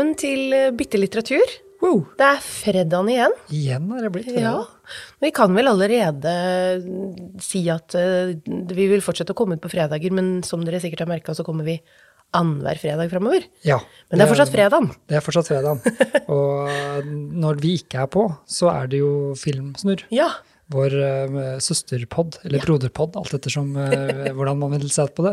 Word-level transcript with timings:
Velkommen 0.00 0.16
til 0.16 0.54
eh, 0.56 0.70
Bitte 0.72 0.96
litteratur. 0.96 1.50
Wow. 1.82 1.98
Det 2.16 2.24
er 2.24 2.38
fredagen 2.40 3.08
igjen. 3.12 3.34
Igjen 3.52 3.90
er 3.92 4.06
det 4.06 4.10
blitt 4.14 4.30
Ja. 4.32 4.54
Vi 5.20 5.28
kan 5.36 5.52
vel 5.52 5.68
allerede 5.68 6.32
mm, 6.80 7.34
si 7.44 7.66
at 7.68 7.92
eh, 8.00 8.32
vi 8.48 8.86
vil 8.88 9.04
fortsette 9.04 9.34
å 9.34 9.36
komme 9.36 9.58
ut 9.58 9.60
på 9.60 9.68
fredager, 9.68 10.14
men 10.16 10.38
som 10.46 10.64
dere 10.64 10.80
sikkert 10.80 11.04
har 11.04 11.10
merka, 11.10 11.34
så 11.36 11.44
kommer 11.44 11.68
vi 11.68 11.76
annenhver 12.32 12.80
fredag 12.80 13.12
framover. 13.12 13.44
Ja. 13.60 13.76
Men 14.08 14.22
det 14.22 14.24
er 14.24 14.32
fortsatt 14.32 14.54
fredagen. 14.54 14.88
Det 15.04 15.20
er 15.20 15.26
fortsatt 15.26 15.52
fredag. 15.52 15.84
Og 16.32 17.12
når 17.44 17.60
vi 17.60 17.76
ikke 17.82 18.06
er 18.06 18.08
på, 18.16 18.24
så 18.48 18.72
er 18.72 18.88
det 18.88 19.02
jo 19.02 19.12
Filmsnurr. 19.36 20.08
Ja. 20.16 20.30
Vår 20.70 20.94
uh, 20.94 21.58
søsterpod, 21.58 22.36
eller 22.46 22.62
broderpod, 22.62 23.16
alt 23.18 23.32
ettersom 23.34 23.72
uh, 23.74 24.30
hvordan 24.36 24.58
man 24.60 24.70
vil 24.76 24.88
se 24.94 25.02
på 25.10 25.24
det. 25.26 25.32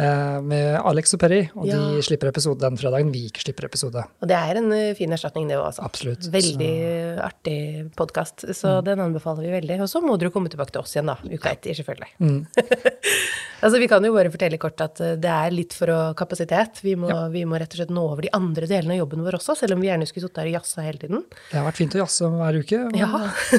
eh, 0.00 0.38
med 0.40 0.78
Alex 0.80 1.12
og 1.14 1.20
Perry, 1.20 1.42
og 1.54 1.66
Ja. 1.68 1.76
de 1.76 2.00
slipper 2.06 2.30
episode 2.30 2.58
den 2.62 2.78
fredagen 2.80 3.10
vi 3.12 3.26
ikke 3.28 3.42
slipper 3.44 3.66
episode. 3.68 4.04
Og 4.22 4.28
det 4.30 4.36
er 4.38 4.56
en 4.62 4.70
eh, 4.72 4.94
fin 4.96 5.12
erstatning, 5.12 5.48
det 5.50 5.58
òg. 5.60 5.76
Absolutt. 5.84 6.24
Veldig 6.32 6.72
artig 7.20 7.58
podkast, 7.96 8.46
så 8.56 8.78
Mm. 8.80 8.84
den 8.84 9.00
anbefaler 9.08 9.42
vi 9.44 9.52
veldig. 9.60 9.80
Og 9.84 9.88
så 9.92 10.00
må 10.00 10.16
dere 10.18 10.30
komme 10.32 10.48
tilbake 10.48 10.72
til 10.72 10.80
oss 10.80 10.94
igjen, 10.96 11.06
da. 11.12 11.16
Uka 11.28 11.50
etter, 11.52 11.74
selvfølgelig. 11.76 12.08
Mm. 12.20 12.46
altså, 13.62 13.78
vi 13.78 13.88
kan 13.90 14.04
jo 14.06 14.12
bare 14.14 14.30
fortelle 14.32 14.58
kort 14.62 14.80
at 14.84 15.00
eh, 15.04 15.14
det 15.20 15.30
er 15.30 15.52
litt 15.54 15.76
for 15.76 15.92
å 15.92 15.98
kapasitet. 16.18 16.80
Vi 16.84 16.94
må, 16.96 17.10
vi 17.34 17.44
må 17.48 17.60
rett 17.60 17.72
og 17.76 17.82
slett 17.82 17.92
nå 17.94 18.04
over 18.14 18.22
de 18.24 18.32
andre 18.36 18.66
delene 18.70 18.96
av 18.96 19.02
jobben 19.04 19.24
vår 19.26 19.36
også, 19.38 19.56
selv 19.60 19.76
om 19.76 19.84
vi 19.84 19.90
gjerne 19.90 20.08
skulle 20.08 20.28
sittet 20.30 20.42
her 20.44 20.50
og 20.52 20.56
jazza 20.60 20.86
hele 20.86 20.98
tiden. 21.02 21.24
Det 21.50 21.58
har 21.60 21.68
vært 21.68 21.80
fint 21.82 21.96
å 21.98 22.02
jazze 22.02 22.32
hver 22.32 22.60
uke. 22.62 22.80
og- 22.86 22.96
Ja. 22.96 23.10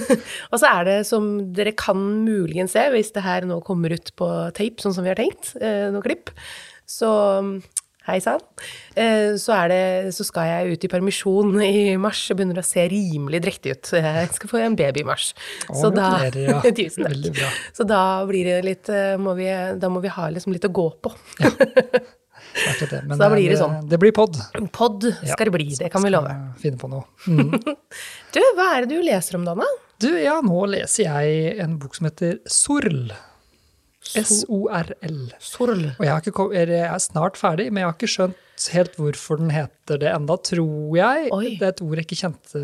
og 0.51 0.57
så 0.59 0.67
er 0.73 0.83
det 0.89 0.97
som 1.07 1.29
dere 1.55 1.75
kan 1.77 1.99
muligens 2.23 2.75
se, 2.77 2.87
hvis 2.93 3.13
det 3.15 3.25
her 3.25 3.47
nå 3.49 3.61
kommer 3.65 3.93
ut 3.95 4.13
på 4.19 4.29
tape, 4.57 4.83
sånn 4.83 4.95
som 4.95 5.05
vi 5.05 5.13
har 5.13 5.19
tenkt, 5.19 5.55
eh, 5.61 5.87
noen 5.93 6.05
klipp, 6.05 6.33
så 6.89 7.13
Hei 8.03 8.17
sann. 8.19 8.41
Eh, 8.99 9.37
så, 9.39 9.55
så 10.11 10.25
skal 10.27 10.47
jeg 10.49 10.75
ut 10.75 10.81
i 10.83 10.89
permisjon 10.91 11.53
i 11.63 11.93
mars 11.95 12.25
og 12.33 12.39
begynner 12.39 12.59
å 12.59 12.65
se 12.67 12.83
rimelig 12.91 13.39
drektig 13.45 13.77
ut. 13.77 13.91
Jeg 13.95 14.33
skal 14.35 14.51
få 14.51 14.59
en 14.59 14.75
baby 14.75 15.05
i 15.05 15.07
mars. 15.07 15.29
Å, 15.69 15.77
Så 15.85 15.91
da, 15.95 16.09
ja. 16.35 16.59
Tusen 16.79 17.07
takk. 17.07 17.53
Så 17.71 17.87
da 17.87 18.01
blir 18.27 18.49
det 18.49 18.57
litt 18.67 18.91
eh, 18.91 19.15
må 19.15 19.37
vi, 19.39 19.47
Da 19.79 19.87
må 19.91 20.03
vi 20.03 20.11
ha 20.11 20.27
liksom 20.35 20.51
litt 20.51 20.67
å 20.67 20.73
gå 20.75 20.89
på. 20.99 21.13
Det 21.39 21.53
det. 22.91 22.99
Men 23.07 23.15
Så 23.15 23.21
da 23.23 23.31
blir 23.31 23.47
det 23.47 23.55
eh, 23.55 23.61
sånn. 23.63 23.79
Det 23.87 24.01
blir 24.03 24.11
pod. 24.19 24.35
Pod 24.75 25.07
skal 25.23 25.47
det 25.47 25.55
bli, 25.55 25.71
det 25.79 25.87
kan 25.93 26.03
vi 26.03 26.11
love. 26.11 26.35
Finne 26.59 26.83
på 26.83 26.91
noe. 26.91 27.07
Mm. 27.23 27.55
Du, 28.35 28.43
hva 28.59 28.67
er 28.73 28.83
det 28.83 28.97
du 28.97 28.99
leser 28.99 29.39
om, 29.39 29.47
Dana? 29.47 29.69
Du, 30.01 30.09
ja, 30.19 30.39
nå 30.43 30.65
leser 30.71 31.05
jeg 31.05 31.59
en 31.63 31.77
bok 31.79 31.95
som 31.95 32.05
heter 32.09 32.39
Sorl. 32.49 33.11
S-O-R-L. 34.03 35.19
Sorl. 35.39 35.85
Og 35.95 36.01
jeg, 36.03 36.11
har 36.11 36.19
ikke, 36.21 36.33
kom- 36.35 36.53
jeg 36.53 36.69
er 36.75 36.97
snart 36.99 37.37
ferdig, 37.39 37.69
men 37.71 37.81
jeg 37.83 37.87
har 37.87 37.95
ikke 37.95 38.09
skjønt 38.11 38.65
helt 38.73 38.97
hvorfor 38.99 39.39
den 39.39 39.53
heter 39.55 39.97
det 40.01 40.09
enda, 40.11 40.35
tror 40.43 40.97
jeg. 40.97 41.29
Oi. 41.33 41.53
Det 41.59 41.63
er 41.69 41.71
et 41.71 41.81
ord 41.85 41.95
jeg 42.01 42.05
ikke 42.07 42.19
kjente 42.19 42.63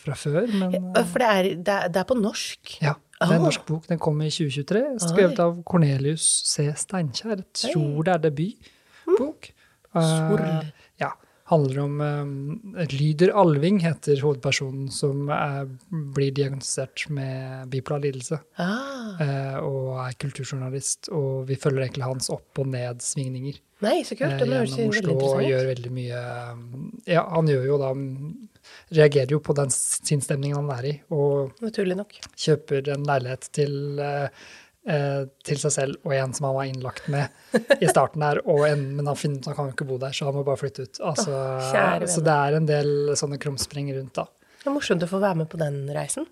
fra 0.00 0.16
før, 0.18 0.48
men 0.50 0.74
Eh, 0.96 1.04
For 1.06 1.18
det 1.22 1.28
er, 1.30 1.48
det 1.62 1.96
er, 2.02 2.04
på 2.10 2.18
norsk. 2.18 2.76
ja. 2.82 2.94
Det 3.20 3.28
er 3.28 3.34
en 3.34 3.40
Ah. 3.40 3.44
norsk 3.44 3.66
bok. 3.68 3.86
Den 3.86 3.98
kom 4.00 4.20
i 4.22 4.30
2023, 4.30 4.98
skrevet 4.98 5.38
av 5.38 5.62
Cornelius 5.68 6.22
C. 6.48 6.72
Steinkjer. 6.72 7.36
Jeg 7.44 7.74
tror 7.74 8.02
det 8.04 8.14
er 8.14 8.30
debutbok. 8.30 9.50
Sorl. 9.92 10.40
Eh, 10.40 10.70
ja. 11.00 11.10
Handler 11.50 11.78
om 11.82 12.00
eh, 12.78 12.92
Lyder 12.94 13.32
Alving 13.40 13.80
heter 13.82 14.20
hovedpersonen 14.22 14.86
som 14.94 15.26
er, 15.34 15.66
blir 16.14 16.30
diagnostisert 16.36 17.08
med 17.10 17.66
bipolar 17.72 18.04
lidelse. 18.04 18.38
Ah, 18.62 19.16
eh, 19.24 19.56
og 19.66 19.96
er 20.04 20.14
kulturjournalist. 20.22 21.10
Og 21.16 21.48
vi 21.50 21.58
følger 21.58 21.88
egentlig 21.88 22.06
hans 22.06 22.30
opp- 22.30 22.62
og 22.62 22.70
nedsvingninger 22.70 23.58
nei, 23.82 23.96
så 24.04 24.14
kult. 24.18 24.36
eh, 24.36 24.44
Det 24.44 24.48
høres 24.52 24.76
gjennom 24.76 24.94
veldig 24.94 25.12
interessant 25.16 25.42
ut. 25.42 25.50
gjør 25.50 25.68
veldig 25.72 25.92
mye 25.96 26.22
um, 26.52 26.62
Ja, 27.08 27.26
han 27.34 27.46
gjør 27.50 27.66
jo 27.72 27.78
da 27.82 27.90
um, 27.96 28.06
Reagerer 28.94 29.32
jo 29.34 29.38
på 29.42 29.54
den 29.56 29.70
sinnsstemningen 29.72 30.58
han 30.60 30.70
er 30.76 30.86
i, 30.86 30.92
og 31.16 31.56
Naturlig 31.64 31.96
nok. 31.98 32.12
kjøper 32.38 32.90
en 32.94 33.06
leilighet 33.08 33.48
til 33.56 33.98
eh, 34.04 34.28
til 34.80 35.58
seg 35.60 35.72
selv 35.74 36.06
og 36.08 36.14
en 36.16 36.30
som 36.32 36.46
han 36.48 36.54
var 36.56 36.68
innlagt 36.70 37.08
med 37.12 37.28
i 37.84 37.88
starten 37.90 38.22
der, 38.24 38.38
og 38.48 38.62
en, 38.64 38.86
men 38.96 39.10
han 39.10 39.18
finner 39.18 39.44
han 39.50 39.56
kan 39.58 39.68
jo 39.68 39.74
ikke 39.74 39.86
bo 39.90 39.98
der, 40.00 40.14
så 40.16 40.30
han 40.30 40.38
må 40.38 40.44
bare 40.46 40.56
flytte 40.56 40.86
ut. 40.88 41.00
Altså, 41.04 41.34
Åh, 41.36 42.06
så 42.08 42.22
det 42.24 42.36
er 42.46 42.56
en 42.56 42.68
del 42.70 42.92
sånne 43.20 43.36
krumspring 43.42 43.90
rundt, 43.98 44.14
da. 44.16 44.24
Det 44.60 44.68
er 44.68 44.74
morsomt 44.74 45.04
å 45.04 45.08
få 45.08 45.20
være 45.22 45.38
med 45.40 45.48
på 45.48 45.56
den 45.60 45.76
reisen. 45.96 46.26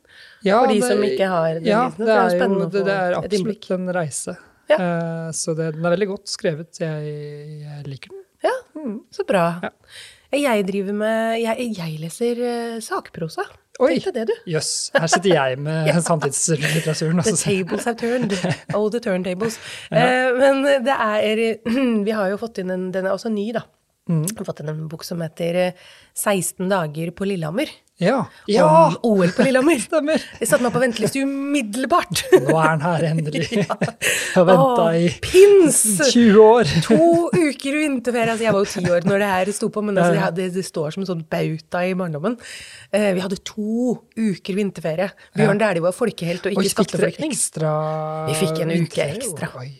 Ja, 0.44 0.58
For 0.60 0.68
de 0.72 0.80
det- 0.80 0.88
som 0.90 1.04
ikke 1.04 1.28
har 1.32 1.54
den 1.56 1.64
ja, 1.68 1.84
reisen, 1.86 2.04
det 2.04 2.12
er, 2.12 2.24
jo, 2.24 2.36
spennende 2.36 2.66
å 2.66 2.72
det, 2.72 2.84
det 2.84 2.96
er 2.96 3.16
absolutt 3.16 3.70
en 3.76 3.92
reise. 3.96 4.34
Ja. 4.68 4.76
Uh, 4.76 5.28
så 5.32 5.54
det, 5.56 5.70
den 5.78 5.86
er 5.88 5.94
veldig 5.94 6.08
godt 6.10 6.28
skrevet. 6.28 6.80
Jeg, 6.82 7.14
jeg 7.64 7.86
liker 7.88 8.12
den. 8.12 8.24
Ja, 8.44 8.52
så 9.16 9.24
bra. 9.28 9.46
Ja. 9.64 9.70
Jeg 10.36 10.66
driver 10.68 10.92
med 10.92 11.38
Jeg, 11.40 11.70
jeg 11.78 11.94
leser 12.02 12.42
uh, 12.44 12.80
sakprosa. 12.84 13.46
Oi. 13.78 13.94
Jøss. 14.02 14.38
Yes. 14.50 14.70
Her 14.96 15.10
sitter 15.12 15.34
jeg 15.36 15.58
med 15.62 15.90
samtidslitteraturen. 16.08 17.20
The 17.22 17.30
altså. 17.30 17.44
tables 17.44 17.84
have 17.86 17.98
turned. 18.00 18.34
Oh, 18.76 18.88
the 18.90 19.00
turntables. 19.00 19.58
Eh, 19.94 20.30
men 20.36 20.64
det 20.84 20.94
er 20.94 21.42
Vi 22.06 22.14
har 22.14 22.32
jo 22.32 22.38
fått 22.40 22.58
inn 22.62 22.72
en 22.74 22.88
Den 22.94 23.06
er 23.06 23.14
også 23.14 23.30
ny, 23.32 23.50
da. 23.54 23.62
Mm. 24.10 24.24
Vi 24.26 24.38
har 24.40 24.48
fått 24.48 24.64
inn 24.64 24.72
en 24.72 24.88
bok 24.90 25.04
som 25.06 25.22
heter 25.22 25.60
eh, 25.62 25.86
16 26.16 26.66
dager 26.70 27.12
på 27.14 27.28
Lillehammer. 27.28 27.70
Ja! 27.98 28.18
ja 28.46 28.64
Om 28.94 28.96
OL 29.10 29.32
på 29.34 29.42
Lillehammer. 29.42 29.78
stemmer! 29.82 30.22
Jeg 30.38 30.46
satte 30.50 30.62
meg 30.62 30.70
på 30.74 30.82
venteliste 30.82 31.22
umiddelbart. 31.26 32.20
Nå 32.46 32.54
er 32.60 32.68
den 32.76 32.84
her 32.84 33.06
endelig. 33.10 33.40
Jeg 33.58 33.66
har 34.36 34.46
venta 34.46 34.84
i 34.94 35.08
Pins! 35.24 35.80
20 36.12 36.38
år. 36.44 36.70
To 36.86 36.98
uker 37.34 37.78
vinterferie. 37.80 38.30
Altså, 38.36 38.44
jeg 38.46 38.54
var 38.54 38.62
jo 38.62 38.70
ti 38.70 38.84
år 38.94 39.08
når 39.08 39.22
det 39.24 39.30
her 39.32 39.50
sto 39.56 39.70
på, 39.74 39.82
men 39.82 39.98
altså, 39.98 40.14
det, 40.14 40.22
hadde, 40.22 40.46
det 40.54 40.64
står 40.68 40.94
som 40.94 41.02
en 41.02 41.10
sånn 41.10 41.24
bauta 41.32 41.82
i 41.88 41.96
barndommen. 41.98 42.38
Eh, 42.94 43.08
vi 43.18 43.24
hadde 43.24 43.40
to 43.48 43.96
uker 44.14 44.58
vinterferie. 44.60 45.10
Bjørn 45.34 45.58
Dæhlie 45.60 45.82
var 45.88 45.96
folkehelt 45.96 46.46
og 46.46 46.54
ikke 46.54 46.74
skatteflyktning. 46.76 47.34
Vi 47.34 48.38
fikk 48.44 48.62
en 48.62 48.74
uke 48.78 49.10
ekstra. 49.10 49.50
Oi. 49.58 49.70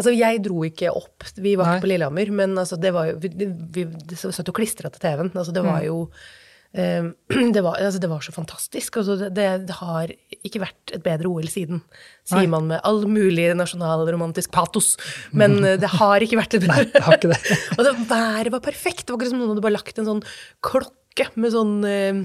Altså, 0.00 0.10
jeg 0.16 0.40
dro 0.42 0.64
ikke 0.66 0.88
opp, 0.96 1.28
vi 1.38 1.52
var 1.60 1.74
ikke 1.76 1.84
på 1.84 1.90
Lillehammer, 1.92 2.32
men 2.40 2.56
altså, 2.58 2.78
det 2.80 2.90
var 2.96 3.10
jo 3.12 3.18
Vi, 3.22 3.28
vi, 3.36 3.84
vi 3.84 4.16
satt 4.18 4.48
og 4.48 4.56
klistra 4.56 4.88
til 4.90 5.02
TV-en. 5.04 5.34
Altså, 5.36 5.52
det 5.54 5.60
Mm. 5.62 5.68
var 5.74 5.84
jo 5.84 5.98
eh, 6.08 6.38
det, 7.54 7.62
var, 7.64 7.80
altså, 7.80 7.98
det 8.02 8.10
var 8.10 8.22
så 8.22 8.34
fantastisk. 8.34 9.00
Altså, 9.00 9.16
det, 9.26 9.46
det, 9.66 9.76
har 9.80 10.12
ikke 10.40 10.62
vært 10.62 10.94
et 10.94 11.02
bedre 11.02 11.30
OL 11.30 11.48
siden, 11.50 11.82
sier 12.28 12.44
Nei. 12.44 12.52
man 12.52 12.70
med 12.70 12.84
all 12.86 13.02
mulig 13.10 13.48
nasjonalromantisk 13.58 14.52
patos. 14.54 14.94
Men 15.34 15.58
eh, 15.64 15.78
det 15.80 15.90
har 15.98 16.22
ikke 16.22 16.38
vært 16.40 16.58
et 16.58 16.66
bedre. 16.68 16.86
det 16.94 17.04
har 17.06 17.18
ikke 17.18 17.32
det. 17.34 17.58
Og 17.78 17.84
det, 17.86 17.96
været 18.10 18.54
var 18.54 18.64
perfekt. 18.64 19.04
Det 19.06 19.14
var 19.14 19.18
akkurat 19.20 19.34
som 19.34 19.42
noen 19.42 19.54
hadde 19.54 19.66
bare 19.66 19.78
lagt 19.78 20.00
en 20.00 20.10
sånn 20.12 20.24
klokke 20.64 21.30
med 21.34 21.54
sånn 21.56 21.76
eh, 21.88 22.24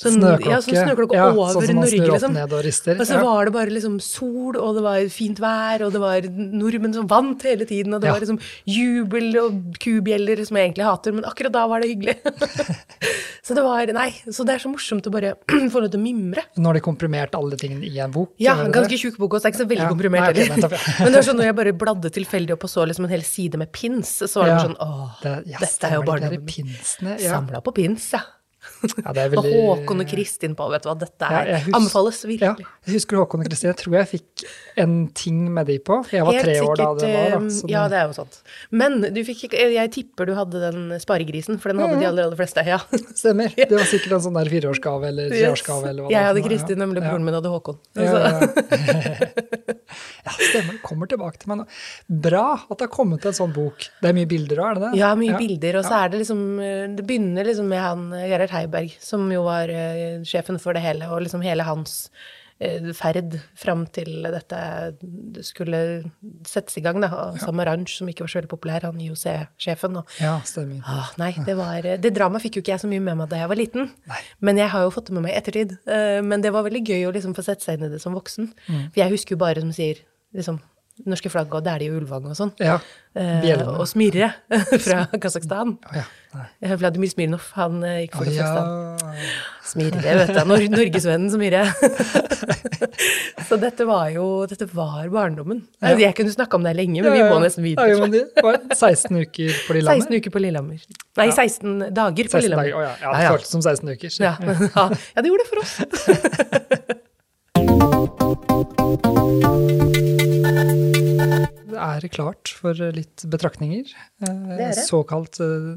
sånn, 0.00 0.16
Snøklokke. 0.16 0.48
Ja, 0.50 0.58
sånn 0.64 0.78
snøklokke 0.80 1.16
Ja, 1.18 1.26
over 1.28 1.52
sånn 1.52 1.66
som 1.66 1.76
man 1.76 1.84
Norge, 1.84 1.92
snur 1.98 2.08
opp 2.08 2.14
liksom. 2.16 2.32
ned 2.38 2.52
og 2.56 2.64
rister. 2.64 3.00
Og 3.00 3.06
så 3.06 3.14
Ja. 3.18 3.22
var 3.26 3.44
det 3.44 3.52
bare 3.52 3.70
liksom 3.74 4.00
sol, 4.00 4.56
og 4.56 4.74
det 4.78 4.82
var 4.86 5.00
fint 5.12 5.38
vær, 5.38 5.84
og 5.86 5.92
det 5.92 6.00
var 6.00 6.20
nordmenn 6.30 6.94
som 6.94 7.06
vant 7.06 7.42
hele 7.42 7.66
tiden, 7.68 7.92
og 7.94 8.00
det 8.00 8.08
Ja. 8.08 8.12
var 8.14 8.20
liksom 8.24 8.40
jubel 8.66 9.36
og 9.44 9.78
kubjeller, 9.78 10.40
som 10.46 10.56
jeg 10.56 10.72
egentlig 10.72 10.84
hater, 10.88 11.12
men 11.12 11.24
akkurat 11.24 11.52
da 11.52 11.66
var 11.68 11.80
det 11.80 11.90
hyggelig. 11.92 12.16
så 13.44 13.54
det 13.54 13.62
var 13.64 13.86
Nei, 13.92 14.10
så 14.30 14.44
det 14.46 14.54
er 14.56 14.62
så 14.64 14.70
morsomt 14.72 15.06
å 15.08 15.12
bare 15.12 15.34
få 15.72 15.80
lov 15.82 15.90
til 15.90 16.00
å 16.00 16.02
mimre. 16.02 16.42
Nå 16.56 16.66
har 16.70 16.74
de 16.74 16.80
komprimert 16.80 17.34
alle 17.34 17.56
tingene 17.60 17.84
i 17.84 17.98
en 18.00 18.10
bok. 18.14 18.32
Ja, 18.38 18.56
en 18.64 18.72
ganske 18.72 18.96
tjukk 19.00 19.16
bok 19.20 19.36
også, 19.36 19.42
det 19.42 19.50
er 19.50 19.54
ikke 19.54 19.62
så 19.64 19.68
veldig 19.68 19.84
Ja, 19.84 19.92
komprimert 19.92 20.26
heller. 20.32 20.56
nettopp. 20.56 20.76
Men 21.00 21.12
det 21.12 21.20
var 21.20 21.28
sånn 21.28 21.40
når 21.40 21.48
jeg 21.50 21.56
bare 21.60 21.72
bladde 21.84 22.10
tilfeldig 22.16 22.52
opp 22.56 22.64
og 22.64 22.70
så 22.70 22.86
liksom 22.88 23.04
en 23.04 23.10
hel 23.10 23.22
side 23.26 23.58
med 23.60 23.72
pins, 23.72 24.16
så 24.24 24.40
var 24.42 24.52
det 24.54 24.60
sånn 24.70 24.76
åh, 24.80 25.10
Det, 25.22 25.34
yes, 25.46 25.60
dette 25.78 25.90
er 25.90 25.96
jo 26.00 26.02
barndommen 26.08 26.46
pinsene. 26.46 27.16
Ja. 27.20 27.36
Samla 27.40 27.60
på 27.64 27.74
pins, 27.74 28.10
ja. 28.16 28.20
Ja, 28.80 29.12
er 29.12 29.26
Og 29.28 29.44
veldig- 29.44 29.52
Håkon 29.66 30.00
og 30.00 30.08
Kristin 30.08 30.54
på, 30.56 30.66
vet 30.72 30.82
du 30.82 30.88
hva, 30.88 30.94
dette 30.98 31.26
er 31.28 31.48
ja, 31.50 31.56
husker... 31.60 31.74
anbefales 31.78 32.20
Ja, 32.24 32.28
virkelig. 32.30 32.66
jeg 32.86 32.94
husker 32.96 33.16
Håkon 33.20 33.40
og 33.42 33.48
Kristin. 33.50 33.68
Jeg 33.70 33.78
tror 33.82 33.96
jeg 33.98 34.08
fikk 34.10 34.44
en 34.84 34.94
ting 35.14 35.40
med 35.52 35.66
de 35.68 35.78
på. 35.84 35.98
Jeg 36.12 36.24
var 36.24 36.32
Helt 36.38 36.44
tre 36.46 36.54
år 36.64 36.76
da 36.80 36.86
det 36.94 37.10
var. 37.12 37.30
Da, 37.30 37.40
eh, 37.44 37.70
ja, 37.74 37.82
det- 37.92 37.98
er 38.00 38.06
jo 38.08 38.12
sant. 38.20 38.40
Men 38.70 39.00
du 39.12 39.20
fikk 39.24 39.52
Jeg 39.52 39.90
tipper 39.92 40.26
du 40.26 40.34
hadde 40.34 40.60
den 40.64 40.98
sparegrisen, 41.00 41.58
for 41.60 41.70
den 41.72 41.78
hadde 41.84 41.98
de 42.00 42.06
aller, 42.06 42.24
aller 42.30 42.36
fleste. 42.40 42.64
Ja. 42.66 42.78
Stemmer. 43.20 43.52
Det 43.56 43.70
var 43.70 43.84
sikkert 43.90 44.12
en 44.16 44.24
sånn 44.28 44.38
der 44.40 44.48
fireårsgave 44.50 45.08
eller 45.12 45.28
treårsgave. 45.30 45.88
eller 45.90 46.02
hva 46.02 46.08
det 46.08 46.16
Jeg 46.16 46.24
hadde 46.30 46.42
Kristin, 46.48 46.78
ja. 46.78 46.84
nemlig 46.86 47.02
Ja. 47.02 47.10
broren 47.10 47.24
min 47.24 47.34
hadde 47.34 47.50
Håkon. 47.52 47.78
Ja, 47.96 48.02
Så- 48.06 48.18
ja, 48.18 48.30
ja. 48.30 49.26
ja, 50.24 50.30
stemmer. 50.30 50.72
Det 50.76 50.82
kommer 50.86 51.06
tilbake 51.10 51.38
til 51.40 51.48
meg 51.50 51.58
nå. 51.62 51.66
Bra 52.08 52.44
at 52.70 52.78
det 52.78 52.86
har 52.88 52.92
kommet 52.94 53.24
en 53.26 53.32
sånn 53.36 53.52
bok. 53.54 53.88
Det 54.00 54.08
er 54.08 54.12
mye 54.16 54.26
bilder 54.30 54.56
òg, 54.62 54.70
er 54.70 54.74
det 54.74 54.82
det? 54.86 54.98
Ja, 55.00 55.14
mye 55.18 55.36
bilder. 55.38 55.78
Og 55.80 55.84
så 55.84 55.94
er 56.04 56.08
det 56.12 56.18
liksom 56.22 56.40
eh, 56.62 56.86
Det 56.96 57.04
begynner 57.06 57.44
liksom 57.44 57.66
med 57.68 57.78
han 57.82 58.12
eh, 58.12 58.26
Gerhard 58.30 58.50
Heiberg, 58.50 58.69
som 59.02 59.26
jo 59.32 59.46
var 59.46 59.72
uh, 59.72 60.20
sjefen 60.26 60.60
for 60.62 60.76
det 60.76 60.84
hele, 60.84 61.08
og 61.10 61.24
liksom 61.24 61.42
hele 61.44 61.66
hans 61.66 62.10
uh, 62.62 62.90
ferd 62.96 63.36
fram 63.58 63.86
til 63.92 64.28
dette 64.30 64.60
skulle 65.46 65.80
settes 66.48 66.78
i 66.80 66.84
gang, 66.84 67.00
da. 67.02 67.10
Og 67.10 67.40
Sam 67.42 67.62
Orange, 67.64 67.92
som 67.96 68.08
ikke 68.10 68.26
var 68.26 68.32
så 68.32 68.40
veldig 68.40 68.52
populær, 68.52 68.88
han 68.88 69.00
IOC-sjefen. 69.02 70.00
Ja, 70.22 70.38
stemmer. 70.48 70.82
Ah, 70.86 71.12
nei, 71.20 71.32
det 71.46 71.58
var 71.58 71.90
Det 72.00 72.14
dramaet 72.16 72.46
fikk 72.46 72.58
jo 72.58 72.64
ikke 72.64 72.76
jeg 72.76 72.84
så 72.84 72.90
mye 72.90 73.04
med 73.04 73.20
meg 73.22 73.30
da 73.32 73.42
jeg 73.42 73.52
var 73.52 73.60
liten. 73.60 73.90
Nei. 74.10 74.22
Men 74.40 74.62
jeg 74.62 74.72
har 74.74 74.86
jo 74.86 74.94
fått 74.94 75.10
det 75.10 75.18
med 75.18 75.26
meg 75.26 75.34
i 75.34 75.40
ettertid. 75.42 75.78
Uh, 75.88 76.20
Men 76.26 76.46
det 76.46 76.54
var 76.54 76.66
veldig 76.68 76.84
gøy 76.86 77.08
å 77.08 77.14
liksom 77.16 77.36
få 77.36 77.46
sette 77.46 77.66
seg 77.66 77.78
inn 77.78 77.88
i 77.90 77.94
det 77.94 78.02
som 78.02 78.16
voksen. 78.16 78.52
Mm. 78.68 78.82
For 78.92 79.02
jeg 79.04 79.16
husker 79.18 79.36
jo 79.36 79.44
bare, 79.44 79.64
som 79.64 79.74
sier, 79.74 80.04
liksom 80.36 80.62
norske 81.08 81.30
flagget 81.32 81.54
og 81.60 81.64
det 81.66 81.86
jo 81.88 81.98
Ulvang 82.00 82.26
og 82.30 82.36
sånn. 82.38 82.52
Ja. 82.60 82.78
Eh, 83.16 83.62
og 83.66 83.86
Smirre 83.90 84.28
fra 84.84 85.06
Kasakhstan. 85.20 85.76
Å 85.90 85.94
ja. 85.96 86.04
Eh, 86.62 86.74
Vladimir 86.78 87.10
Smirnov, 87.10 87.42
han 87.56 87.80
eh, 87.86 88.02
gikk 88.04 88.14
for 88.20 88.24
ja. 88.30 88.44
Kasakhstan. 88.44 88.66
Smirre, 89.70 90.00
vet 90.20 90.30
du. 90.34 90.40
Nor 90.50 90.58
Norgesvennen 90.76 91.30
Smirre. 91.32 91.64
så 93.48 93.54
dette 93.60 93.84
var 93.88 94.06
jo 94.14 94.24
Dette 94.50 94.66
var 94.70 95.08
barndommen. 95.12 95.64
Ja. 95.82 95.94
Jeg 95.98 96.14
kunne 96.18 96.32
snakka 96.34 96.56
om 96.60 96.64
det 96.66 96.74
lenge, 96.78 97.02
men 97.02 97.12
vi 97.16 97.22
må 97.26 97.36
nesten 97.42 97.64
Ja, 97.66 97.68
videre. 97.86 98.00
men 98.04 98.10
det 98.14 98.24
var 98.46 98.56
16 98.74 99.16
uker 99.24 99.48
på 99.66 99.72
Lillehammer. 99.78 100.06
16 100.06 100.16
uker 100.20 100.30
på 100.36 100.40
Lillehammer. 100.44 100.78
Nei, 101.20 101.28
16 101.34 101.90
dager 101.96 102.24
på 102.30 102.36
16 102.38 102.42
Lillehammer. 102.46 102.70
dager. 102.70 102.78
Å 102.78 102.82
ja, 102.84 102.90
ja, 102.90 102.94
det 103.00 103.04
Ja, 103.10 103.12
ja. 103.26 103.30
føltes 103.34 103.50
som 103.56 103.62
16 103.62 103.88
uker. 103.96 104.10
Ja, 104.22 104.34
ja, 104.76 104.84
ja, 105.16 105.18
det 105.22 105.28
gjorde 105.32 105.42
det 105.42 105.50
for 105.50 105.58
oss. 105.64 105.74
Er 111.80 112.06
klart 112.12 112.52
for 112.60 112.76
litt 112.96 113.24
betraktninger. 113.32 113.88
Eh, 114.26 114.34
Det 114.56 114.70
det. 114.76 114.84
Såkalt 114.86 115.40
uh, 115.40 115.74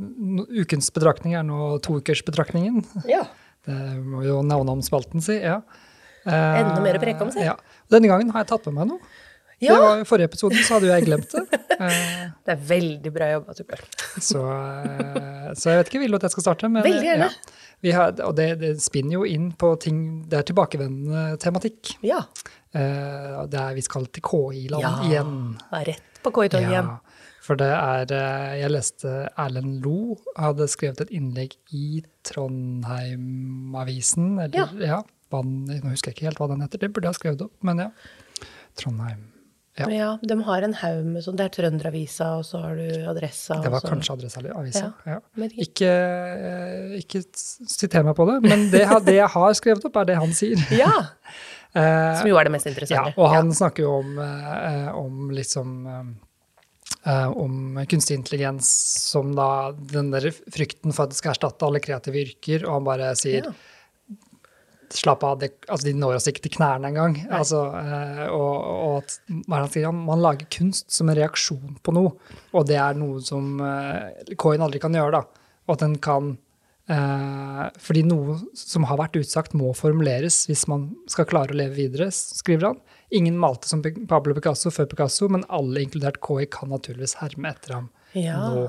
ukens 0.61 0.91
betraktning 0.94 1.35
er 1.39 1.44
nå 1.47 1.77
toukersbetraktningen. 1.85 2.83
Ja. 3.09 3.23
Det 3.65 3.75
må 4.03 4.25
jo 4.25 4.41
navne 4.44 4.73
om 4.75 4.81
spalten 4.83 5.23
si, 5.23 5.38
ja. 5.39 5.61
Eh, 6.27 6.57
Enda 6.59 6.81
mer 6.83 6.97
å 7.00 7.03
preke 7.03 7.23
om, 7.23 7.29
si. 7.31 7.39
Ja. 7.44 7.53
Denne 7.91 8.09
gangen 8.11 8.31
har 8.35 8.44
jeg 8.44 8.50
tatt 8.51 8.67
med 8.67 8.75
meg 8.81 8.89
noe. 8.94 9.13
Ja. 9.63 9.75
Det 9.77 9.79
var 9.83 10.01
I 10.01 10.07
forrige 10.07 10.27
episode 10.31 10.59
så 10.65 10.75
hadde 10.75 10.89
jo 10.89 10.95
jeg 10.97 11.05
glemt 11.07 11.31
det. 11.35 11.44
Eh, 11.73 12.27
Det 12.45 12.51
er 12.53 12.59
veldig 12.69 13.11
bra 13.15 13.27
jobba, 13.31 13.53
Torbjørn. 13.57 13.88
så, 14.29 14.41
eh, 14.45 15.47
så 15.57 15.71
jeg 15.71 15.79
vet 15.79 15.89
ikke, 15.89 16.01
vil 16.03 16.13
du 16.13 16.17
at 16.19 16.25
jeg 16.27 16.33
skal 16.35 16.45
starte? 16.45 16.69
Men, 16.69 16.83
Veldig 16.85 17.07
gjerne. 17.07 17.29
Ja. 17.31 17.63
Vi 17.83 17.91
har, 17.95 18.11
og 18.27 18.35
det, 18.38 18.45
det 18.61 18.69
spinner 18.83 19.17
jo 19.17 19.23
inn 19.27 19.49
på 19.59 19.73
ting 19.83 19.97
Det 20.31 20.38
er 20.38 20.45
tilbakevendende 20.47 21.23
tematikk. 21.44 21.95
Ja. 22.06 22.19
Eh, 22.73 23.43
det 23.51 23.59
er, 23.59 23.73
vi 23.77 23.81
skal 23.85 24.05
til 24.09 24.23
KI-land 24.25 24.81
Ja. 24.81 24.93
igjen. 25.07 25.33
Ja, 25.71 25.77
Rett 25.85 26.01
på 26.23 26.31
KI-toget 26.33 26.69
igjen. 26.71 26.89
For 27.43 27.55
det 27.59 27.67
er 27.75 28.07
eh, 28.15 28.53
Jeg 28.61 28.71
leste 28.71 29.09
Erlend 29.37 29.83
Lo 29.83 30.15
hadde 30.39 30.67
skrevet 30.71 31.01
et 31.01 31.09
innlegg 31.11 31.51
i 31.75 31.99
Trondheim-avisen. 32.23 34.39
Eller, 34.39 34.57
ja. 34.57 34.67
ja 34.79 35.01
den- 35.33 35.65
nå 35.67 35.89
husker 35.89 36.07
jeg 36.11 36.15
ikke 36.17 36.25
helt 36.29 36.37
hva 36.41 36.47
den 36.53 36.61
heter, 36.61 36.77
det 36.79 36.91
burde 36.93 37.05
jeg 37.09 37.13
ha 37.15 37.19
skrevet 37.19 37.41
opp, 37.47 37.53
men 37.65 37.77
ja. 37.79 37.89
Trondheim. 38.77 39.21
Ja. 39.75 39.87
Ja. 39.89 40.17
de 40.21 40.35
har 40.45 40.61
en 40.61 40.73
haug 40.77 41.05
med 41.15 41.23
sånn 41.25 41.33
Det 41.35 41.45
er 41.47 41.53
Trønderavisa, 41.55 42.27
og 42.37 42.43
så 42.45 42.59
har 42.61 42.75
du 42.77 42.89
Adressa. 43.09 43.57
Det 43.63 43.71
var 43.73 43.79
så- 43.81 43.89
kanskje 43.89 44.13
Adresseavisa. 44.13 44.93
Ja. 45.07 45.13
ja. 45.13 45.19
ikke- 45.47 45.61
Ikke, 45.65 45.89
eh, 45.89 47.01
ikke 47.01 47.23
siter 47.33 48.03
meg 48.03 48.15
på 48.15 48.25
det, 48.29 48.41
men 48.47 48.69
det, 48.69 48.85
det 49.05 49.15
jeg 49.15 49.27
har 49.29 49.53
skrevet 49.53 49.85
opp, 49.85 49.95
er 49.97 50.05
det 50.05 50.15
han 50.17 50.29
sier. 50.29 50.57
Ja! 50.77 50.91
Eh, 51.75 52.19
Som 52.19 52.27
jo 52.29 52.37
er 52.37 52.43
det 52.45 52.51
mest 52.53 52.67
Ja, 52.67 52.71
interessante. 52.73 53.13
og 53.17 53.29
han 53.33 53.49
snakker 53.51 53.83
jo 53.87 53.93
om, 53.99 54.17
eh, 54.19 54.89
om 54.93 55.31
liksom 55.33 55.71
eh, 57.05 57.27
om 57.33 57.75
kunstig 57.89 58.15
intelligens 58.19 58.67
som 59.09 59.33
da 59.35 59.71
den 59.73 60.11
der 60.11 60.29
frykten 60.31 60.93
for 60.93 61.03
at 61.03 61.09
det 61.09 61.17
skal 61.17 61.33
erstatte 61.33 61.65
alle 61.65 61.81
kreative 61.83 62.21
yrker, 62.21 62.65
og 62.67 62.73
han 62.77 62.83
bare 62.85 63.15
sier 63.17 63.43
Ja. 63.47 63.51
slapp 64.93 65.23
av, 65.23 65.39
det, 65.39 65.49
altså 65.67 65.85
de 65.87 65.93
når 65.97 66.15
oss 66.19 66.27
ikke 66.29 66.43
til 66.43 66.51
knærne 66.51 66.85
engang. 66.91 67.15
Altså, 67.33 67.63
og, 68.29 68.55
og 68.61 68.97
at 69.01 69.15
hva 69.47 69.63
han 69.63 69.69
sier, 69.73 69.91
man 69.91 70.21
lager 70.21 70.45
kunst 70.53 70.91
som 70.93 71.09
en 71.09 71.15
reaksjon 71.17 71.79
på 71.81 71.93
noe, 71.97 72.13
og 72.53 72.67
det 72.69 72.77
er 72.77 72.93
noe 72.93 73.19
som 73.25 73.57
coin 74.37 74.61
aldri 74.61 74.79
kan 74.79 74.93
gjøre, 74.93 75.11
da. 75.11 75.23
Og 75.67 75.73
at 75.73 75.79
den 75.79 75.95
kan 75.97 76.37
Fordi 76.88 78.01
noe 78.03 78.35
som 78.59 78.83
har 78.89 78.97
vært 79.00 79.15
utsagt, 79.21 79.53
må 79.56 79.69
formuleres 79.77 80.41
hvis 80.50 80.65
man 80.68 80.89
skal 81.12 81.27
klare 81.30 81.53
å 81.56 81.57
leve 81.57 81.77
videre, 81.77 82.09
skriver 82.12 82.71
han. 82.71 82.80
Ingen 83.15 83.38
malte 83.39 83.69
som 83.69 83.83
Pablo 84.09 84.35
Picasso 84.35 84.71
før 84.74 84.89
Picasso, 84.91 85.30
men 85.31 85.45
alle, 85.53 85.83
inkludert 85.85 86.19
KI, 86.25 86.47
kan 86.51 86.74
naturligvis 86.74 87.15
herme 87.21 87.53
etter 87.53 87.77
ham 87.77 87.89
Ja. 88.18 88.38
nå. 88.50 88.65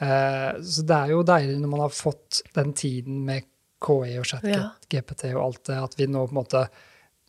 Eh, 0.00 0.60
så 0.64 0.84
det 0.86 0.96
er 0.96 1.10
jo 1.12 1.22
deilig 1.26 1.58
når 1.60 1.68
man 1.74 1.80
har 1.84 1.92
fått 1.92 2.42
den 2.56 2.70
tiden 2.72 3.24
med 3.26 3.42
KI 3.84 4.14
og 4.20 4.24
chat 4.30 4.44
Ja. 4.48 4.70
GPT 4.88 5.34
og 5.34 5.42
alt 5.44 5.64
det, 5.68 5.76
at 5.76 5.96
vi 5.98 6.06
nå 6.06 6.26
på 6.28 6.32
en 6.32 6.38
måte 6.44 6.68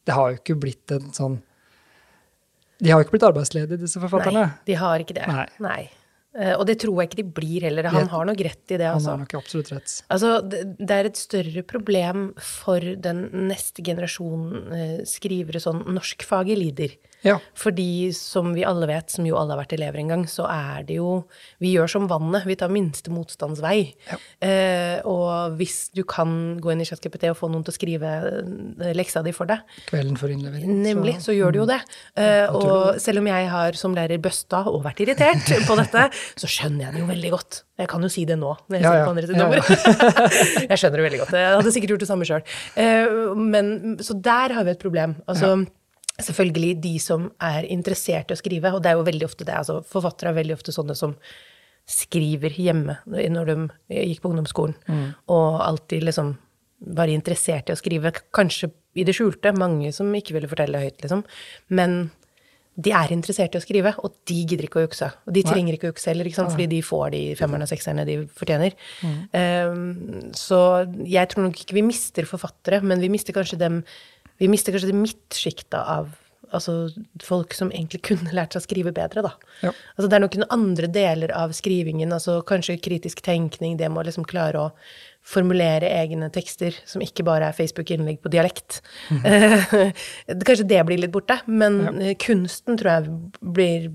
Det 0.05 0.13
har 0.15 0.31
jo 0.31 0.37
ikke 0.39 0.55
blitt 0.59 0.91
en 0.95 1.11
sånn 1.11 1.41
De 2.81 2.89
har 2.89 2.99
jo 3.01 3.05
ikke 3.05 3.17
blitt 3.17 3.27
arbeidsledige, 3.27 3.77
disse 3.77 3.99
forfatterne. 3.99 4.45
Nei, 4.47 4.53
de 4.65 4.73
har 4.73 4.99
ikke 5.03 5.13
det. 5.13 5.27
Nei. 5.59 5.81
Eh, 5.83 6.00
og 6.55 6.63
det 6.69 6.77
tror 6.79 7.01
jeg 7.01 7.09
ikke 7.09 7.19
de 7.19 7.33
blir 7.41 7.65
heller. 7.67 7.89
Han 7.91 8.07
har 8.11 8.27
nok 8.29 8.43
rett 8.47 8.71
i 8.71 8.77
det, 8.79 8.87
Han 8.87 8.99
altså. 8.99 9.13
har 9.13 9.21
nok 9.23 9.33
absolutt 9.41 9.71
rett. 9.73 9.95
Altså, 10.13 10.33
det, 10.47 10.61
det 10.79 10.97
er 10.97 11.09
et 11.09 11.19
større 11.19 11.63
problem 11.67 12.29
for 12.39 12.79
den 13.07 13.25
neste 13.49 13.83
generasjonen 13.83 14.75
eh, 14.77 14.99
skrivere 15.09 15.59
sånn 15.63 15.83
norskfaget 15.91 16.61
lider. 16.61 16.95
Ja. 17.23 17.35
Fordi 17.57 18.09
som 18.17 18.53
vi 18.55 18.63
alle 18.65 18.87
vet, 18.89 19.11
som 19.13 19.25
jo 19.27 19.35
alle 19.37 19.53
har 19.53 19.59
vært 19.61 19.75
elever 19.77 20.01
en 20.01 20.09
gang, 20.09 20.23
så 20.29 20.47
er 20.49 20.85
det 20.87 20.95
jo 20.97 21.23
Vi 21.61 21.73
gjør 21.75 21.89
som 21.91 22.07
vannet, 22.09 22.47
vi 22.49 22.55
tar 22.57 22.71
minste 22.73 23.11
motstands 23.13 23.61
vei. 23.61 23.93
Ja. 24.09 24.17
Eh, 24.47 25.01
og 25.05 25.57
hvis 25.59 25.91
du 25.93 26.01
kan 26.07 26.57
gå 26.61 26.71
inn 26.73 26.81
i 26.81 26.87
ChatGPT 26.89 27.29
og 27.29 27.37
få 27.37 27.49
noen 27.51 27.63
til 27.67 27.73
å 27.73 27.77
skrive 27.77 28.13
eh, 28.41 28.93
leksa 28.97 29.21
di 29.25 29.33
for 29.35 29.45
deg, 29.49 29.61
Kvelden 29.89 30.17
for 30.17 30.33
innlevering. 30.33 30.81
Nemlig, 30.81 31.19
så 31.21 31.35
gjør 31.35 31.53
du 31.53 31.61
jo 31.61 31.67
det. 31.69 31.79
Eh, 32.17 32.47
og 32.49 32.97
selv 33.01 33.21
om 33.21 33.29
jeg 33.29 33.49
har 33.53 33.77
som 33.77 33.93
lærer 33.97 34.21
bøsta 34.21 34.63
og 34.71 34.81
vært 34.87 35.03
irritert 35.05 35.51
på 35.69 35.77
dette, 35.79 36.07
så 36.41 36.49
skjønner 36.49 36.87
jeg 36.87 36.95
det 36.97 37.03
jo 37.03 37.09
veldig 37.11 37.31
godt. 37.35 37.61
Jeg 37.81 37.89
kan 37.89 38.03
jo 38.05 38.09
si 38.13 38.25
det 38.29 38.37
nå, 38.37 38.49
når 38.69 38.77
jeg 38.77 38.83
Ja, 38.83 38.89
sitter 38.89 38.99
ja. 38.99 39.05
på 39.05 39.11
andre 39.11 39.27
Ja, 39.31 39.47
ja. 39.57 40.65
Jeg 40.71 40.81
skjønner 40.81 41.01
det 41.01 41.05
veldig 41.07 41.21
godt. 41.23 41.37
Jeg 41.37 41.53
hadde 41.57 41.71
sikkert 41.73 41.93
gjort 41.95 42.03
det 42.03 42.09
samme 42.11 42.27
sjøl. 42.29 42.43
Eh, 42.81 44.01
så 44.05 44.17
der 44.21 44.53
har 44.57 44.67
vi 44.67 44.73
et 44.75 44.81
problem. 44.81 45.15
Altså, 45.29 45.53
Selvfølgelig 46.19 46.81
de 46.83 46.97
som 46.99 47.31
er 47.41 47.65
interessert 47.71 48.31
i 48.31 48.35
å 48.35 48.39
skrive, 48.39 48.73
og 48.73 48.83
det 48.83 48.91
er 48.91 48.99
jo 48.99 49.07
veldig 49.07 49.25
ofte 49.25 49.45
det. 49.47 49.55
altså 49.55 49.79
Forfattere 49.87 50.29
er 50.33 50.39
veldig 50.41 50.57
ofte 50.57 50.73
sånne 50.75 50.95
som 50.97 51.15
skriver 51.89 52.53
hjemme 52.61 52.99
når 53.07 53.49
de 53.49 53.55
gikk 53.89 54.21
på 54.21 54.29
ungdomsskolen, 54.29 54.75
Mm. 54.87 55.15
og 55.27 55.61
alltid 55.61 56.03
liksom 56.03 56.37
var 56.81 57.07
interessert 57.07 57.69
i 57.69 57.73
å 57.73 57.77
skrive, 57.77 58.11
kanskje 58.33 58.71
i 58.95 59.03
det 59.03 59.13
skjulte, 59.15 59.53
mange 59.57 59.91
som 59.93 60.11
ikke 60.13 60.33
ville 60.33 60.49
fortelle 60.49 60.81
høyt, 60.81 61.01
liksom. 61.01 61.23
Men 61.69 62.11
de 62.79 62.91
er 62.95 63.11
interessert 63.11 63.53
i 63.53 63.59
å 63.59 63.61
skrive, 63.61 63.93
og 63.99 64.13
de 64.25 64.45
gidder 64.45 64.65
ikke 64.65 64.79
å 64.79 64.85
jukse. 64.87 65.11
Og 65.27 65.33
de 65.35 65.43
trenger 65.43 65.75
ikke 65.75 65.89
å 65.89 65.91
jukse 65.91 66.07
heller, 66.07 66.25
ikke 66.25 66.39
sant? 66.39 66.53
fordi 66.55 66.67
de 66.71 66.81
får 66.81 67.11
de 67.11 67.35
femmerne 67.35 67.67
og 67.67 67.69
sekserne 67.69 68.05
de 68.07 68.15
fortjener. 68.39 68.73
Mm. 69.03 69.17
Um, 69.35 70.31
så 70.33 70.87
jeg 71.05 71.27
tror 71.29 71.43
nok 71.43 71.59
ikke 71.59 71.77
vi 71.77 71.83
mister 71.85 72.23
forfattere, 72.29 72.81
men 72.81 73.03
vi 73.03 73.11
mister 73.11 73.35
kanskje 73.35 73.59
dem 73.59 73.83
Vi 74.41 74.49
mister 74.49 74.73
kanskje 74.73 74.89
det 74.89 74.97
midtsjiktet 74.97 75.77
av 75.79 76.09
altså, 76.51 76.89
folk 77.23 77.53
som 77.57 77.71
egentlig 77.71 78.01
kunne 78.09 78.33
lært 78.37 78.55
seg 78.55 78.63
å 78.63 78.67
skrive 78.67 78.93
bedre, 78.95 79.23
da. 79.27 79.33
Ja. 79.61 79.73
Altså, 79.95 80.09
det 80.09 80.17
er 80.17 80.25
noen 80.25 80.49
andre 80.57 80.91
deler 80.91 81.33
av 81.37 81.55
skrivingen, 81.57 82.13
altså 82.15 82.39
kanskje 82.47 82.79
kritisk 82.81 83.23
tenkning, 83.25 83.77
det 83.79 83.89
med 83.89 84.03
å 84.03 84.07
liksom 84.09 84.27
klare 84.29 84.67
å 84.67 84.71
formulere 85.21 85.87
egne 86.01 86.27
tekster 86.33 86.75
som 86.89 87.01
ikke 87.03 87.23
bare 87.27 87.49
er 87.51 87.57
Facebook-innlegg 87.57 88.21
på 88.23 88.31
dialekt. 88.33 88.81
Eh, 89.31 89.91
kanskje 90.45 90.65
det 90.67 90.79
blir 90.87 90.99
litt 90.99 91.11
borte, 91.13 91.37
men 91.47 91.77
ja. 92.01 92.13
kunsten 92.19 92.77
tror 92.79 92.89
jeg 92.91 93.11
blir 93.53 93.85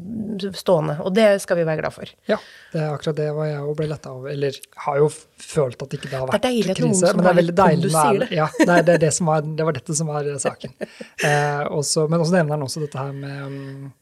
stående, 0.56 0.96
og 1.02 1.12
det 1.16 1.26
skal 1.42 1.58
vi 1.60 1.66
være 1.66 1.80
glad 1.82 1.94
for. 1.94 2.12
Ja, 2.30 2.38
det 2.72 2.80
er 2.82 2.94
akkurat 2.94 3.18
det 3.18 3.26
var 3.36 3.48
jeg 3.50 3.64
òg 3.64 3.74
ble 3.78 3.88
letta 3.90 4.12
over. 4.14 4.30
Eller 4.32 4.56
har 4.86 5.00
jo 5.02 5.08
følt 5.10 5.82
at 5.82 5.96
ikke 5.98 6.10
det 6.12 6.20
har 6.20 6.30
Det 6.30 6.38
er 6.38 6.56
vært 6.56 6.72
at 6.76 6.82
noen 6.84 6.94
krise. 6.94 7.12
Men 7.12 7.22
det 7.24 7.28
har 7.28 7.34
er 7.34 7.40
veldig 7.42 7.56
deilig 7.60 7.92
når 7.92 8.20
det 8.22 8.28
er- 8.30 8.36
Ja, 8.36 8.48
det, 8.58 8.68
er, 8.68 8.82
det, 8.88 8.94
er 8.94 9.04
det, 9.06 9.12
som 9.18 9.30
var, 9.32 9.46
det 9.60 9.68
var 9.68 9.78
dette 9.80 9.98
som 9.98 10.12
var 10.12 10.28
eh, 10.32 10.40
saken. 10.46 10.74
Eh, 10.80 11.62
også, 11.80 12.06
men 12.08 12.20
også 12.22 12.38
nevner 12.38 12.56
han 12.56 12.66
også 12.68 12.84
dette 12.86 13.02
her 13.02 13.12
med, 13.12 13.56
mm, 13.56 13.92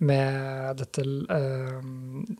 med 0.00 0.76
dette, 0.80 1.02
eh, 1.04 1.80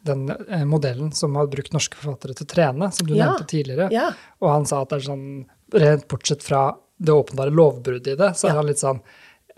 den 0.09 0.23
eh, 0.49 0.65
modellen 0.65 1.13
som 1.15 1.35
har 1.37 1.47
brukt 1.53 1.75
norske 1.77 1.99
forfattere 2.01 2.35
til 2.39 2.47
å 2.47 2.51
trene, 2.55 2.89
som 2.93 3.07
du 3.07 3.15
Ja. 3.15 3.27
nevnte 3.33 3.47
tidligere. 3.53 3.91
Ja. 3.93 4.11
Og 4.41 4.49
han 4.51 4.65
sa 4.67 4.81
at 4.83 4.89
det 4.91 5.03
er 5.03 5.09
sånn, 5.11 5.47
rent 5.73 6.07
bortsett 6.09 6.43
fra 6.43 6.75
det 7.01 7.13
åpenbare 7.13 7.53
lovbruddet 7.53 8.15
i 8.15 8.17
det, 8.17 8.31
så 8.37 8.49
er 8.49 8.53
Ja. 8.55 8.57
han 8.57 8.67
litt 8.67 8.79
sånn 8.83 9.01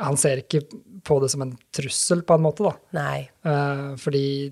Han 0.01 0.17
ser 0.17 0.39
ikke 0.41 0.63
på 1.05 1.21
det 1.21 1.31
som 1.31 1.43
en 1.43 1.57
trussel, 1.71 2.23
på 2.23 2.35
en 2.35 2.41
måte, 2.43 2.65
da. 2.65 2.73
Nei. 2.93 3.29
Eh, 3.45 3.95
fordi 3.97 4.51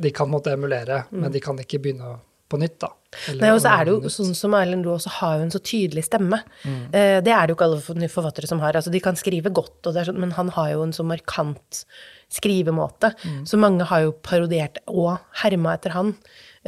de 0.00 0.10
kan 0.10 0.28
måte 0.28 0.52
emulere, 0.52 1.06
men 1.10 1.30
de 1.32 1.40
kan 1.40 1.56
ikke 1.56 1.78
begynne 1.80 2.18
på 2.50 2.58
nytt, 2.58 2.78
da. 2.80 2.88
Eller 3.28 3.38
Mm. 3.38 3.40
Nei, 3.40 3.50
og 3.54 3.60
så 3.62 3.80
er 3.80 3.84
det 3.84 3.94
jo 3.94 4.08
sånn 4.08 4.34
som 4.34 4.52
Erlend 4.52 4.84
Loe 4.84 4.96
også 4.98 5.08
har 5.08 5.36
jo 5.38 5.42
en 5.44 5.50
så 5.50 5.60
tydelig 5.60 6.04
stemme. 6.04 6.42
Mm. 6.64 6.84
Eh, 6.94 7.20
det 7.22 7.32
er 7.32 7.46
det 7.46 7.48
jo 7.48 7.56
ikke 7.56 7.64
alle 7.64 8.08
forfattere 8.08 8.46
som 8.48 8.58
har. 8.60 8.72
Altså, 8.74 8.90
de 8.90 9.00
kan 9.00 9.14
skrive 9.14 9.50
godt, 9.52 9.86
er 9.86 10.04
sånn, 10.04 10.18
men 10.18 10.32
han 10.32 10.48
har 10.48 10.70
jo 10.72 10.82
en 10.82 10.92
så 10.92 11.04
markant 11.04 11.84
skrivemåte. 12.32 13.12
Mm. 13.24 13.40
Så 13.48 13.58
mange 13.60 13.86
har 13.88 14.04
jo 14.04 14.12
parodiert 14.12 14.78
og 14.86 15.16
herma 15.42 15.74
etter 15.78 15.94
han. 15.96 16.14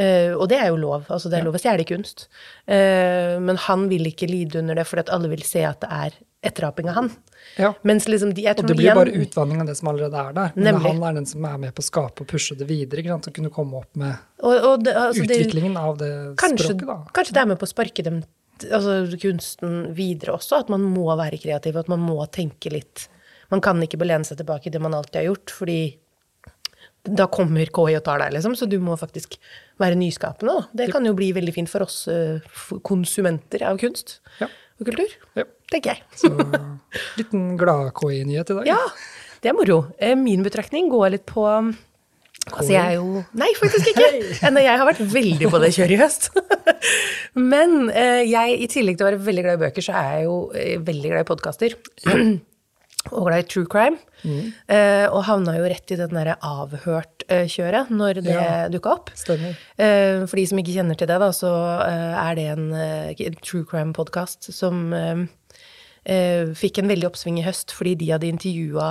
Uh, 0.00 0.32
og 0.38 0.46
det 0.48 0.56
er 0.62 0.70
jo 0.70 0.78
lov. 0.80 1.04
Altså, 1.12 1.28
det 1.28 1.40
er 1.40 1.44
lov 1.44 1.58
å 1.58 1.60
stjele 1.60 1.84
kunst. 1.88 2.28
Uh, 2.64 3.36
men 3.42 3.58
han 3.66 3.88
vil 3.90 4.08
ikke 4.08 4.28
lide 4.30 4.62
under 4.62 4.78
det, 4.78 4.86
fordi 4.88 5.04
at 5.04 5.12
alle 5.16 5.28
vil 5.32 5.44
se 5.44 5.66
at 5.68 5.82
det 5.82 5.90
er 5.92 6.16
etteraping 6.48 6.88
av 6.88 6.96
han. 6.96 7.10
Ja. 7.60 7.74
Mens 7.84 8.06
liksom 8.08 8.32
de, 8.32 8.46
Og 8.48 8.62
det 8.64 8.76
blir 8.76 8.86
igjen- 8.86 8.96
bare 8.96 9.12
utvanning 9.12 9.60
av 9.60 9.66
det 9.68 9.76
som 9.76 9.88
allerede 9.92 10.16
er 10.16 10.32
der. 10.32 10.52
Men 10.54 10.64
Nemlig. 10.70 10.92
han 10.94 11.02
er 11.10 11.14
den 11.18 11.26
som 11.26 11.44
er 11.44 11.58
med 11.58 11.74
på 11.74 11.84
å 11.84 11.88
skape 11.90 12.24
og 12.24 12.26
pushe 12.32 12.56
det 12.56 12.66
videre. 12.68 13.02
Ikke 13.02 13.12
sant? 13.12 13.28
Og 13.28 13.34
kunne 13.34 13.52
komme 13.52 13.76
opp 13.82 13.94
med 14.00 14.16
og, 14.40 14.54
og 14.64 14.84
det, 14.84 14.94
altså, 14.96 15.26
det, 15.28 15.36
utviklingen 15.44 15.76
av 15.76 15.98
det 16.00 16.10
Kanskje, 16.40 16.72
språket, 16.72 16.86
da. 16.88 16.96
kanskje 17.12 17.36
det 17.36 17.42
er 17.42 17.50
med 17.52 17.58
på 17.60 17.68
å 17.68 17.72
sparke 17.74 18.04
dem, 18.06 18.22
altså 18.70 19.18
kunsten 19.20 19.94
videre 19.96 20.32
også, 20.38 20.62
at 20.64 20.72
man 20.72 20.80
må 20.80 21.04
være 21.12 21.36
kreativ, 21.42 21.76
at 21.76 21.88
man 21.92 22.00
må 22.00 22.16
tenke 22.32 22.72
litt. 22.72 23.08
Man 23.50 23.60
kan 23.64 23.80
ikke 23.82 23.98
belene 24.00 24.24
seg 24.28 24.38
tilbake 24.40 24.68
i 24.70 24.72
det 24.74 24.80
man 24.82 24.94
alltid 24.94 25.20
har 25.22 25.28
gjort, 25.32 25.50
fordi 25.56 25.78
da 27.04 27.24
kommer 27.32 27.64
KI 27.72 27.96
og 27.96 28.04
tar 28.04 28.20
deg, 28.20 28.34
liksom. 28.36 28.52
Så 28.58 28.66
du 28.68 28.76
må 28.84 28.94
faktisk 29.00 29.38
være 29.80 29.96
nyskapende. 29.96 30.52
Da. 30.58 30.66
Det 30.82 30.90
kan 30.92 31.06
jo 31.08 31.14
bli 31.16 31.30
veldig 31.36 31.54
fint 31.56 31.70
for 31.72 31.86
oss 31.86 32.02
eh, 32.12 32.42
konsumenter 32.84 33.64
av 33.70 33.78
kunst 33.80 34.18
Ja. 34.40 34.46
og 34.78 34.86
kultur, 34.90 35.08
Ja. 35.38 35.44
tenker 35.72 35.94
jeg. 35.96 36.02
Så 36.20 36.28
liten 37.20 37.56
glad-KI-nyhet 37.60 38.52
i 38.52 38.58
dag. 38.60 38.66
Ja, 38.68 38.80
det 39.40 39.48
er 39.52 39.56
moro. 39.56 39.78
Eh, 39.98 40.14
Min 40.14 40.44
betraktning 40.44 40.90
går 40.92 41.10
litt 41.16 41.26
på 41.30 41.46
Altså, 42.50 42.70
jeg 42.72 42.80
er 42.80 42.94
jo 42.96 43.20
Nei, 43.36 43.50
faktisk 43.58 43.90
ikke! 43.92 44.06
Jeg 44.64 44.78
har 44.80 44.86
vært 44.88 45.02
veldig 45.12 45.50
på 45.52 45.58
det 45.60 45.68
kjøret 45.76 45.92
i 45.92 45.98
høst. 46.00 46.30
Men 47.52 47.90
eh, 47.92 48.22
jeg, 48.26 48.56
i 48.64 48.68
tillegg 48.72 48.96
til 48.96 49.04
å 49.06 49.10
være 49.10 49.20
veldig 49.26 49.44
glad 49.44 49.58
i 49.58 49.62
bøker, 49.66 49.84
så 49.84 49.92
er 49.94 50.08
jeg 50.16 50.24
jo 50.24 50.38
veldig 50.88 51.10
glad 51.12 51.20
i 51.20 51.28
podkaster. 51.28 51.76
Og 53.10 53.24
glad 53.26 53.40
i 53.44 53.48
true 53.48 53.66
crime. 53.66 53.96
Eh, 54.68 55.06
og 55.08 55.22
havna 55.24 55.54
jo 55.56 55.64
rett 55.72 55.90
i 55.90 55.96
den 55.96 56.12
derre 56.12 56.34
avhørt-kjøret 56.44 57.88
når 57.90 58.20
det 58.20 58.34
Ja. 58.34 58.68
dukka 58.68 58.92
opp. 58.92 59.10
Stemmer. 59.16 59.56
Eh, 59.78 60.26
For 60.26 60.36
de 60.36 60.46
som 60.46 60.58
ikke 60.60 60.74
kjenner 60.76 60.96
til 60.98 61.08
det, 61.08 61.18
da, 61.18 61.30
så 61.32 61.50
eh, 61.86 62.30
er 62.30 62.34
det 62.36 62.46
en 62.52 62.72
eh, 62.74 63.30
true 63.40 63.64
crime-podkast 63.64 64.52
som 64.52 64.92
eh, 64.92 65.10
eh, 65.12 65.26
fikk 66.56 66.80
en 66.80 66.88
veldig 66.90 67.10
oppsving 67.10 67.38
i 67.40 67.44
høst 67.44 67.74
fordi 67.76 67.92
de 68.00 68.12
hadde 68.14 68.30
intervjua 68.30 68.86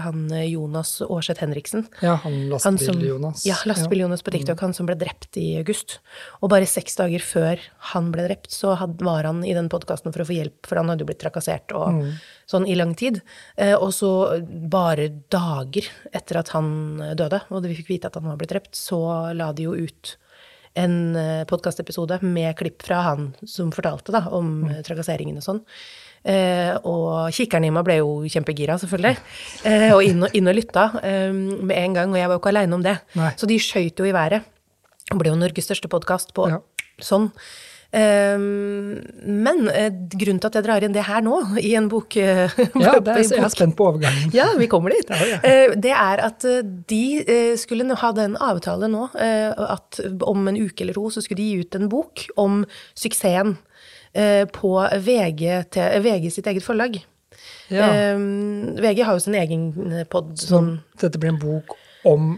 han 0.00 0.30
eh, 0.32 0.48
Jonas 0.52 1.00
Aarseth 1.02 1.40
Henriksen. 1.40 1.86
Ja, 2.00 2.14
han 2.24 2.48
Lastebil-Jonas. 2.50 3.44
Ja, 3.48 3.56
Lastebil-Jonas 3.68 4.22
på 4.22 4.30
TikTok, 4.34 4.60
han 4.60 4.74
som 4.76 4.88
ble 4.88 4.96
drept 4.98 5.36
i 5.40 5.54
august. 5.60 5.98
Og 6.40 6.50
bare 6.52 6.68
seks 6.68 6.98
dager 6.98 7.22
før 7.24 7.62
han 7.92 8.10
ble 8.14 8.26
drept, 8.28 8.50
så 8.54 8.74
var 9.00 9.28
han 9.28 9.42
i 9.46 9.54
den 9.56 9.70
podkasten 9.72 10.14
for 10.14 10.24
å 10.24 10.28
få 10.28 10.36
hjelp, 10.36 10.58
for 10.68 10.80
han 10.80 10.92
hadde 10.92 11.04
jo 11.04 11.10
blitt 11.10 11.22
trakassert 11.22 11.74
og 11.76 12.02
sånn 12.50 12.66
i 12.68 12.78
lang 12.78 12.96
tid. 12.98 13.20
Eh, 13.56 13.76
og 13.76 13.92
så 13.96 14.12
bare 14.72 15.10
dager 15.32 15.88
etter 16.12 16.40
at 16.42 16.54
han 16.56 16.72
eh, 17.00 17.14
døde, 17.18 17.44
og 17.50 17.68
vi 17.68 17.78
fikk 17.78 17.94
vite 17.94 18.10
at 18.10 18.18
han 18.18 18.30
var 18.30 18.40
blitt 18.40 18.54
drept, 18.54 18.74
så 18.78 19.00
la 19.36 19.52
de 19.54 19.68
jo 19.68 19.76
ut 19.76 20.16
en 20.78 21.16
podkastepisode 21.50 22.20
med 22.22 22.52
klipp 22.54 22.84
fra 22.86 23.00
han 23.02 23.24
som 23.42 23.72
fortalte 23.74 24.14
da, 24.14 24.20
om 24.30 24.60
mm. 24.68 24.76
trakasseringen 24.86 25.40
og 25.40 25.42
sånn. 25.42 25.58
Eh, 26.24 26.74
og 26.84 27.30
kikkeren 27.32 27.64
i 27.64 27.70
meg 27.72 27.86
ble 27.86 27.96
jo 28.02 28.10
kjempegira, 28.28 28.76
selvfølgelig. 28.82 29.16
Eh, 29.64 29.88
og 29.94 30.02
inn 30.04 30.26
og, 30.26 30.34
inn 30.36 30.50
og 30.52 30.58
lytta 30.58 30.90
eh, 31.00 31.32
med 31.32 31.76
en 31.78 31.96
gang. 31.96 32.12
Og 32.12 32.20
jeg 32.20 32.28
var 32.28 32.36
jo 32.36 32.42
ikke 32.42 32.52
aleine 32.52 32.76
om 32.76 32.84
det. 32.84 32.98
Nei. 33.16 33.32
Så 33.40 33.48
de 33.48 33.56
skøyt 33.62 34.00
jo 34.02 34.08
i 34.08 34.12
været. 34.16 34.44
Det 35.10 35.18
ble 35.18 35.32
jo 35.32 35.40
Norges 35.40 35.66
største 35.70 35.88
podkast 35.90 36.34
på 36.36 36.50
Ja. 36.52 36.60
sånn. 37.02 37.30
Eh, 37.90 38.36
men 38.38 39.64
eh, 39.72 39.88
grunnen 40.12 40.38
til 40.38 40.46
at 40.46 40.58
jeg 40.60 40.66
drar 40.68 40.84
inn 40.86 40.92
det 40.94 41.02
her 41.08 41.24
nå, 41.26 41.40
i 41.58 41.72
en 41.74 41.88
bok 41.90 42.14
eh, 42.22 42.52
Ja, 42.84 42.92
er, 43.00 43.18
jeg 43.24 43.40
er 43.40 43.50
spent 43.50 43.74
på 43.80 43.88
overgangen. 43.88 44.30
ja, 44.36 44.46
vi 44.60 44.68
kommer 44.70 44.94
dit. 44.94 45.10
Ja, 45.10 45.26
ja. 45.40 45.74
Det 45.74 45.90
er 45.96 46.22
at 46.28 46.46
de 46.92 47.02
skulle 47.58 47.88
ha 47.98 48.12
den 48.14 48.36
avtale 48.38 48.86
nå, 48.92 49.08
at 49.16 49.98
om 50.22 50.46
en 50.52 50.60
uke 50.60 50.84
eller 50.84 50.94
to 51.00 51.08
så 51.10 51.24
skulle 51.24 51.40
de 51.42 51.48
gi 51.50 51.64
ut 51.64 51.80
en 51.80 51.88
bok 51.90 52.28
om 52.38 52.60
suksessen 52.94 53.56
på 54.12 54.70
VG, 55.06 55.42
til, 55.70 56.02
VG 56.02 56.30
sitt 56.34 56.48
eget 56.50 56.64
forlag. 56.66 56.96
Ja. 57.70 57.86
Eh, 57.94 58.18
VG 58.82 59.04
har 59.06 59.14
jo 59.14 59.22
sin 59.22 59.36
egen 59.38 59.68
pod, 60.10 60.32
sånn 60.40 60.80
Dette 61.00 61.20
blir 61.20 61.34
en 61.34 61.42
bok 61.42 61.76
om 62.08 62.32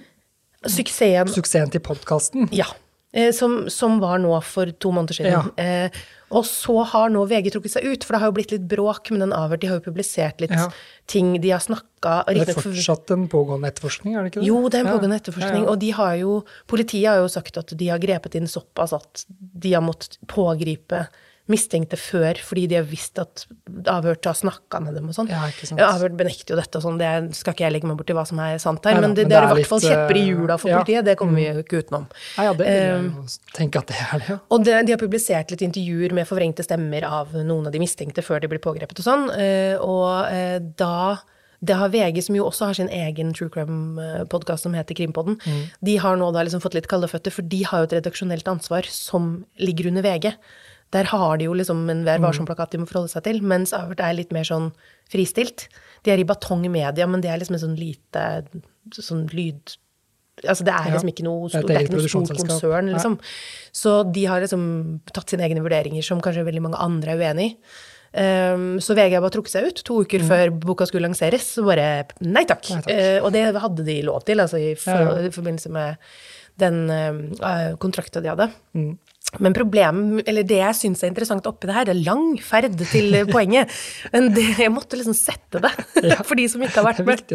Suksessen 0.63 1.31
suksessen 1.33 1.73
til 1.75 1.83
podkasten. 1.83 2.45
Ja. 2.55 2.69
Eh, 3.13 3.33
som, 3.35 3.65
som 3.73 3.97
var 4.01 4.21
nå 4.23 4.37
for 4.47 4.71
to 4.81 4.93
måneder 4.95 5.17
siden. 5.19 5.33
Ja. 5.35 5.65
Eh, 5.89 6.03
og 6.33 6.47
så 6.49 6.79
har 6.89 7.11
nå 7.13 7.25
VG 7.29 7.51
trukket 7.53 7.75
seg 7.75 7.89
ut, 7.91 8.05
for 8.07 8.15
det 8.15 8.21
har 8.23 8.31
jo 8.31 8.37
blitt 8.39 8.55
litt 8.55 8.69
bråk 8.71 9.11
med 9.13 9.21
den 9.25 9.35
avhørt. 9.37 9.61
De 9.61 9.69
har 9.69 9.81
jo 9.81 9.85
publisert 9.85 10.41
litt 10.41 10.55
Ja. 10.55 10.71
ting. 11.11 11.35
De 11.43 11.51
har 11.51 11.61
snakka 11.61 12.15
Det 12.31 12.49
er 12.49 12.55
fortsatt 12.55 13.11
en 13.11 13.27
pågående 13.29 13.69
etterforskning, 13.69 14.15
er 14.17 14.23
det 14.23 14.33
ikke 14.33 14.41
det? 14.41 14.47
Jo, 14.49 14.63
det 14.69 14.79
er 14.79 14.87
en 14.87 14.95
pågående 14.95 15.19
etterforskning. 15.21 15.67
Og 15.69 15.79
de 15.83 15.91
har 15.99 16.15
jo, 16.23 16.45
politiet 16.67 17.11
har 17.11 17.21
jo 17.21 17.29
sagt 17.29 17.59
at 17.59 17.75
de 17.77 17.89
har 17.91 17.99
grepet 17.99 18.39
inn 18.39 18.47
såpass 18.49 18.95
at 18.97 19.27
de 19.29 19.75
har 19.75 19.83
måttet 19.85 20.17
pågripe 20.27 21.09
mistenkte 21.53 21.99
før, 22.01 22.41
fordi 22.43 22.65
de 22.73 22.79
har 22.81 22.87
visst 22.89 23.21
at 23.23 23.45
avhørt 23.93 24.27
har 24.29 24.37
snakka 24.39 24.81
med 24.83 24.97
dem 24.99 25.11
og 25.13 25.17
sånn. 25.17 25.29
Ja. 25.31 25.45
Ja, 25.77 25.91
avhørt 25.93 26.17
benekter 26.19 26.55
jo 26.55 26.59
dette 26.59 26.81
og 26.81 26.87
sånn, 26.87 26.99
det 27.01 27.11
skal 27.39 27.55
ikke 27.55 27.67
jeg 27.67 27.77
legge 27.77 27.91
meg 27.91 27.99
borti 28.01 28.17
hva 28.17 28.25
som 28.29 28.41
er 28.43 28.57
sant 28.63 28.85
her, 28.89 28.97
Neida, 28.97 29.07
men 29.07 29.17
det, 29.19 29.27
men 29.27 29.33
det 29.33 29.39
er 29.39 29.47
i 29.47 29.51
er 29.53 29.61
hvert 29.61 29.71
fall 29.71 29.85
kjepper 29.85 30.19
i 30.19 30.23
eh, 30.25 30.31
hjula 30.33 30.59
for 30.61 30.73
ja. 30.73 30.81
politiet, 30.81 31.07
det 31.09 31.17
kommer 31.21 31.39
vi 31.41 31.47
jo 31.47 31.65
ikke 31.65 31.83
utenom. 31.85 32.07
Ja, 32.39 32.49
ja, 32.49 32.55
det 32.57 32.67
vil 32.67 32.79
jeg 32.81 32.95
Eh, 32.97 33.11
jo 33.11 33.27
tenke 33.59 33.83
at 33.85 33.93
det 33.93 33.99
er 34.01 34.15
det, 34.19 34.31
ja. 34.33 34.39
Og 34.51 34.65
det, 34.67 34.79
de 34.89 34.97
har 34.97 35.03
publisert 35.03 35.53
litt 35.55 35.67
intervjuer 35.69 36.17
med 36.17 36.29
forvrengte 36.29 36.65
stemmer 36.67 37.07
av 37.09 37.37
noen 37.37 37.69
av 37.69 37.77
de 37.77 37.83
mistenkte 37.83 38.25
før 38.25 38.43
de 38.43 38.51
blir 38.53 38.63
pågrepet 38.65 39.05
og 39.05 39.07
sånn. 39.07 39.29
eh, 39.37 39.77
Og 39.83 40.73
da 40.81 41.21
det 41.63 41.77
har 41.79 41.93
VG, 41.95 42.17
som 42.27 42.35
jo 42.35 42.49
også 42.49 42.67
har 42.67 42.75
sin 42.75 42.89
egen 42.91 43.31
true 43.39 43.51
crime-podkast 43.55 44.67
som 44.67 44.75
heter 44.75 44.97
Krimpodden, 44.99 45.37
de 45.79 45.95
har 46.03 46.17
nå 46.19 46.33
da 46.35 46.43
liksom 46.43 46.63
fått 46.65 46.75
litt 46.75 46.89
kalde 46.91 47.07
føtter, 47.07 47.31
for 47.31 47.47
de 47.47 47.61
har 47.69 47.85
jo 47.85 47.91
et 47.91 47.95
redaksjonelt 48.01 48.49
ansvar 48.51 48.89
som 48.91 49.45
ligger 49.63 49.93
under 49.93 50.03
VG. 50.03 50.33
Der 50.93 51.09
har 51.09 51.39
de 51.41 51.47
jo 51.49 51.55
liksom 51.57 51.87
en 51.91 52.03
Vær 52.05 52.21
varsom-plakat 52.21 52.75
de 52.75 52.83
må 52.83 52.89
forholde 52.89 53.13
seg 53.13 53.25
til, 53.29 53.41
mens 53.45 53.73
Avert 53.77 54.03
er 54.05 54.17
litt 54.19 54.35
mer 54.35 54.45
sånn 54.49 54.71
fristilt. 55.13 55.69
De 56.05 56.13
er 56.13 56.21
i 56.21 56.27
batong 56.29 56.67
media, 56.69 57.07
men 57.09 57.23
det 57.25 57.31
er 57.33 57.41
liksom 57.41 57.57
en 57.57 57.65
sånn 57.67 57.79
lite 57.81 58.27
sånn 58.99 59.27
lyd... 59.33 59.79
Altså 60.43 60.65
det 60.65 60.73
er 60.75 60.89
liksom 60.91 61.11
ikke 61.13 61.25
noe 61.27 61.49
et 61.53 61.67
det 61.69 61.75
er 61.77 61.87
ikke 61.87 61.97
noe 61.99 62.11
stort 62.11 62.39
konsern, 62.41 62.89
liksom. 62.91 63.19
Så 63.77 63.99
de 64.11 64.25
har 64.27 64.43
liksom 64.43 64.63
tatt 65.13 65.33
sine 65.33 65.45
egne 65.47 65.63
vurderinger 65.63 66.05
som 66.05 66.23
kanskje 66.25 66.47
veldig 66.49 66.63
mange 66.65 66.81
andre 66.83 67.15
er 67.15 67.21
uenig 67.21 67.51
i. 67.53 67.57
Um, 68.13 68.77
så 68.83 68.93
VG 68.93 69.15
har 69.17 69.23
bare 69.25 69.33
trukket 69.33 69.55
seg 69.55 69.71
ut 69.71 69.79
to 69.89 70.03
uker 70.05 70.25
før 70.29 70.51
boka 70.53 70.85
skulle 70.89 71.09
lanseres. 71.09 71.47
Så 71.55 71.65
bare 71.65 72.05
nei 72.21 72.45
takk. 72.49 72.67
Mm. 72.69 72.75
Nei 72.75 72.85
takk. 72.85 72.99
Uh, 72.99 73.19
og 73.25 73.33
det 73.37 73.45
hadde 73.65 73.87
de 73.87 73.99
lov 74.09 74.27
til, 74.29 74.43
altså 74.45 74.61
i, 74.61 74.73
for, 74.77 74.93
Ja, 74.93 75.15
ja. 75.17 75.29
i 75.31 75.33
forbindelse 75.33 75.73
med 75.73 76.13
den 76.61 76.83
uh, 76.93 77.73
kontrakta 77.81 78.21
de 78.21 78.33
hadde. 78.33 78.51
Mm. 78.77 78.91
Men 79.41 79.55
problemet, 79.57 80.27
eller 80.29 80.45
det 80.45 80.59
jeg 80.59 80.77
syns 80.77 81.03
er 81.03 81.13
interessant 81.13 81.47
oppi 81.49 81.69
det 81.71 81.77
her, 81.77 81.89
det 81.89 81.95
er 81.95 82.05
lang 82.05 82.35
ferd 82.45 82.77
til 82.91 83.15
poenget. 83.35 83.73
Men 84.13 84.29
det, 84.37 84.45
jeg 84.61 84.73
måtte 84.75 84.99
liksom 84.99 85.17
sette 85.17 85.63
det, 85.63 85.73
for 86.29 86.37
de 86.37 86.47
som 86.53 86.63
ikke 86.65 86.83
har 86.83 86.91
vært 86.91 87.05
med. 87.07 87.33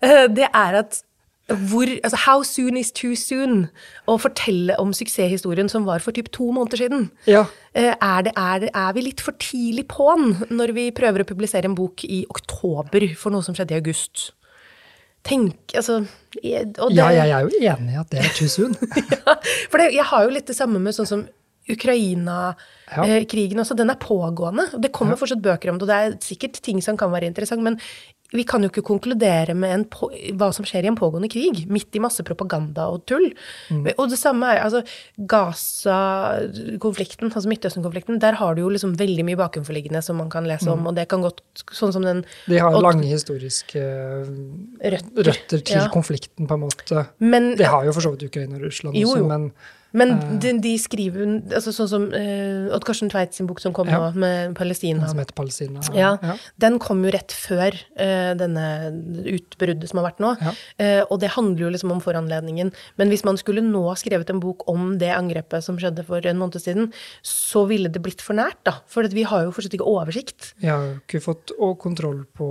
Eh, 0.00 0.26
det 0.32 0.48
er 0.48 0.80
at 0.80 1.02
hvor, 1.50 1.90
altså 2.06 2.18
How 2.26 2.44
soon 2.46 2.76
is 2.78 2.92
too 2.94 3.16
soon? 3.18 3.64
Å 4.06 4.14
fortelle 4.22 4.76
om 4.78 4.92
suksesshistorien 4.94 5.68
som 5.68 5.86
var 5.88 5.98
for 6.04 6.14
typ 6.14 6.30
to 6.30 6.50
måneder 6.54 6.84
siden. 6.84 7.08
Ja. 7.26 7.44
Eh, 7.74 7.90
Er, 7.90 8.22
det, 8.22 8.32
er, 8.38 8.58
det, 8.62 8.70
er 8.70 8.92
vi 8.94 9.02
litt 9.08 9.20
for 9.24 9.34
tidlig 9.42 9.88
på'n 9.90 10.46
når 10.54 10.72
vi 10.76 10.90
prøver 10.94 11.24
å 11.24 11.28
publisere 11.28 11.66
en 11.66 11.74
bok 11.78 12.04
i 12.06 12.22
oktober 12.30 13.08
for 13.18 13.34
noe 13.34 13.42
som 13.42 13.56
skjedde 13.58 13.74
i 13.74 13.82
august? 13.82 14.30
Tenk, 15.26 15.74
altså 15.76 15.98
jeg- 16.42 16.72
det, 16.72 16.94
ja, 16.96 17.10
jeg 17.12 17.30
er 17.30 17.40
jo 17.44 17.50
enig 17.60 17.92
i 17.94 17.98
at 18.00 18.10
det 18.10 18.20
er 18.24 18.32
too 18.38 18.48
soon. 18.48 18.74
For 19.70 19.76
det, 19.78 19.90
jeg 19.94 20.04
har 20.04 20.24
jo 20.24 20.30
litt 20.32 20.46
det 20.48 20.56
samme 20.56 20.80
med 20.80 20.94
sånn 20.96 21.06
som 21.10 21.26
Ukraina-krigen 21.70 23.60
også. 23.62 23.76
Den 23.78 23.90
er 23.92 23.98
pågående. 24.00 24.64
og 24.74 24.80
Det 24.82 24.92
kommer 24.96 25.18
fortsatt 25.20 25.42
bøker 25.44 25.70
om 25.70 25.78
det, 25.78 25.84
og 25.86 25.90
det 25.92 25.98
er 25.98 26.16
sikkert 26.24 26.60
ting 26.64 26.80
som 26.82 26.96
kan 26.96 27.12
være 27.12 27.28
interessant, 27.30 27.62
men 27.62 27.78
vi 28.32 28.44
kan 28.44 28.62
jo 28.62 28.68
ikke 28.70 28.84
konkludere 28.86 29.54
med 29.58 29.72
en 29.74 29.84
på, 29.90 30.06
hva 30.38 30.52
som 30.54 30.64
skjer 30.64 30.84
i 30.84 30.86
en 30.92 30.96
pågående 30.96 31.28
krig, 31.30 31.64
midt 31.68 31.96
i 31.96 32.02
masse 32.02 32.22
propaganda 32.22 32.86
og 32.92 33.02
tull. 33.10 33.26
Og 33.98 34.06
det 34.10 34.18
samme 34.20 34.46
er 34.54 34.62
altså 34.62 34.84
Gaza-konflikten, 36.20 37.30
altså 37.32 37.48
Midtøsten-konflikten, 37.50 38.18
der 38.22 38.36
har 38.38 38.54
du 38.54 38.62
jo 38.64 38.70
liksom 38.72 38.94
veldig 38.98 39.24
mye 39.26 39.38
bakenforliggende 39.40 40.02
som 40.04 40.18
man 40.20 40.30
kan 40.32 40.46
lese 40.48 40.70
om, 40.72 40.86
og 40.86 40.96
det 40.98 41.08
kan 41.10 41.22
godt 41.24 41.40
Sånn 41.74 41.92
som 41.92 42.02
den 42.02 42.24
De 42.48 42.58
har 42.58 42.72
og- 42.74 42.82
lange 42.82 43.04
historiske 43.06 43.80
Røtter. 44.80 45.24
røtter 45.26 45.60
til 45.64 45.76
Ja. 45.76 45.88
konflikten, 45.88 46.46
på 46.46 46.54
en 46.54 46.60
måte. 46.60 47.06
Men 47.18 47.56
Det 47.56 47.66
har 47.66 47.84
jo 47.84 47.92
for 47.92 48.00
så 48.00 48.10
vidt 48.16 48.22
Ukraina 48.30 48.56
og 48.56 48.62
Russland 48.62 48.96
Jo, 48.96 49.08
også, 49.08 49.26
men 49.28 49.52
Men 49.92 50.38
de, 50.42 50.52
de 50.62 50.74
skriver 50.78 51.26
altså 51.56 51.72
Sånn 51.74 51.88
som 51.90 52.04
uh, 52.12 52.70
Odd 52.76 52.84
Karsten 52.86 53.10
Tveit 53.10 53.34
sin 53.34 53.48
bok 53.50 53.60
som 53.62 53.74
kom 53.76 53.88
Ja. 53.90 53.98
nå, 53.98 54.20
med 54.22 54.54
Palestina. 54.58 55.08
som 55.10 55.18
heter 55.18 55.34
Palestina. 55.34 55.82
Ja, 55.96 56.16
Den 56.60 56.78
kom 56.82 57.02
jo 57.04 57.10
rett 57.14 57.34
før 57.34 57.74
uh, 57.74 58.32
denne 58.38 58.66
utbruddet 59.30 59.90
som 59.90 60.00
har 60.00 60.10
vært 60.10 60.22
nå. 60.22 60.32
Ja. 60.40 60.52
Eh, 60.80 61.02
og 61.10 61.20
det 61.22 61.32
handler 61.34 61.66
jo 61.66 61.70
liksom 61.74 61.92
om 61.94 62.02
foranledningen. 62.02 62.72
Men 63.00 63.12
hvis 63.12 63.24
man 63.26 63.38
skulle 63.40 63.62
nå 63.64 63.82
skrevet 63.98 64.30
en 64.32 64.40
bok 64.42 64.66
om 64.70 64.94
det 65.00 65.10
angrepet 65.14 65.64
som 65.64 65.78
skjedde 65.80 66.04
for 66.06 66.24
en 66.26 66.40
måned 66.40 66.60
siden, 66.62 66.90
så 67.26 67.66
ville 67.70 67.90
det 67.92 68.02
blitt 68.04 68.24
for 68.24 68.38
nært, 68.38 68.60
da. 68.66 68.78
For 68.90 69.06
vi 69.10 69.24
har 69.28 69.46
jo 69.46 69.54
fortsatt 69.54 69.76
ikke 69.78 69.88
oversikt. 69.90 70.52
Vi 70.62 70.70
har 70.70 70.86
jo 70.86 70.96
ikke 71.00 71.22
fått 71.24 71.54
kontroll 71.80 72.24
på 72.36 72.50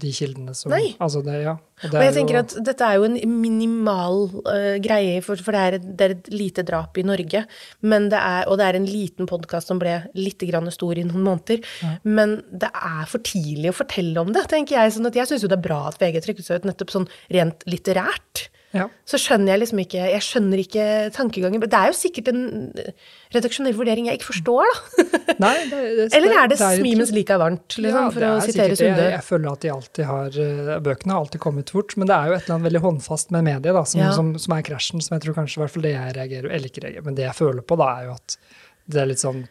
de 0.00 0.12
kildene 0.14 0.54
som 0.56 0.72
Nei. 0.74 0.94
Altså 1.02 1.22
det, 1.24 1.40
ja. 1.44 1.56
Og 1.82 1.90
Og 1.90 1.98
jeg 1.98 2.12
er 2.12 2.14
tenker 2.14 2.38
at 2.38 2.54
dette 2.64 2.86
er 2.86 3.00
jo 3.00 3.06
en 3.08 3.16
minimal 3.42 4.28
uh, 4.46 4.76
greie, 4.82 5.18
for, 5.26 5.40
for 5.42 5.56
det, 5.56 5.62
er 5.62 5.76
et, 5.78 5.88
det 5.98 6.06
er 6.06 6.14
et 6.14 6.30
lite 6.32 6.64
drap 6.66 6.96
i 7.00 7.04
Norge. 7.06 7.44
Men 7.82 8.08
det 8.12 8.20
er, 8.20 8.46
og 8.48 8.60
det 8.60 8.68
er 8.68 8.78
en 8.78 8.86
liten 8.88 9.28
podkast 9.30 9.72
som 9.72 9.82
ble 9.82 9.96
litt 10.14 10.42
grann 10.48 10.70
stor 10.74 11.00
i 11.00 11.06
noen 11.06 11.26
måneder. 11.26 11.64
Men 12.06 12.38
det 12.52 12.70
er 12.70 13.10
for 13.10 13.24
tidlig 13.26 13.72
å 13.72 13.78
fortelle 13.82 14.22
om 14.22 14.32
det, 14.34 14.46
tenker 14.52 14.78
jeg. 14.78 14.94
Sånn 14.94 15.10
at 15.10 15.18
jeg 15.18 15.32
syns 15.32 15.44
jo 15.44 15.50
det 15.50 15.58
er 15.58 15.66
bra 15.66 15.82
at 15.90 15.98
VG 16.00 16.22
trekker 16.24 16.46
seg 16.46 16.62
ut 16.62 16.70
nettopp 16.70 16.94
sånn 16.94 17.10
rent 17.34 17.66
litterært. 17.68 18.48
Ja. 18.74 18.88
så 19.06 19.18
skjønner 19.22 19.52
jeg 19.54 19.60
liksom 19.62 19.80
ikke 19.84 20.06
Jeg 20.10 20.22
skjønner 20.26 20.58
ikke 20.58 20.84
tankegangen. 21.14 21.62
Det 21.62 21.78
er 21.78 21.92
jo 21.92 21.94
sikkert 21.94 22.30
en 22.32 22.40
redaksjonell 23.34 23.76
vurdering 23.78 24.08
jeg 24.10 24.18
ikke 24.18 24.28
forstår, 24.32 24.66
da. 24.66 25.04
Nei, 25.44 25.52
det, 25.70 25.78
det, 25.98 26.08
Eller 26.18 26.34
er 26.40 26.50
det 26.50 26.58
det 26.58 26.70
'smi 26.80 26.94
mens 26.98 27.12
like 27.14 27.34
er 27.34 27.40
varmt, 27.42 27.76
liksom, 27.78 28.10
for 28.16 28.26
å 28.26 28.32
er 28.34 28.44
sitere. 28.48 28.76
Sunde? 28.78 28.98
Jeg, 29.06 29.14
jeg 29.14 29.24
føler 29.28 29.52
at 29.52 29.62
de 29.64 29.72
alltid 29.76 30.04
har 30.10 30.40
eh, 30.46 30.74
Bøkene 30.84 31.14
har 31.14 31.22
alltid 31.24 31.40
kommet 31.46 31.70
fort, 31.70 31.96
men 31.96 32.10
det 32.10 32.16
er 32.18 32.26
jo 32.26 32.36
et 32.36 32.42
eller 32.44 32.56
annet 32.58 32.68
veldig 32.72 32.84
håndfast 32.88 33.30
med 33.34 33.46
mediet 33.46 33.74
da, 33.78 33.84
som, 33.86 34.00
Ja. 34.02 34.12
som, 34.12 34.34
som 34.38 34.58
er 34.58 34.66
krasjen, 34.66 35.00
som 35.00 35.14
jeg 35.16 35.22
tror 35.26 35.38
kanskje 35.38 35.60
i 35.60 35.62
hvert 35.64 35.74
fall 35.76 35.86
det 35.86 35.94
jeg 35.94 36.16
reagerer 36.18 36.50
Eller 36.50 36.66
ikke 36.70 36.84
reagerer, 36.88 37.06
men 37.06 37.14
det 37.14 37.28
jeg 37.28 37.38
føler 37.38 37.62
på, 37.62 37.78
da, 37.78 37.90
er 38.00 38.10
jo 38.10 38.16
at 38.18 38.38
det 38.90 39.00
er 39.00 39.06
litt 39.08 39.22
sånn 39.22 39.46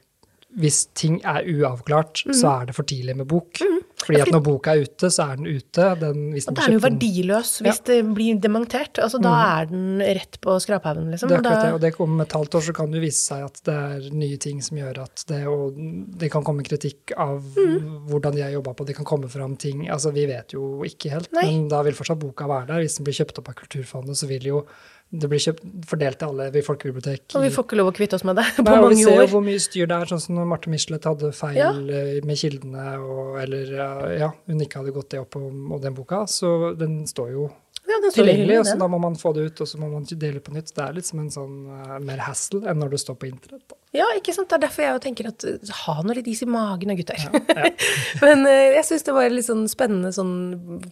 Hvis 0.59 0.83
ting 0.93 1.19
er 1.25 1.41
uavklart, 1.49 2.23
så 2.35 2.61
er 2.61 2.65
det 2.69 2.75
for 2.77 2.83
tidlig 2.85 3.15
med 3.17 3.27
bok. 3.27 3.57
Fordi 4.03 4.19
at 4.19 4.31
når 4.33 4.41
boka 4.43 4.73
er 4.75 4.83
ute, 4.83 5.07
så 5.13 5.29
er 5.31 5.37
den 5.39 5.47
ute. 5.47 5.85
Den, 6.01 6.23
Og 6.35 6.55
da 6.57 6.61
er 6.61 6.67
den 6.67 6.75
jo 6.75 6.81
verdiløs 6.83 7.53
hvis 7.63 7.79
det 7.87 7.99
blir 8.13 8.39
dementert. 8.43 8.99
Altså, 8.99 9.21
Da 9.23 9.31
er 9.61 9.69
den 9.71 10.01
rett 10.03 10.37
på 10.43 10.57
skraphaugen, 10.59 11.07
liksom. 11.13 11.29
Det 11.31 11.37
er 11.37 11.41
akkurat 11.45 11.63
det, 11.63 11.73
og 11.73 11.81
det 11.81 11.93
om 12.03 12.21
et 12.21 12.35
halvt 12.35 12.57
år 12.59 12.65
så 12.67 12.75
kan 12.75 12.91
det 12.91 13.01
vise 13.01 13.21
seg 13.23 13.45
at 13.47 13.61
det 13.63 13.73
er 13.73 14.09
nye 14.13 14.37
ting 14.37 14.59
som 14.61 14.77
gjør 14.77 15.01
at 15.05 15.23
det, 15.31 15.41
og 15.47 15.77
det 16.19 16.29
kan 16.33 16.43
komme 16.43 16.65
kritikk 16.67 17.15
av 17.17 17.41
Mm. 17.53 18.07
hvordan 18.09 18.35
de 18.35 18.41
har 18.41 18.51
jobba 18.51 18.73
på, 18.73 18.85
det 18.85 18.95
kan 18.95 19.05
komme 19.05 19.29
fram 19.29 19.55
ting 19.57 19.87
altså 19.89 20.11
Vi 20.13 20.25
vet 20.25 20.53
jo 20.53 20.83
ikke 20.83 21.09
helt, 21.11 21.31
Nei. 21.33 21.45
men 21.51 21.67
da 21.69 21.81
vil 21.83 21.93
fortsatt 21.93 22.19
boka 22.19 22.45
være 22.47 22.67
der. 22.67 22.81
Hvis 22.83 22.97
den 22.97 23.05
blir 23.05 23.13
kjøpt 23.17 23.39
opp 23.39 23.49
av 23.49 23.55
Kulturfondet, 23.55 24.17
så 24.17 24.27
vil 24.27 24.43
jo 24.43 24.65
det 25.13 25.27
blir 25.29 25.41
kjøpt, 25.43 25.63
fordelt 25.85 26.17
til 26.17 26.31
alle 26.31 26.47
ved 26.53 26.63
folkebibliotek. 26.65 27.25
og 27.37 27.43
vi 27.45 27.49
får 27.53 27.67
ikke 27.67 27.77
lov 27.77 27.91
å 27.91 27.95
kvitte 27.95 28.17
oss 28.17 28.23
med 28.25 28.39
det 28.39 28.45
på 28.57 28.63
Nei, 28.65 28.77
år. 28.81 28.87
vi 28.89 29.03
ser 29.03 29.19
jo 29.21 29.27
hvor 29.35 29.43
mye 29.45 29.61
styr 29.61 29.89
det 29.91 29.97
er, 30.01 30.09
sånn 30.09 30.23
som 30.23 30.39
når 30.39 30.47
Marte 30.49 30.71
Michelet 30.73 31.05
hadde 31.05 31.29
feil 31.37 31.59
Ja. 31.59 31.67
eh, 31.69 32.15
med 32.25 32.39
kildene, 32.41 32.85
og, 33.03 33.35
eller 33.43 33.73
eh, 33.77 34.15
ja, 34.23 34.31
hun 34.49 34.63
ikke 34.65 34.81
hadde 34.81 34.95
gått 34.95 35.11
det 35.13 35.21
opp 35.21 35.37
om, 35.37 35.67
om 35.77 35.83
den 35.83 35.93
boka. 35.93 36.23
Så 36.25 36.73
den 36.79 37.03
står 37.09 37.29
jo 37.35 37.49
Ja, 37.85 37.97
tilgjengelig, 38.15 38.57
og 38.61 38.65
så 38.71 38.77
da 38.79 38.87
må 38.87 38.97
man 39.03 39.17
få 39.19 39.33
det 39.35 39.43
ut, 39.51 39.61
og 39.61 39.67
så 39.69 39.77
må 39.81 39.89
man 39.91 40.05
dele 40.09 40.39
på 40.41 40.53
nytt. 40.55 40.71
Det 40.73 40.81
er 40.85 40.93
litt 40.95 41.05
som 41.09 41.19
en 41.21 41.29
sånn 41.33 41.55
uh, 41.67 41.97
mer 42.01 42.21
hassle 42.23 42.61
enn 42.71 42.79
når 42.79 42.93
det 42.95 42.99
står 43.03 43.17
på 43.19 43.27
internett. 43.27 43.65
Da. 43.69 43.75
Ja, 43.99 44.05
ikke 44.17 44.33
sant. 44.33 44.47
Det 44.49 44.55
er 44.57 44.63
derfor 44.65 44.85
jeg 44.87 45.01
tenker 45.03 45.27
at 45.29 45.43
uh, 45.45 45.73
ha 45.83 45.97
nå 46.01 46.15
litt 46.15 46.29
is 46.31 46.41
i 46.45 46.47
magen 46.49 46.89
da, 46.93 46.95
gutter. 46.97 47.19
Ja. 47.19 47.67
Men 48.23 48.47
uh, 48.47 48.71
jeg 48.79 48.87
syns 48.87 49.03
det 49.05 49.13
var 49.17 49.29
litt 49.35 49.49
sånn 49.49 49.67
spennende 49.69 50.13
sånn 50.15 50.33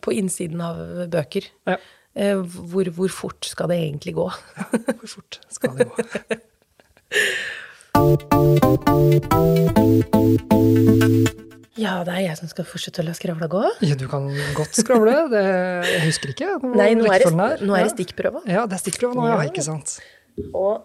på 0.03 0.13
innsiden 0.19 0.61
av 0.67 0.83
bøker. 1.15 1.47
Ja. 1.71 1.79
Eh, 2.15 2.35
hvor, 2.43 2.89
hvor 2.91 3.07
fort 3.13 3.45
skal 3.47 3.67
det 3.71 3.77
egentlig 3.85 4.13
gå? 4.17 4.25
Hvor 5.01 5.07
fort 5.07 5.39
skal 5.49 5.77
det 5.77 5.87
gå? 5.87 5.95
Ja, 11.81 12.01
det 12.05 12.13
er 12.13 12.21
jeg 12.27 12.37
som 12.37 12.49
skal 12.51 12.65
fortsette 12.67 13.01
å 13.01 13.05
la 13.07 13.13
skravla 13.17 13.47
gå. 13.51 13.61
Ja, 13.85 13.95
du 13.97 14.05
kan 14.11 14.27
godt 14.57 14.75
skravle. 14.77 15.13
Det, 15.31 15.41
jeg 15.87 16.01
husker 16.05 16.33
ikke 16.33 16.49
Nei, 16.75 16.91
nå 16.99 17.07
er 17.09 17.23
det, 17.23 17.31
nå 17.65 17.73
er 17.77 17.85
det 17.85 17.89
Ja. 17.89 17.93
stikkprøva. 17.95 18.41
Ja, 18.45 18.65
det 18.69 18.75
er 18.77 18.81
stikkprøve 18.83 19.15
nå, 19.17 19.25
ja. 19.29 19.37
Ja. 19.41 19.47
Ikke 19.49 19.63
sant. 19.65 19.95
Og 20.53 20.83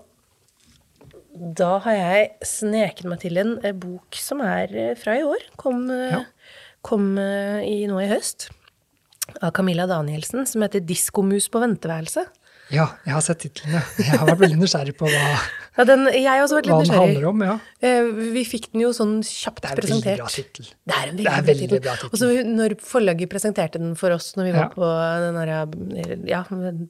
da 1.36 1.74
har 1.84 1.92
jeg 1.98 2.30
sneket 2.48 3.04
meg 3.10 3.20
til 3.20 3.36
en 3.42 3.56
eh, 3.62 3.72
bok 3.76 4.16
som 4.16 4.40
er 4.40 4.72
eh, 4.72 4.94
fra 4.96 5.18
i 5.18 5.22
år. 5.26 5.42
Kom, 5.60 5.84
Ja. 5.90 6.22
kom 6.86 7.18
i, 7.18 7.82
nå 7.90 7.98
i 8.00 8.08
høst. 8.08 8.48
Av 9.40 9.50
Camilla 9.50 9.86
Danielsen, 9.86 10.46
som 10.46 10.62
heter 10.62 10.80
'Diskomus 10.80 11.48
på 11.48 11.58
venteværelse'. 11.58 12.26
Ja, 12.72 12.88
jeg 13.06 13.14
har 13.14 13.22
sett 13.22 13.38
tittelen, 13.44 13.76
ja. 13.78 13.82
Jeg 14.02 14.18
har 14.18 14.26
vært 14.26 14.40
veldig 14.42 14.58
nysgjerrig 14.58 14.96
på 14.98 15.06
hva, 15.06 15.36
Ja, 15.76 15.84
den, 15.84 16.06
hva 16.08 16.80
den 16.82 16.90
handler 16.96 17.24
om. 17.28 17.42
ja. 17.44 17.58
Eh, 17.84 18.06
Vi 18.34 18.42
fikk 18.48 18.72
den 18.72 18.80
jo 18.82 18.88
sånn 18.96 19.20
kjapt 19.22 19.62
presentert. 19.76 20.18
Det 20.18 20.94
er 20.96 21.10
en 21.12 21.16
veldig. 21.16 21.22
Det 21.22 21.30
er 21.30 21.38
en 21.38 21.46
veldig, 21.46 21.68
bra 21.84 21.94
tittel. 21.94 22.10
Og 22.10 22.18
så 22.18 22.30
når 22.48 22.74
forlaget 22.80 23.28
presenterte 23.30 23.78
den 23.78 23.94
for 23.94 24.10
oss 24.16 24.32
når 24.36 24.44
vi 24.48 24.52
var 24.56 24.64
Ja. 24.64 24.70
på 24.74 24.88
den 25.22 25.36
der, 25.36 26.26
ja, 26.26 26.42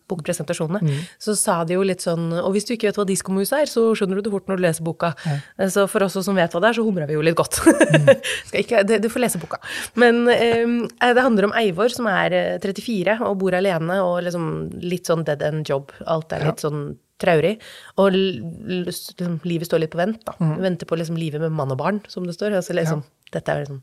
bokpresentasjonene, 0.08 0.80
Mm. 0.82 1.00
så 1.18 1.34
sa 1.36 1.64
de 1.64 1.74
jo 1.74 1.82
litt 1.82 2.00
sånn 2.00 2.32
Og 2.32 2.52
hvis 2.54 2.64
du 2.66 2.74
ikke 2.74 2.88
vet 2.88 2.96
hva 2.96 3.04
diskomus 3.06 3.52
er, 3.52 3.66
så 3.66 3.92
skjønner 3.94 4.16
du 4.16 4.22
det 4.22 4.32
fort 4.32 4.46
når 4.48 4.56
du 4.56 4.62
leser 4.62 4.84
boka. 4.84 5.14
Eh, 5.58 5.66
Så 5.68 5.88
for 5.90 6.02
oss 6.04 6.12
som 6.14 6.34
vet 6.34 6.52
hva 6.52 6.60
det 6.60 6.70
er, 6.70 6.74
så 6.80 6.84
humra 6.86 7.06
vi 7.06 7.14
jo 7.14 7.22
litt 7.22 7.36
godt. 7.36 7.58
Mm. 7.60 8.22
Ikke, 8.62 8.82
det, 8.86 9.02
du 9.02 9.08
får 9.08 9.20
lese 9.26 9.38
boka. 9.42 9.58
Men 9.96 10.28
eh, 10.28 11.12
det 11.12 11.22
handler 11.22 11.44
om 11.50 11.52
Eivor 11.58 11.88
som 11.92 12.06
er 12.06 12.32
eh, 12.32 12.58
34 12.62 13.20
og 13.20 13.38
bor 13.38 13.52
alene 13.52 14.00
og 14.02 14.22
liksom 14.24 14.80
litt 14.82 15.04
sånn 15.06 15.24
dead 15.26 15.42
end 15.42 15.65
job. 15.68 15.92
Alt 16.06 16.32
er 16.32 16.44
litt 16.46 16.62
sånn 16.64 16.96
traurig. 17.18 17.58
Og 17.96 18.12
liksom, 18.12 19.40
livet 19.48 19.66
står 19.70 19.80
litt 19.84 19.90
på 19.94 19.98
vent, 20.02 20.20
da. 20.26 20.34
Mm. 20.40 20.56
Venter 20.60 20.86
på 20.86 20.98
liksom 21.00 21.16
livet 21.16 21.40
med 21.40 21.52
mann 21.56 21.72
og 21.72 21.78
barn, 21.80 22.00
som 22.12 22.26
det 22.28 22.34
står. 22.36 22.52
Altså, 22.60 22.74
liksom, 22.76 23.04
Dette 23.32 23.50
er 23.50 23.64
liksom 23.64 23.82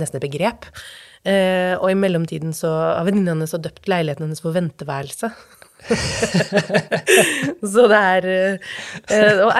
nesten 0.00 0.16
et 0.16 0.24
begrep. 0.30 0.64
Eh, 1.28 1.74
og 1.76 1.90
i 1.90 1.94
mellomtiden 1.98 2.54
så 2.56 2.70
har 2.96 3.04
venninna 3.04 3.34
hennes 3.34 3.50
døpt 3.52 3.88
leiligheten 3.90 4.24
hennes 4.28 4.40
for 4.40 4.52
venteværelse. 4.56 5.28
så 7.62 7.84
det 7.90 7.98
er 7.98 8.24
eh, 8.26 9.42
Og 9.44 9.52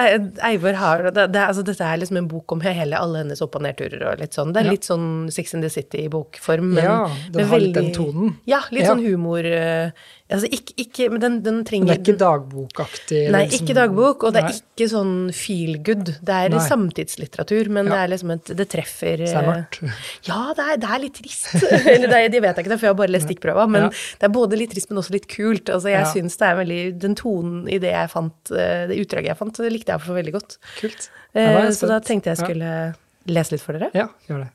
Eivor 0.49 0.75
har 0.79 1.03
det, 1.15 1.25
det, 1.31 1.39
altså, 1.45 1.63
Dette 1.67 1.85
er 1.87 2.01
liksom 2.01 2.19
en 2.19 2.27
bok 2.31 2.51
om 2.55 2.61
hele, 2.65 2.97
alle 2.99 3.21
hennes 3.23 3.39
opp- 3.45 3.55
og 3.59 3.63
nedturer 3.63 4.03
og 4.11 4.19
litt 4.23 4.35
sånn. 4.35 4.51
Det 4.55 4.59
er 4.63 4.67
Ja. 4.69 4.73
litt 4.75 4.87
sånn 4.89 5.07
Six 5.31 5.53
in 5.55 5.61
the 5.63 5.69
City-bokform, 5.71 6.73
Men, 6.75 6.83
Ja, 6.83 6.97
den 7.31 7.45
har 7.45 7.49
har 7.53 7.59
litt 7.63 7.75
den 7.75 7.91
tonen. 7.95 8.35
Ja, 8.45 8.61
litt 8.71 8.83
Ja. 8.83 8.91
sånn 8.93 9.03
humor. 9.05 9.45
eh, 9.45 9.91
altså 10.29 10.47
ikke, 10.53 10.73
ikke 10.83 11.05
Men 11.11 11.19
den, 11.23 11.35
den 11.43 11.57
trenger 11.65 11.87
det 11.89 11.95
er 11.95 12.01
ikke 12.03 12.19
dagbokaktig? 12.21 13.21
Nei, 13.33 13.41
liksom- 13.47 13.65
ikke 13.67 13.75
dagbok, 13.77 14.23
og 14.23 14.33
det 14.33 14.41
er 14.43 14.47
Nei. 14.49 14.57
ikke 14.59 14.87
sånn 14.91 15.13
feel 15.33 15.77
good. 15.83 16.05
Det 16.21 16.35
er 16.35 16.49
Nei. 16.53 16.59
samtidslitteratur, 16.67 17.69
men 17.69 17.85
Ja. 17.85 17.91
det 17.91 17.99
er 18.03 18.07
liksom 18.15 18.31
et 18.35 18.45
Det 18.59 18.67
treffer 18.69 19.17
Så 19.25 19.33
det 19.33 19.35
er 19.35 19.43
eh, 19.43 19.49
mørkt. 19.49 19.79
Ja, 20.29 20.53
det 20.53 20.65
er, 20.67 20.77
det 20.77 20.89
er 20.89 20.99
litt 20.99 21.13
trist. 21.19 21.47
Eller 21.87 22.07
det, 22.07 22.19
er- 22.19 22.29
det 22.29 22.41
vet 22.41 22.55
jeg 22.55 22.65
ikke, 22.65 22.77
for 22.79 22.85
jeg 22.87 22.93
har 22.93 22.99
bare 23.01 23.13
lest 23.15 23.27
stikkprøva, 23.27 23.67
men 23.69 23.81
Ja. 23.83 23.89
det 23.89 24.23
er 24.29 24.35
både 24.37 24.57
litt 24.57 24.71
trist, 24.71 24.89
men 24.89 24.97
også 25.01 25.11
litt 25.17 25.27
kult. 25.27 25.65
Altså, 25.69 25.89
jeg 25.89 26.05
Ja. 26.05 26.11
Synes 26.13 26.37
det 26.37 26.47
er 26.47 26.55
veldig 26.55 26.99
Den 26.99 27.15
tonen 27.15 27.67
i 27.69 27.77
det 27.79 27.91
jeg 27.91 28.09
fant, 28.09 28.51
eh, 28.51 28.85
det 28.87 28.99
utdraget 29.07 29.25
jeg 29.33 29.37
fant, 29.37 29.53
det 29.57 29.71
likte 29.73 29.91
jeg 29.93 30.01
for 30.01 30.13
veldig 30.13 30.33
godt. 30.33 30.57
Kult. 30.79 31.09
Eh, 31.35 31.69
Så 31.71 31.87
da 31.87 31.99
tenkte 31.99 32.25
jeg 32.33 32.37
Ja. 32.37 32.45
skulle 32.45 32.95
lese 33.27 33.51
litt 33.51 33.61
for 33.61 33.73
dere. 33.73 33.89
Ja, 33.93 34.07
gjør 34.27 34.45
det. 34.45 34.49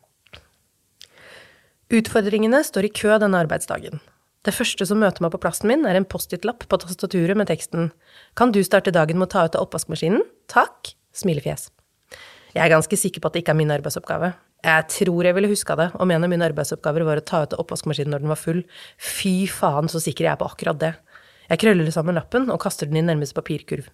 Utfordringene 1.94 2.62
står 2.64 2.84
i 2.88 2.88
kø 2.96 3.18
denne 3.20 3.38
arbeidsdagen. 3.44 4.00
Det 4.44 4.52
første 4.52 4.84
som 4.84 5.00
møter 5.00 5.24
meg 5.24 5.32
på 5.32 5.40
plassen 5.40 5.70
min, 5.70 5.86
er 5.88 5.96
en 5.96 6.04
Post-It-lapp 6.04 6.66
på 6.68 6.78
tastaturet 6.82 7.38
med 7.38 7.48
teksten 7.48 7.92
Kan 8.36 8.52
du 8.52 8.60
starte 8.66 8.92
dagen 8.92 9.16
med 9.16 9.30
å 9.30 9.32
ta 9.32 9.46
ut 9.46 9.56
av 9.56 9.64
oppvaskmaskinen? 9.64 10.24
Takk. 10.52 10.92
Smilefjes. 11.16 11.70
Jeg 12.54 12.62
er 12.62 12.72
ganske 12.74 12.98
sikker 12.98 13.22
på 13.22 13.30
at 13.30 13.36
det 13.36 13.44
ikke 13.44 13.54
er 13.54 13.58
min 13.62 13.72
arbeidsoppgave. 13.72 14.34
Jeg 14.64 14.86
tror 14.92 15.26
jeg 15.26 15.36
ville 15.36 15.50
huska 15.50 15.76
det 15.78 15.88
om 16.00 16.10
en 16.12 16.26
av 16.26 16.30
mine 16.30 16.46
arbeidsoppgaver 16.46 17.04
var 17.06 17.20
å 17.20 17.24
ta 17.24 17.42
ut 17.44 17.54
av 17.56 17.62
oppvaskmaskinen 17.64 18.12
når 18.14 18.24
den 18.24 18.32
var 18.32 18.40
full. 18.40 18.62
Fy 19.00 19.34
faen, 19.50 19.88
så 19.92 20.00
sikker 20.02 20.26
jeg 20.26 20.32
er 20.34 20.40
på 20.40 20.48
akkurat 20.48 20.80
det. 20.80 20.92
Jeg 21.50 21.60
krøller 21.60 21.90
sammen 21.92 22.16
lappen 22.16 22.48
og 22.52 22.60
kaster 22.62 22.88
den 22.88 23.00
i 23.00 23.04
nærmeste 23.04 23.36
papirkurv. 23.36 23.88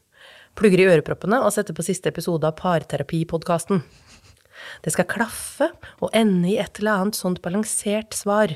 Plugger 0.59 0.83
i 0.83 0.89
øreproppene 0.93 1.41
og 1.45 1.55
setter 1.55 1.77
på 1.77 1.87
siste 1.87 2.11
episode 2.11 2.47
av 2.47 2.59
Parterapipodkasten. 2.59 3.83
Det 4.85 4.93
skal 4.95 5.09
klaffe 5.11 5.71
og 6.03 6.11
ende 6.17 6.53
i 6.53 6.59
et 6.63 6.83
eller 6.83 7.05
annet 7.05 7.19
sånt 7.19 7.41
balansert 7.43 8.15
svar. 8.19 8.55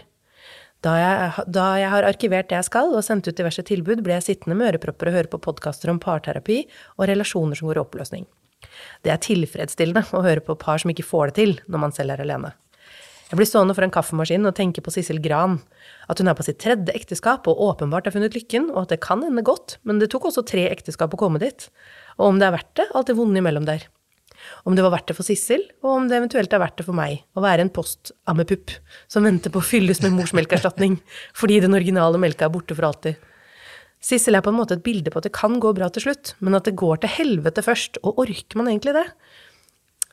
Da 0.85 0.94
jeg, 1.01 1.44
da 1.49 1.66
jeg 1.81 1.88
har 1.94 2.05
arkivert 2.05 2.51
det 2.51 2.59
jeg 2.59 2.66
skal 2.66 2.90
og 2.92 3.05
sendt 3.07 3.29
ut 3.31 3.37
diverse 3.38 3.62
tilbud, 3.64 4.03
ble 4.05 4.18
jeg 4.18 4.27
sittende 4.27 4.57
med 4.59 4.75
ørepropper 4.75 5.09
og 5.09 5.16
høre 5.16 5.31
på 5.33 5.40
podkaster 5.47 5.88
om 5.88 6.01
parterapi 6.03 6.59
og 6.99 7.07
relasjoner 7.09 7.57
som 7.57 7.70
går 7.70 7.81
i 7.81 7.85
oppløsning. 7.87 8.27
Det 9.05 9.12
er 9.12 9.23
tilfredsstillende 9.25 10.05
å 10.12 10.20
høre 10.25 10.44
på 10.44 10.59
par 10.61 10.83
som 10.83 10.92
ikke 10.92 11.07
får 11.07 11.33
det 11.33 11.37
til 11.38 11.57
når 11.64 11.85
man 11.87 11.97
selv 11.97 12.12
er 12.12 12.25
alene. 12.25 12.53
Jeg 13.31 13.40
blir 13.40 13.49
stående 13.49 13.73
foran 13.75 13.92
kaffemaskinen 13.94 14.51
og 14.51 14.57
tenke 14.59 14.85
på 14.85 14.92
Sissel 14.92 15.23
Gran. 15.25 15.57
At 16.12 16.20
hun 16.20 16.29
er 16.29 16.37
på 16.37 16.44
sitt 16.44 16.61
tredje 16.61 16.92
ekteskap 16.92 17.49
og 17.49 17.62
åpenbart 17.70 18.05
har 18.07 18.14
funnet 18.14 18.37
lykken, 18.37 18.68
og 18.75 18.85
at 18.85 18.92
det 18.92 19.01
kan 19.03 19.25
ende 19.25 19.42
godt, 19.42 19.79
men 19.88 19.99
det 19.99 20.11
tok 20.12 20.29
også 20.29 20.44
tre 20.47 20.68
ekteskap 20.68 21.16
å 21.16 21.18
komme 21.18 21.40
dit. 21.40 21.70
Og 22.20 22.29
om 22.29 22.38
det 22.38 22.51
er 22.51 22.59
verdt 22.59 22.75
det, 22.79 22.90
alt 22.92 23.09
det 23.09 23.16
vonde 23.18 23.40
imellom 23.40 23.64
der. 23.66 23.88
Om 24.65 24.77
det 24.77 24.85
var 24.85 24.95
verdt 24.95 25.11
det 25.11 25.17
for 25.19 25.27
Sissel, 25.27 25.63
og 25.85 25.91
om 25.99 26.09
det 26.09 26.19
eventuelt 26.19 26.53
er 26.53 26.63
verdt 26.63 26.81
det 26.81 26.87
for 26.87 26.97
meg 26.97 27.23
å 27.37 27.45
være 27.45 27.65
en 27.65 27.73
post-ammepupp 27.75 28.75
som 29.11 29.27
venter 29.27 29.53
på 29.53 29.61
å 29.63 29.67
fylles 29.67 30.03
med 30.05 30.17
morsmelkerstatning 30.19 30.99
fordi 31.41 31.61
den 31.65 31.77
originale 31.77 32.21
melka 32.21 32.49
er 32.49 32.55
borte 32.55 32.77
for 32.77 32.89
alltid. 32.91 33.21
Sissel 34.05 34.37
er 34.37 34.45
på 34.45 34.53
en 34.53 34.59
måte 34.59 34.77
et 34.77 34.85
bilde 34.85 35.09
på 35.13 35.21
at 35.21 35.29
det 35.29 35.37
kan 35.37 35.57
gå 35.63 35.73
bra 35.77 35.89
til 35.93 36.05
slutt, 36.05 36.35
men 36.45 36.57
at 36.59 36.69
det 36.69 36.77
går 36.77 37.01
til 37.01 37.15
helvete 37.15 37.65
først, 37.65 38.03
og 38.05 38.21
orker 38.27 38.61
man 38.61 38.69
egentlig 38.69 38.93
det? 38.99 39.07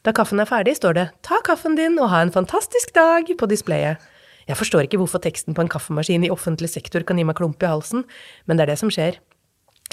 Da 0.08 0.14
kaffen 0.16 0.40
er 0.42 0.50
ferdig, 0.50 0.78
står 0.80 0.96
det 0.98 1.10
'ta 1.22 1.42
kaffen 1.46 1.76
din 1.76 2.00
og 2.00 2.10
ha 2.10 2.22
en 2.22 2.32
fantastisk 2.32 2.94
dag' 2.96 3.36
på 3.38 3.50
displayet. 3.52 4.00
Jeg 4.48 4.58
forstår 4.58 4.88
ikke 4.88 4.98
hvorfor 4.98 5.22
teksten 5.22 5.54
på 5.54 5.62
en 5.62 5.70
kaffemaskin 5.70 6.26
i 6.26 6.32
offentlig 6.34 6.70
sektor 6.70 7.04
kan 7.06 7.18
gi 7.18 7.24
meg 7.28 7.38
klump 7.38 7.62
i 7.62 7.70
halsen, 7.70 8.06
men 8.48 8.58
det 8.58 8.64
er 8.64 8.72
det 8.74 8.80
som 8.80 8.90
skjer. 8.90 9.20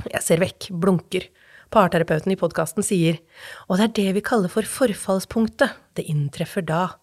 Jeg 0.08 0.22
ser 0.22 0.40
vekk, 0.40 0.70
blunker. 0.72 1.28
Parterapeuten 1.74 2.32
i 2.32 2.38
podkasten 2.40 2.84
sier 2.86 3.18
'og 3.68 3.76
det 3.76 3.84
er 3.84 3.94
det 3.98 4.14
vi 4.14 4.20
kaller 4.24 4.48
for 4.48 4.62
forfallspunktet', 4.62 5.76
det 5.94 6.08
inntreffer 6.08 6.64
da'. 6.64 6.96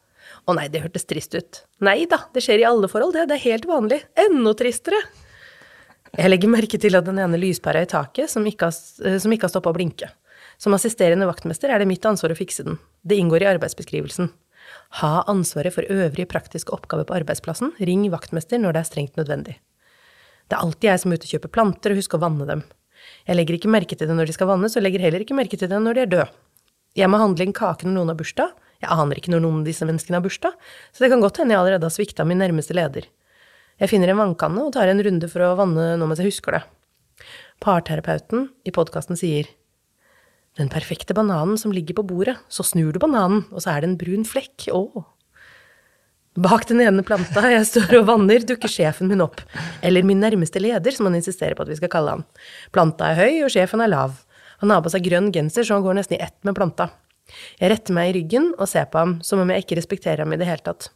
Å 0.47 0.55
nei, 0.57 0.67
det 0.67 0.81
hørtes 0.81 1.05
trist 1.05 1.35
ut. 1.35 1.61
Nei 1.81 2.05
da, 2.09 2.25
det 2.33 2.41
skjer 2.41 2.59
i 2.59 2.65
alle 2.65 2.89
forhold, 2.89 3.13
det, 3.13 3.27
det 3.29 3.37
er 3.37 3.49
helt 3.51 3.65
vanlig. 3.69 4.01
Enda 4.17 4.53
tristere. 4.57 5.01
Jeg 6.15 6.31
legger 6.31 6.49
merke 6.49 6.79
til 6.79 6.95
at 6.95 7.05
den 7.05 7.19
ene 7.19 7.37
lyspæra 7.37 7.83
i 7.83 7.89
taket 7.89 8.31
som 8.31 8.45
ikke 8.47 8.69
har, 8.69 8.77
eh, 9.05 9.19
som 9.19 9.31
har 9.31 9.51
stoppa 9.51 9.69
å 9.69 9.77
blinke. 9.77 10.09
Som 10.57 10.73
assisterende 10.73 11.27
vaktmester 11.27 11.69
er 11.69 11.79
det 11.79 11.87
mitt 11.89 12.05
ansvar 12.05 12.31
å 12.31 12.39
fikse 12.39 12.63
den. 12.63 12.79
Det 13.05 13.17
inngår 13.19 13.43
i 13.43 13.51
arbeidsbeskrivelsen. 13.53 14.31
Ha 15.01 15.25
ansvaret 15.27 15.73
for 15.75 15.83
øvrige 15.83 16.29
praktiske 16.31 16.73
oppgaver 16.73 17.05
på 17.05 17.17
arbeidsplassen. 17.19 17.73
Ring 17.77 18.07
vaktmester 18.09 18.57
når 18.57 18.73
det 18.73 18.81
er 18.81 18.89
strengt 18.89 19.19
nødvendig. 19.19 19.59
Det 20.47 20.55
er 20.55 20.63
alltid 20.63 20.89
jeg 20.89 21.01
som 21.01 21.11
er 21.11 21.19
ute 21.19 21.27
og 21.27 21.33
kjøper 21.35 21.53
planter 21.53 21.91
og 21.91 21.99
husker 21.99 22.17
å 22.17 22.25
vanne 22.25 22.47
dem. 22.47 22.63
Jeg 23.25 23.39
legger 23.39 23.57
ikke 23.57 23.71
merke 23.73 23.97
til 23.97 24.09
det 24.09 24.15
når 24.17 24.29
de 24.29 24.35
skal 24.35 24.49
vannes, 24.51 24.75
og 24.77 24.85
legger 24.85 25.01
heller 25.01 25.23
ikke 25.25 25.37
merke 25.37 25.57
til 25.57 25.71
det 25.71 25.79
når 25.81 25.97
de 25.97 26.03
er 26.03 26.11
døde. 26.11 26.27
Jeg 26.95 27.11
må 27.11 27.19
handle 27.19 27.47
en 27.47 27.55
kake 27.55 27.87
når 27.87 27.95
noen 27.97 28.13
har 28.13 28.19
bursdag. 28.19 28.53
Jeg 28.83 28.91
aner 28.91 29.19
ikke 29.19 29.33
når 29.33 29.43
noen 29.43 29.61
av 29.63 29.67
disse 29.67 29.87
menneskene 29.87 30.19
har 30.19 30.23
bursdag, 30.23 30.55
så 30.93 31.03
det 31.03 31.09
kan 31.11 31.23
godt 31.23 31.39
hende 31.41 31.55
jeg 31.55 31.61
allerede 31.63 31.87
har 31.87 31.95
svikta 31.95 32.25
min 32.27 32.39
nærmeste 32.43 32.75
leder. 32.75 33.07
Jeg 33.81 33.91
finner 33.91 34.11
en 34.11 34.21
vannkanne 34.21 34.63
og 34.63 34.73
tar 34.75 34.91
en 34.91 35.01
runde 35.03 35.27
for 35.31 35.43
å 35.43 35.55
vanne 35.59 35.93
nå 35.99 36.07
mens 36.07 36.21
jeg 36.21 36.29
husker 36.29 36.55
det. 36.55 36.63
Parterapeuten 37.63 38.49
i 38.67 38.73
podkasten 38.75 39.19
sier 39.19 39.49
den 40.59 40.69
perfekte 40.71 41.15
bananen 41.15 41.57
som 41.59 41.73
ligger 41.75 41.97
på 41.97 42.05
bordet, 42.07 42.37
så 42.47 42.63
snur 42.63 42.95
du 42.95 42.99
bananen, 43.03 43.43
og 43.51 43.63
så 43.63 43.73
er 43.73 43.83
det 43.83 43.89
en 43.89 43.99
brun 43.99 44.23
flekk, 44.27 44.69
å. 44.71 45.03
Bak 46.35 46.65
den 46.67 46.81
ene 46.83 47.03
planta 47.07 47.45
jeg 47.47 47.63
står 47.69 48.01
og 48.01 48.09
vanner, 48.09 48.43
dukker 48.43 48.67
sjefen 48.71 49.07
min 49.07 49.23
opp, 49.23 49.39
eller 49.85 50.03
min 50.03 50.19
nærmeste 50.19 50.59
leder, 50.59 50.91
som 50.91 51.07
han 51.07 51.15
insisterer 51.15 51.55
på 51.55 51.63
at 51.63 51.71
vi 51.71 51.77
skal 51.79 51.91
kalle 51.93 52.17
han. 52.17 52.25
Planta 52.75 53.13
er 53.13 53.21
høy, 53.21 53.45
og 53.45 53.53
sjefen 53.53 53.83
er 53.85 53.93
lav. 53.93 54.17
Han 54.59 54.73
har 54.73 54.83
på 54.83 54.91
seg 54.91 55.05
grønn 55.07 55.31
genser, 55.35 55.63
så 55.63 55.77
han 55.77 55.85
går 55.85 55.95
nesten 55.95 56.17
i 56.17 56.21
ett 56.25 56.35
med 56.43 56.57
planta. 56.57 56.89
Jeg 57.61 57.71
retter 57.71 57.95
meg 57.95 58.11
i 58.11 58.17
ryggen 58.19 58.51
og 58.59 58.67
ser 58.69 58.89
på 58.91 58.99
ham 58.99 59.15
som 59.25 59.41
om 59.41 59.49
jeg 59.51 59.63
ikke 59.63 59.79
respekterer 59.79 60.25
ham 60.25 60.35
i 60.35 60.39
det 60.41 60.49
hele 60.49 60.63
tatt. 60.65 60.89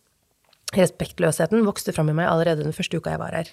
Respektløsheten 0.75 1.63
vokste 1.65 1.95
fram 1.95 2.12
i 2.12 2.17
meg 2.19 2.30
allerede 2.30 2.67
den 2.67 2.75
første 2.75 2.99
uka 2.99 3.15
jeg 3.15 3.23
var 3.23 3.34
her. 3.34 3.49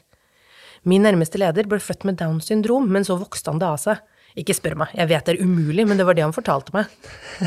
Min 0.86 1.06
nærmeste 1.06 1.38
leder 1.40 1.70
ble 1.70 1.78
født 1.82 2.04
med 2.06 2.18
Downs 2.20 2.50
syndrom, 2.50 2.90
men 2.92 3.06
så 3.06 3.16
vokste 3.18 3.54
han 3.54 3.62
det 3.62 3.70
av 3.70 3.78
seg. 3.80 4.02
Ikke 4.36 4.54
spør 4.58 4.76
meg, 4.82 4.92
jeg 4.98 5.08
vet 5.08 5.26
det 5.26 5.36
er 5.36 5.46
umulig, 5.46 5.86
men 5.88 5.96
det 5.96 6.04
var 6.04 6.18
det 6.18 6.26
han 6.26 6.34
fortalte 6.36 6.74
meg. 6.74 6.90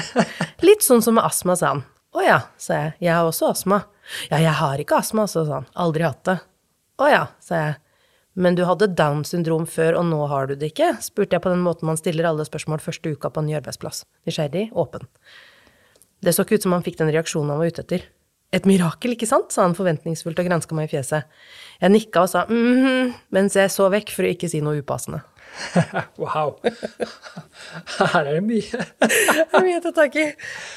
Litt 0.68 0.82
sånn 0.82 1.04
som 1.06 1.20
med 1.20 1.28
astma, 1.28 1.60
sa 1.60 1.76
han. 1.76 1.86
Å 2.18 2.26
ja, 2.26 2.40
sa 2.58 2.80
jeg, 2.80 2.96
jeg 3.06 3.14
har 3.14 3.28
også 3.30 3.52
astma. 3.52 3.84
Ja, 4.30 4.40
jeg 4.42 4.56
har 4.60 4.82
ikke 4.82 5.00
astma, 5.00 5.28
sa 5.30 5.46
han, 5.50 5.70
aldri 5.74 6.06
hatt 6.08 6.24
det. 6.28 6.40
Å 7.00 7.10
ja, 7.12 7.24
sa 7.44 7.62
jeg. 7.64 7.78
Men 8.40 8.56
du 8.56 8.64
hadde 8.64 8.88
down 8.96 9.26
syndrom 9.28 9.66
før, 9.68 9.98
og 10.00 10.06
nå 10.08 10.20
har 10.32 10.48
du 10.48 10.56
det 10.56 10.72
ikke? 10.72 10.94
spurte 11.04 11.36
jeg 11.36 11.44
på 11.44 11.52
den 11.52 11.64
måten 11.66 11.90
man 11.90 12.00
stiller 12.00 12.30
alle 12.30 12.46
spørsmål 12.48 12.82
første 12.84 13.12
uka 13.12 13.32
på 13.34 13.42
en 13.42 13.50
ny 13.50 13.58
arbeidsplass. 13.60 14.06
Nysgjerrig, 14.30 14.70
åpen. 14.80 15.10
Det 16.24 16.36
så 16.36 16.46
ikke 16.46 16.60
ut 16.60 16.68
som 16.68 16.76
han 16.76 16.86
fikk 16.86 17.00
den 17.02 17.12
reaksjonen 17.12 17.52
han 17.54 17.62
var 17.62 17.72
ute 17.72 17.84
etter. 17.84 18.06
Et 18.56 18.66
mirakel, 18.66 19.14
ikke 19.14 19.28
sant? 19.30 19.52
sa 19.54 19.66
han 19.66 19.76
forventningsfullt 19.78 20.40
og 20.42 20.48
granska 20.48 20.78
meg 20.78 20.88
i 20.88 20.94
fjeset. 20.96 21.28
Jeg 21.82 21.94
nikka 21.94 22.26
og 22.26 22.32
sa 22.32 22.46
mm 22.50 23.14
mens 23.36 23.58
jeg 23.58 23.70
så 23.74 23.90
vekk 23.94 24.14
for 24.16 24.26
å 24.26 24.32
ikke 24.34 24.50
si 24.50 24.62
noe 24.66 24.82
upassende. 24.82 25.22
wow. 26.22 26.56
Her 28.00 28.26
er 28.26 28.38
det 28.38 28.44
mye. 28.46 28.84
det 29.04 29.46
er 29.46 29.66
mye 29.66 29.80
å 29.80 29.84
ta 29.84 29.92
tak 29.96 30.16
i. 30.20 30.26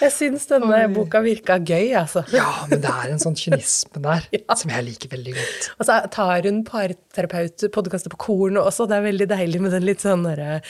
Jeg 0.02 0.14
syns 0.14 0.48
denne 0.50 0.80
boka 0.94 1.22
virka 1.24 1.58
gøy, 1.58 1.92
altså. 1.98 2.24
ja, 2.34 2.46
men 2.70 2.82
det 2.82 2.92
er 2.92 3.12
en 3.14 3.22
sånn 3.22 3.38
kynisme 3.38 4.02
der 4.04 4.26
ja. 4.34 4.58
som 4.58 4.72
jeg 4.72 4.86
liker 4.88 5.12
veldig 5.12 5.36
godt. 5.38 5.70
Og 5.76 5.88
så 5.88 5.98
tar 6.14 6.48
hun 6.48 6.62
parterapeut-podkaster 6.68 8.12
på 8.14 8.20
korn 8.26 8.60
også. 8.60 8.88
Det 8.90 8.98
er 8.98 9.06
veldig 9.06 9.30
deilig 9.34 9.62
med 9.64 9.76
den 9.76 9.86
litt 9.88 10.04
sånn 10.04 10.26
derre 10.26 10.60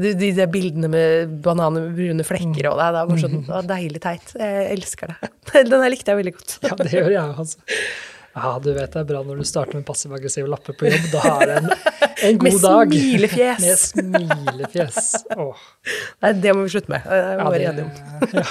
de, 0.00 0.14
de, 0.14 0.30
de, 0.36 0.46
bildene 0.50 0.90
med 0.90 1.34
bananer 1.44 1.88
med 1.88 1.98
brune 1.98 2.26
flekker 2.26 2.70
og 2.70 2.78
det. 2.80 2.88
Det 2.94 3.04
bare 3.10 3.24
sånn, 3.24 3.42
det 3.48 3.64
deilig 3.70 4.04
teit. 4.04 4.32
Jeg 4.38 4.70
elsker 4.76 5.12
det. 5.14 5.34
Den 5.70 5.82
her 5.82 5.92
likte 5.92 6.14
jeg 6.14 6.22
veldig 6.22 6.36
godt. 6.38 6.56
ja, 6.64 6.78
det 6.80 6.94
gjør 6.94 7.12
jeg 7.14 7.36
altså. 7.44 7.68
Ja, 8.40 8.54
du 8.62 8.70
vet 8.72 8.94
det 8.94 9.00
er 9.02 9.08
bra 9.08 9.20
når 9.26 9.42
du 9.42 9.46
starter 9.48 9.76
med 9.76 9.84
passiv-aggressive 9.88 10.48
lapper 10.48 10.76
på 10.78 10.88
jobb. 10.88 11.08
Da 11.12 11.20
er 11.34 11.50
det 11.50 11.56
en, 11.58 11.66
en 12.30 12.38
god 12.40 12.46
med 12.48 12.62
dag. 12.64 12.94
Smilefjes. 12.94 13.66
Med 13.66 13.82
smilefjes. 13.82 15.10
Åh. 15.36 15.66
Nei, 16.24 16.32
det 16.40 16.54
må 16.56 16.64
vi 16.64 16.72
slutte 16.72 16.94
med. 16.94 17.04
Det 17.04 17.42
må 17.44 17.50
være 17.52 17.72
enige 17.74 17.84
om. 17.84 17.92
Ja. 18.32 18.44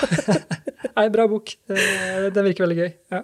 Nei, 0.99 1.07
bra 1.13 1.25
bok. 1.31 1.55
Den 1.69 2.45
virker 2.45 2.67
veldig 2.67 2.77
gøy. 2.77 2.91
Ja. 3.15 3.23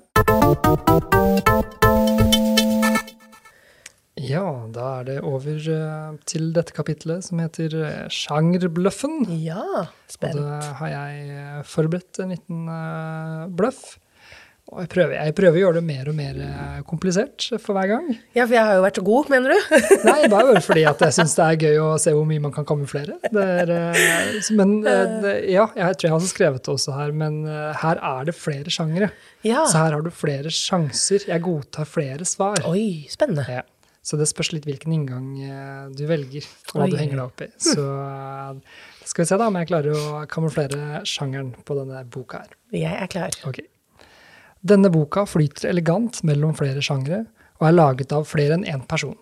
ja, 4.26 4.46
da 4.74 4.88
er 5.02 5.08
det 5.10 5.18
over 5.28 5.70
eh, 5.76 6.16
til 6.30 6.50
dette 6.56 6.74
kapitlet 6.76 7.28
som 7.28 7.44
heter 7.44 7.78
eh, 7.84 8.08
Sjangerbløffen. 8.10 9.28
Ja, 9.44 9.86
spent. 10.10 10.40
Og 10.40 10.50
da 10.50 10.74
har 10.82 10.94
jeg 10.96 11.30
eh, 11.36 11.62
forberedt 11.70 12.24
en 12.24 12.34
liten 12.34 12.66
bløff. 13.54 14.00
Og 14.74 14.80
jeg 14.82 14.90
prøver, 14.90 15.14
jeg 15.14 15.34
prøver, 15.38 15.56
å 15.60 15.62
gjøre 15.62 15.78
det 15.78 15.86
mer 15.86 16.08
og 16.10 16.16
mer 16.18 16.38
eh, 16.42 16.78
komplisert 16.90 17.44
for 17.62 17.78
hver 17.78 17.90
gang. 17.92 18.08
Ja, 18.34 18.48
for 18.48 18.56
jeg 18.56 18.66
har 18.66 18.80
jo 18.80 18.86
vært 18.88 18.98
så 18.98 19.04
god, 19.06 19.28
mener 19.30 19.54
du? 19.54 19.76
Nei, 20.10 20.16
bare 20.32 20.56
fordi 20.66 20.88
at 20.90 21.04
jeg 21.06 21.16
syns 21.20 21.36
det 21.38 21.46
er 21.46 21.60
gøy 21.68 21.78
å 21.84 21.90
se 22.02 22.14
hvor 22.16 22.26
mye 22.26 22.42
man 22.42 22.54
kan 22.56 22.66
kamuflere. 22.66 23.20
Er, 23.30 23.74
eh, 23.76 24.40
men 24.58 24.74
det, 25.22 25.36
ja, 25.54 25.68
jeg 25.70 26.00
tror 26.00 26.10
jeg 26.10 26.16
har 26.16 26.26
skrevet 26.32 26.66
det 26.66 26.74
også 26.74 26.96
her, 26.98 27.14
men 27.14 27.38
her 27.78 28.02
er 28.10 28.26
det 28.32 28.34
flere 28.40 28.74
sjangere. 28.74 29.12
Ja. 29.46 29.68
Så 29.70 29.84
her 29.84 29.94
har 30.00 30.02
du 30.02 30.10
flere 30.10 30.50
sjanser. 30.50 31.28
Jeg 31.30 31.46
godtar 31.46 31.86
flere 31.86 32.26
svar. 32.26 32.66
Oi, 32.66 33.06
spennende. 33.14 33.46
Ja. 33.62 33.62
Så 34.06 34.18
det 34.18 34.28
spørs 34.30 34.50
litt 34.54 34.66
hvilken 34.66 34.98
inngang 34.98 35.30
du 35.98 36.04
velger, 36.10 36.46
og 36.74 36.76
hva 36.78 36.86
Oi. 36.86 36.92
du 36.94 36.98
henger 37.00 37.22
deg 37.22 37.24
opp 37.24 37.46
i. 37.46 37.48
Så 37.62 37.86
skal 39.06 39.26
vi 39.26 39.30
se 39.30 39.40
da 39.42 39.50
om 39.50 39.62
jeg 39.62 39.70
klarer 39.70 39.94
å 39.98 40.26
kamuflere 40.30 41.06
sjangeren 41.10 41.54
på 41.66 41.78
denne 41.78 42.02
boka 42.10 42.44
her. 42.46 42.60
Jeg 42.74 42.94
er 42.98 43.10
klar. 43.10 43.42
Okay. 43.50 43.70
Denne 44.66 44.90
boka 44.90 45.28
flyter 45.30 45.70
elegant 45.70 46.24
mellom 46.26 46.56
flere 46.58 46.82
sjangre, 46.82 47.20
og 47.62 47.68
er 47.68 47.76
laget 47.76 48.14
av 48.16 48.24
flere 48.26 48.56
enn 48.58 48.66
én 48.66 48.82
person. 48.90 49.14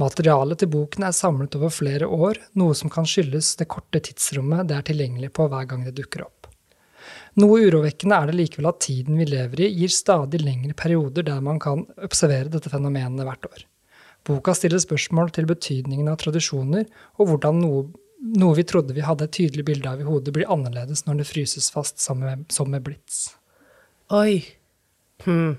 Materialet 0.00 0.58
til 0.58 0.70
boken 0.72 1.04
er 1.06 1.12
samlet 1.14 1.54
over 1.54 1.70
flere 1.70 2.08
år, 2.10 2.40
noe 2.58 2.74
som 2.74 2.90
kan 2.90 3.06
skyldes 3.06 3.52
det 3.60 3.68
korte 3.70 4.00
tidsrommet 4.02 4.66
det 4.66 4.74
er 4.74 4.86
tilgjengelig 4.88 5.30
på 5.36 5.46
hver 5.52 5.68
gang 5.70 5.84
det 5.86 5.92
dukker 6.00 6.24
opp. 6.24 6.48
Noe 7.38 7.60
urovekkende 7.62 8.16
er 8.16 8.30
det 8.30 8.34
likevel 8.40 8.68
at 8.72 8.80
tiden 8.82 9.20
vi 9.20 9.26
lever 9.28 9.62
i, 9.62 9.68
gir 9.70 9.92
stadig 9.94 10.40
lengre 10.42 10.74
perioder 10.78 11.28
der 11.28 11.44
man 11.44 11.60
kan 11.62 11.84
observere 12.02 12.50
dette 12.50 12.72
fenomenet 12.72 13.22
hvert 13.28 13.46
år. 13.52 13.62
Boka 14.26 14.54
stiller 14.58 14.82
spørsmål 14.82 15.30
til 15.36 15.46
betydningen 15.50 16.10
av 16.10 16.18
tradisjoner, 16.24 16.88
og 17.22 17.30
hvordan 17.30 17.60
noe, 17.62 17.84
noe 18.34 18.58
vi 18.58 18.66
trodde 18.66 18.98
vi 18.98 19.06
hadde 19.06 19.30
et 19.30 19.36
tydelig 19.38 19.66
bilde 19.70 19.94
av 19.94 20.02
i 20.02 20.08
hodet, 20.10 20.34
blir 20.34 20.50
annerledes 20.50 21.06
når 21.06 21.22
det 21.22 21.28
fryses 21.30 21.70
fast 21.74 22.02
som 22.02 22.18
med, 22.22 22.48
som 22.50 22.70
med 22.74 22.82
blits. 22.86 23.28
Oi. 24.10 24.42
Hmm. 25.24 25.56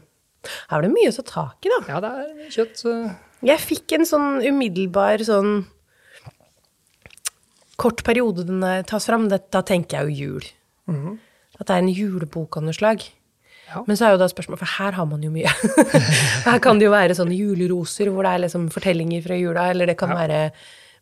Her 0.70 0.80
var 0.80 0.86
det 0.86 0.94
mye 0.94 1.12
å 1.12 1.16
ta 1.20 1.24
tak 1.30 1.68
i, 1.68 1.72
da. 1.72 1.80
Ja, 1.88 2.02
det 2.04 2.12
er 2.24 2.52
kjøtt. 2.52 2.84
Jeg 3.44 3.64
fikk 3.64 3.96
en 3.96 4.08
sånn 4.08 4.30
umiddelbar 4.44 5.24
sånn 5.24 5.64
kort 7.80 8.04
periode 8.06 8.46
den 8.48 8.64
tas 8.90 9.08
fram. 9.10 9.30
Da 9.32 9.64
tenker 9.66 10.02
jeg 10.02 10.12
jo 10.12 10.28
jul. 10.28 10.50
Mm 10.92 11.00
-hmm. 11.00 11.20
At 11.60 11.68
det 11.68 11.76
er 11.76 11.84
en 11.84 11.94
julebok 11.94 12.58
av 12.58 12.64
noe 12.64 12.74
slag. 12.74 13.04
Ja. 13.74 13.84
Men 13.88 13.98
så 13.98 14.06
er 14.06 14.12
jo 14.12 14.22
da 14.22 14.30
spørsmålet, 14.30 14.60
for 14.60 14.84
her 14.84 14.92
har 14.92 15.06
man 15.06 15.24
jo 15.24 15.32
mye. 15.32 15.50
her 16.50 16.60
kan 16.60 16.80
det 16.80 16.86
jo 16.86 16.94
være 16.94 17.16
sånne 17.16 17.38
juleroser 17.38 18.10
hvor 18.10 18.24
det 18.24 18.34
er 18.34 18.44
liksom 18.46 18.70
fortellinger 18.74 19.24
fra 19.26 19.36
jula, 19.40 19.70
eller 19.72 19.86
det 19.86 19.98
kan 19.98 20.10
ja. 20.10 20.16
være 20.16 20.52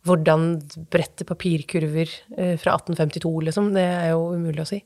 hvordan 0.07 0.61
brette 0.89 1.25
papirkurver 1.29 2.09
eh, 2.37 2.55
fra 2.57 2.77
1852, 2.79 3.33
liksom. 3.49 3.73
Det 3.73 3.83
er 3.83 4.07
jo 4.13 4.31
umulig 4.33 4.63
å 4.63 4.69
si. 4.69 4.81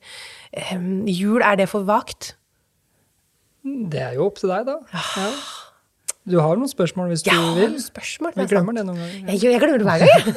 Um, 0.73 1.05
jul, 1.07 1.41
er 1.45 1.55
det 1.55 1.69
for 1.71 1.87
vagt? 1.87 2.33
Det 3.65 4.01
er 4.01 4.17
jo 4.19 4.27
opp 4.29 4.37
til 4.37 4.51
deg, 4.53 4.67
da. 4.67 4.77
Ja. 4.93 5.29
Du 6.25 6.39
har 6.41 6.57
noen 6.57 6.69
spørsmål 6.69 7.11
hvis 7.11 7.23
du 7.25 7.29
ja, 7.29 7.41
vil. 7.57 7.75
Spørsmål, 7.81 8.33
Vi 8.37 8.47
glemmer 8.49 8.73
det 8.77 8.85
noen 8.87 8.97
ganger. 8.97 9.27
Jeg, 9.29 9.41
jeg, 9.45 9.61
glemmer 9.61 9.81
det 9.81 9.85
hver 9.85 10.01
gang. 10.01 10.29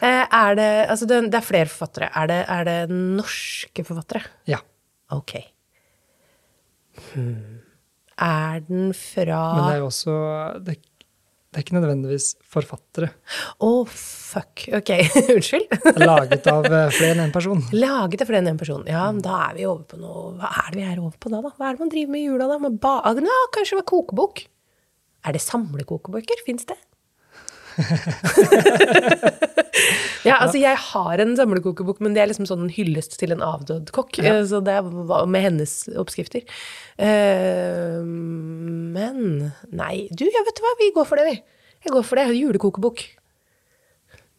jeg. 0.00 0.28
er 0.40 0.56
det, 0.56 0.70
altså 0.94 1.08
det, 1.08 1.20
det, 1.28 1.40
er 1.40 1.44
flere 1.44 1.68
forfattere. 1.68 2.08
Er 2.16 2.30
det, 2.30 2.38
er 2.56 2.68
det 2.68 2.78
norske 2.92 3.84
forfattere? 3.84 4.24
Ja. 4.48 4.62
Ok. 5.12 5.36
Hmm. 7.12 7.60
Er 8.16 8.62
den 8.64 8.94
fra 8.96 9.40
Men 9.52 9.66
det 9.66 9.74
er 9.74 9.80
jo 9.82 9.88
også 9.90 10.14
det, 10.64 10.78
det 11.56 11.62
er 11.62 11.64
ikke 11.64 11.76
nødvendigvis 11.78 12.24
forfattere. 12.52 13.06
Å, 13.64 13.64
oh, 13.64 13.88
fuck. 13.88 14.66
Ok, 14.76 14.90
unnskyld. 15.32 15.70
Laget 16.02 16.44
av 16.52 16.66
eh, 16.68 16.90
flere 16.92 17.14
enn 17.14 17.22
én 17.22 17.32
person. 17.32 17.62
Laget 17.72 18.20
av 18.20 18.28
flere 18.28 18.42
enn 18.42 18.50
én 18.50 18.58
person. 18.60 18.82
Ja, 18.84 19.06
da 19.24 19.38
er 19.46 19.56
vi 19.56 19.64
over 19.64 19.86
på 19.88 19.96
noe 19.96 20.34
Hva 20.36 20.50
er 20.66 20.68
det 20.74 20.82
vi 20.82 20.84
er 20.84 21.00
over 21.00 21.16
på 21.16 21.32
da, 21.32 21.40
da? 21.40 21.54
Hva 21.56 21.70
er 21.70 21.78
det 21.78 21.86
man 21.86 21.92
driver 21.94 22.12
med 22.12 22.20
i 22.20 22.26
jula, 22.26 22.50
da? 22.52 22.60
Med 22.60 22.76
ba 22.82 22.98
ja, 23.08 23.38
kanskje 23.56 23.80
med 23.80 23.88
kokebok? 23.88 24.44
Er 25.24 25.32
det 25.32 25.40
samlekokebøker? 25.46 26.44
Fins 26.44 26.68
det? 26.68 26.76
ja, 30.26 30.38
altså 30.38 30.58
jeg 30.60 30.78
har 30.80 31.22
en 31.22 31.34
samlekokebok, 31.38 32.00
men 32.04 32.16
det 32.16 32.22
er 32.22 32.30
liksom 32.30 32.48
sånn 32.48 32.66
en 32.66 32.72
hyllest 32.72 33.18
til 33.20 33.34
en 33.34 33.44
avdød 33.44 33.92
kokk. 33.96 34.20
Ja. 34.24 34.38
Så 34.48 34.62
det 34.64 34.78
var 34.82 35.28
med 35.30 35.44
hennes 35.46 35.74
oppskrifter. 35.98 36.46
Uh, 37.00 38.00
men 38.06 39.52
nei, 39.70 40.06
du, 40.10 40.24
ja, 40.24 40.42
vet 40.46 40.58
du 40.58 40.64
hva, 40.64 40.74
vi 40.80 40.90
går 40.96 41.08
for 41.08 41.20
det, 41.20 41.28
vi. 41.28 41.36
Jeg 41.86 41.94
går 41.94 42.06
for 42.06 42.18
det. 42.18 42.26
Julekokebok. 42.34 43.04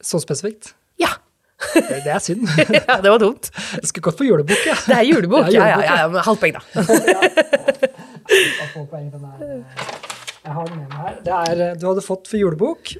Så 0.03 0.19
spesifikt? 0.23 0.73
Ja. 1.01 1.13
det 1.73 2.05
er 2.05 2.19
synd. 2.21 2.47
ja, 2.77 2.99
det 3.01 3.09
var 3.11 3.21
dumt. 3.21 3.49
Jeg 3.79 3.87
skulle 3.89 4.09
gått 4.09 4.19
for 4.19 4.27
julebok, 4.27 4.65
ja. 4.67 4.75
Det 4.85 4.97
er 4.97 5.05
julebok, 5.07 5.47
det 5.47 5.57
er 5.57 5.57
julebok 5.57 5.85
ja, 5.85 5.95
ja, 5.97 6.05
ja. 6.05 6.25
Halvt 6.27 6.41
poeng, 8.91 9.09
da. 9.13 9.21
Jeg 10.47 10.55
har 10.55 10.69
den 10.69 10.77
med 10.79 10.87
meg 10.87 10.99
her. 11.01 11.15
Det 11.25 11.37
er, 11.37 11.63
du 11.79 11.87
hadde 11.89 12.03
fått 12.05 12.29
for 12.29 12.39
julebok 12.39 12.93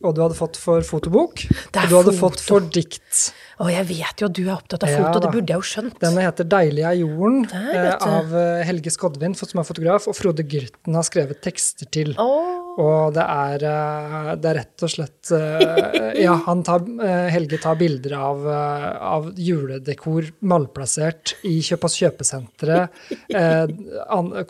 og 0.00 0.16
du 0.16 0.22
hadde 0.24 0.36
fått 0.38 0.56
for 0.60 0.84
fotobok. 0.86 1.44
Og 1.50 1.90
du 1.90 1.94
hadde 1.98 2.14
foto. 2.16 2.20
fått 2.22 2.44
for 2.46 2.68
dikt. 2.72 3.20
Å, 3.60 3.68
jeg 3.68 3.84
vet 3.90 4.22
jo 4.22 4.30
at 4.30 4.36
du 4.36 4.42
er 4.46 4.54
opptatt 4.54 4.86
av 4.86 4.94
foto, 4.94 5.20
det 5.20 5.32
burde 5.34 5.52
jeg 5.52 5.60
jo 5.60 5.66
skjønt. 5.68 5.98
Den 6.00 6.16
heter 6.16 6.48
'Deilig 6.48 6.86
er 6.88 6.96
jorden' 7.02 7.42
Der, 7.50 7.90
eh, 7.90 8.06
av 8.08 8.32
eh, 8.32 8.64
Helge 8.64 8.90
Skodvin, 8.94 9.36
som 9.36 9.60
er 9.60 9.68
fotograf, 9.68 10.08
og 10.08 10.16
Frode 10.16 10.46
Gyrten 10.48 10.96
har 10.96 11.04
skrevet 11.04 11.42
tekster 11.44 11.90
til. 11.92 12.14
Oh. 12.16 12.69
Og 12.78 13.14
det 13.16 13.24
er, 13.24 13.64
eh, 13.66 14.28
det 14.38 14.50
er 14.50 14.56
rett 14.60 14.84
og 14.86 14.92
slett 14.92 15.30
eh, 15.34 16.20
Ja, 16.22 16.36
tar, 16.66 16.84
eh, 17.02 17.26
Helge 17.34 17.58
tar 17.62 17.78
bilder 17.80 18.14
av, 18.18 18.46
av 18.46 19.30
juledekor 19.38 20.28
malplassert 20.46 21.34
i 21.48 21.58
Kjøpas 21.64 21.96
kjøpesentre. 22.00 22.78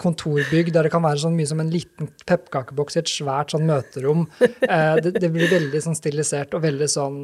kontorbygg 0.01 0.73
der 0.75 0.87
det 0.87 0.93
kan 0.93 1.05
være 1.05 1.23
sånn 1.25 1.37
mye 1.39 1.49
som 1.49 1.63
en 1.63 1.73
liten 1.73 2.11
pepperkakeboks 2.27 2.97
i 2.97 3.03
et 3.03 3.11
svært 3.13 3.55
sånn 3.55 3.67
møterom. 3.69 4.27
Det, 4.41 5.15
det 5.17 5.31
blir 5.33 5.51
veldig 5.51 5.83
sånn 5.85 5.99
stilisert 5.99 6.55
og 6.57 6.65
veldig 6.67 6.89
sånn 6.91 7.19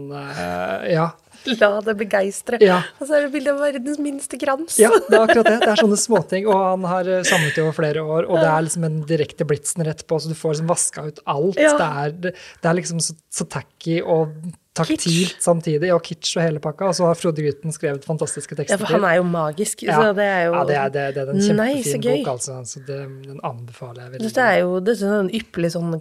Ja. 0.91 1.11
La 1.63 1.71
det 1.87 1.95
begeistre. 2.01 2.61
Ja. 2.65 2.81
Og 3.01 3.07
så 3.09 3.19
er 3.19 3.27
det 3.27 3.33
bilde 3.37 3.55
av 3.55 3.63
verdens 3.65 4.01
minste 4.03 4.41
krans. 4.41 4.79
Ja, 4.83 4.91
det 4.97 5.15
er 5.15 5.25
akkurat 5.27 5.49
det. 5.51 5.57
Det 5.65 5.73
er 5.75 5.83
sånne 5.85 6.01
småting. 6.01 6.51
Og 6.51 6.59
han 6.59 6.85
har 6.91 7.09
eh, 7.19 7.25
samlet 7.29 7.57
det 7.57 7.65
over 7.65 7.77
flere 7.79 8.05
år, 8.05 8.29
og 8.29 8.39
det 8.43 8.51
er 8.51 8.67
liksom 8.69 8.89
en 8.91 9.01
direkte 9.09 9.49
blitsen 9.49 9.87
rett 9.87 10.05
på, 10.09 10.21
så 10.21 10.33
du 10.33 10.37
får 10.39 10.57
liksom 10.57 10.71
vaska 10.75 11.09
ut 11.11 11.25
alt. 11.25 11.59
Ja. 11.63 11.75
Det, 11.81 11.91
er, 12.05 12.39
det 12.63 12.71
er 12.73 12.81
liksom 12.83 13.03
så, 13.05 13.17
så 13.33 13.49
tacky 13.51 14.01
og 14.03 14.33
taktilt 14.77 15.01
Kitsch. 15.07 15.37
samtidig, 15.41 15.89
og 15.95 16.03
kitsch 16.05 16.37
og 16.37 16.43
hele 16.45 16.61
pakka. 16.61 16.91
Og 16.91 16.97
så 16.99 17.07
har 17.09 17.17
Frode 17.19 17.41
Gutten 17.45 17.73
skrevet 17.73 18.05
fantastiske 18.05 18.53
Ja, 18.53 18.59
tekster 18.61 18.83
for 18.83 18.93
han 18.97 19.07
er 19.09 19.15
jo 19.17 19.25
magisk. 19.29 19.87
Ja. 19.87 19.97
Så 19.97 20.11
det 20.19 20.27
er 20.29 20.43
jo 20.47 20.53
Ja, 20.53 20.65
det 20.69 20.77
er, 20.77 20.91
det, 20.93 21.05
det 21.17 21.23
er 21.23 21.31
en 21.33 21.41
kjempefin 21.47 22.03
Nei, 22.05 22.19
bok, 22.21 22.29
altså. 22.35 22.59
Så 22.69 22.83
det, 22.85 22.99
den 23.25 23.41
anbefaler 23.41 24.03
jeg 24.05 24.13
veldig. 24.17 24.29
Dette 24.29 24.49
er 24.53 24.59
jo 24.61 24.77
dette 24.85 25.09
er 25.09 25.17
en 25.23 25.33
ypperlig 25.41 25.73
sånn, 25.77 25.97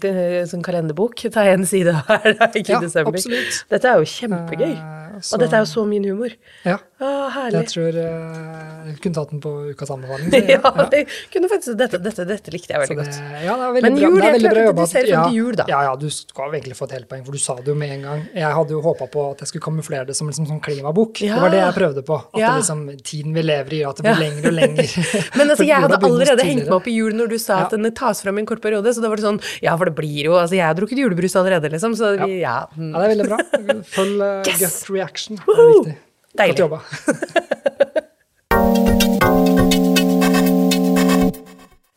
sånn 0.51 0.65
kalenderbok. 0.67 1.23
Ta 1.35 1.47
en 1.53 1.63
side 1.69 1.95
her, 2.09 2.27
det 2.27 2.35
er 2.49 2.59
ikke 2.61 2.75
Ja, 2.75 2.81
desember. 2.83 3.15
absolutt. 3.15 3.61
Dette 3.71 3.93
er 3.93 4.03
jo 4.03 4.11
kjempegøy. 4.17 4.75
Eh, 5.15 5.33
Og 5.33 5.39
dette 5.41 5.55
er 5.55 5.63
jo 5.63 5.69
så 5.69 5.83
min 5.87 6.03
humor. 6.07 6.33
Ja, 6.65 6.75
Å, 6.99 7.09
herlig. 7.31 7.61
jeg 7.63 7.69
tror 7.71 7.97
uh, 7.99 8.87
jeg 8.89 8.97
kunne 9.03 9.17
tatt 9.17 9.31
den 9.33 9.41
på 9.43 9.51
ukas 9.71 9.91
anbefaling. 9.93 10.29
så 10.31 10.41
Ja, 10.55 10.59
ja. 10.63 10.85
det 10.91 11.01
kunne 11.33 11.49
faktisk, 11.51 11.77
dette, 11.79 11.99
dette, 12.03 12.25
dette 12.27 12.53
likte 12.53 12.75
jeg 12.75 12.83
veldig 12.83 12.95
det, 12.95 13.05
godt. 13.05 13.19
ja, 13.45 13.55
det 13.55 13.67
er 13.67 13.75
veldig 13.77 13.83
Men 13.89 13.97
bra. 13.97 14.03
jul, 14.05 14.17
det 14.19 14.27
er 14.27 14.35
veldig 14.37 14.51
bra 14.55 14.65
jobba. 14.69 14.85
til 14.91 15.11
jul, 15.35 15.55
da. 15.59 15.65
Ja, 15.71 15.79
ja, 15.89 15.93
du 15.99 16.07
skal 16.13 16.55
egentlig 16.59 16.77
få 16.79 16.87
et 16.89 16.95
helt 16.97 17.09
poeng, 17.11 17.23
for 17.27 17.35
du 17.37 17.41
sa 17.41 17.55
det 17.59 17.71
jo 17.71 17.77
med 17.79 17.93
en 17.97 18.05
gang. 18.09 18.23
Jeg 18.35 18.51
hadde 18.59 18.75
jo 18.75 18.81
håpa 18.85 19.07
på 19.11 19.25
at 19.31 19.43
jeg 19.43 19.51
skulle 19.53 19.65
kamuflere 19.67 20.07
det 20.09 20.15
som 20.19 20.29
liksom 20.31 20.49
sånn 20.51 20.61
klimabok. 20.65 21.21
Ja. 21.25 21.37
Det 21.39 21.45
var 21.45 21.55
det 21.55 21.61
jeg 21.63 21.77
prøvde 21.79 22.05
på. 22.07 22.19
At 22.33 22.39
det 22.39 22.53
liksom, 22.61 22.83
tiden 23.11 23.35
vi 23.35 23.45
lever 23.45 23.77
i, 23.79 23.81
at 23.87 23.99
det 24.01 24.07
blir 24.07 24.21
lenger 24.25 24.49
og 24.51 24.57
lenger. 24.59 24.95
Men 25.39 25.45
altså, 25.55 25.67
jeg 25.71 25.85
hadde 25.85 26.01
allerede 26.09 26.47
hengt 26.47 26.65
meg 26.67 26.75
opp 26.79 26.89
i 26.91 26.95
jul 26.95 27.15
når 27.17 27.33
du 27.35 27.37
sa 27.41 27.61
at 27.65 27.75
den 27.75 27.91
tas 27.95 28.23
fram 28.25 28.39
i 28.39 28.43
en 28.45 28.49
kort 28.49 28.63
periode. 28.63 28.93
Så 28.95 29.03
da 29.03 29.11
var 29.11 29.19
det 29.21 29.27
sånn 29.27 29.41
Ja, 29.63 29.75
for 29.79 29.89
det 29.91 29.95
blir 29.97 30.29
jo 30.29 30.35
Altså, 30.39 30.57
jeg 30.57 30.65
har 30.67 30.75
drukket 30.77 30.99
julebrus 30.99 31.35
allerede, 31.39 31.71
liksom. 31.73 31.95
Så 31.97 32.13
vi, 32.25 32.39
ja. 32.43 32.57
mm. 32.75 32.91
Ja, 32.91 33.01
det 33.01 33.05
er 33.05 33.13
veldig 33.15 33.27
bra. 33.29 33.83
Full 33.95 34.15
uh, 34.21 34.31
Yes! 34.45 34.61
gut 34.61 34.73
reaction. 35.05 35.37
Det 35.37 35.55
er 35.55 35.71
viktig. 35.71 35.97
Deilig. 36.35 36.57
Godt 36.57 36.65
jobba. 36.65 36.79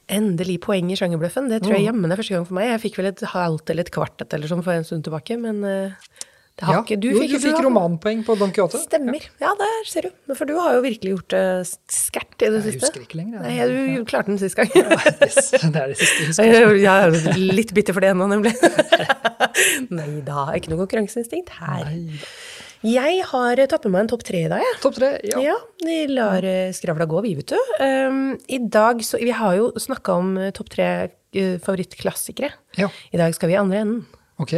Endelig 0.09 0.57
poeng 0.65 0.89
i 0.93 0.97
sjangerbløffen. 0.97 1.51
Det 1.51 1.61
tror 1.63 1.75
Mm. 1.75 1.79
jeg 1.79 1.87
jammen 1.91 2.13
er 2.13 2.17
første 2.17 2.35
gang 2.35 2.47
for 2.49 2.55
meg. 2.57 2.71
Jeg 2.73 2.81
fikk 2.87 2.97
vel 2.99 3.07
et 3.11 3.21
halvt 3.35 3.71
eller 3.71 3.81
et 3.85 3.91
kvart 3.93 4.17
et 4.25 4.33
eller 4.35 4.49
sånn 4.49 4.65
for 4.65 4.73
en 4.73 4.85
stund 4.85 5.05
tilbake, 5.05 5.37
men 5.39 5.63
eh, 5.65 5.91
det 6.59 6.65
har 6.65 6.75
Ja, 6.75 6.81
ikke 6.83 6.97
Du 6.99 7.09
jo, 7.11 7.19
fikk, 7.21 7.31
du 7.37 7.39
fikk 7.45 7.61
romanpoeng 7.63 8.25
på 8.25 8.35
Don 8.41 8.51
Quijote. 8.51 8.81
Stemmer. 8.83 9.21
Ja, 9.39 9.53
der 9.55 9.85
ser 9.87 10.09
du. 10.09 10.35
For 10.35 10.45
du 10.49 10.57
har 10.59 10.73
jo 10.75 10.81
virkelig 10.83 11.13
gjort 11.13 11.29
det 11.29 11.69
skært 11.93 12.41
i 12.43 12.49
det 12.51 12.65
Jeg 12.65 12.73
siste. 12.73 12.87
husker 12.89 13.01
ikke 13.05 13.19
lenger. 13.21 13.43
Nei, 13.45 13.59
du 13.69 13.99
du 14.01 14.05
klarte 14.09 14.27
den 14.33 14.39
sist 14.41 14.57
gang. 14.57 14.71
Yes, 14.75 15.51
det 15.53 15.77
er 15.77 15.87
det 15.93 15.99
siste 15.99 16.43
jeg 16.43 16.65
husker. 16.65 16.81
Ja, 16.89 17.07
litt 17.37 17.75
bitter 17.77 17.93
for 17.93 18.01
det 18.01 18.11
ennå, 18.17 18.27
nemlig. 18.33 18.55
Nei 19.93 20.21
da, 20.25 20.49
ikke 20.57 20.71
noe 20.73 20.87
konkurranseinstinkt 20.87 21.51
her. 21.61 21.85
Nei. 21.85 22.19
Jeg 22.87 23.23
har 23.27 23.59
tatt 23.67 23.87
med 23.89 23.95
meg 23.95 24.05
en 24.05 24.11
topp 24.13 24.23
tre 24.29 24.45
i 24.47 24.51
dag, 24.51 24.63
jeg. 24.63 24.77
Topp 24.85 24.99
tre, 24.99 25.11
ja. 25.27 25.41
Ja, 25.43 25.57
vi 25.83 25.97
lar 26.13 26.45
eh, 26.47 26.71
skravla 26.77 27.09
gå, 27.11 27.23
vi, 27.25 27.35
vet 27.39 27.51
du. 27.51 27.73
Um, 27.83 28.37
I 28.47 28.61
dag, 28.63 29.03
så, 29.05 29.19
Vi 29.19 29.35
har 29.35 29.57
jo 29.59 29.73
snakka 29.75 30.19
om 30.21 30.37
eh, 30.39 30.53
topp 30.55 30.71
tre 30.77 30.89
uh, 31.09 31.57
favorittklassikere. 31.65 32.53
Ja, 32.79 32.91
I 33.11 33.19
dag 33.19 33.35
skal 33.35 33.51
vi 33.51 33.57
i 33.57 33.61
andre 33.61 33.83
enden. 33.83 34.07
Ok. 34.43 34.53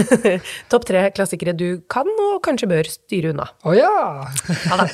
topp 0.72 0.86
tre 0.88 1.02
klassikere 1.16 1.54
du 1.56 1.80
kan 1.90 2.08
og 2.08 2.38
kanskje 2.44 2.68
bør 2.70 2.88
styre 2.90 3.32
unna. 3.34 3.46
Å 3.66 3.74
ja! 3.76 3.92
Ja. 4.66 4.86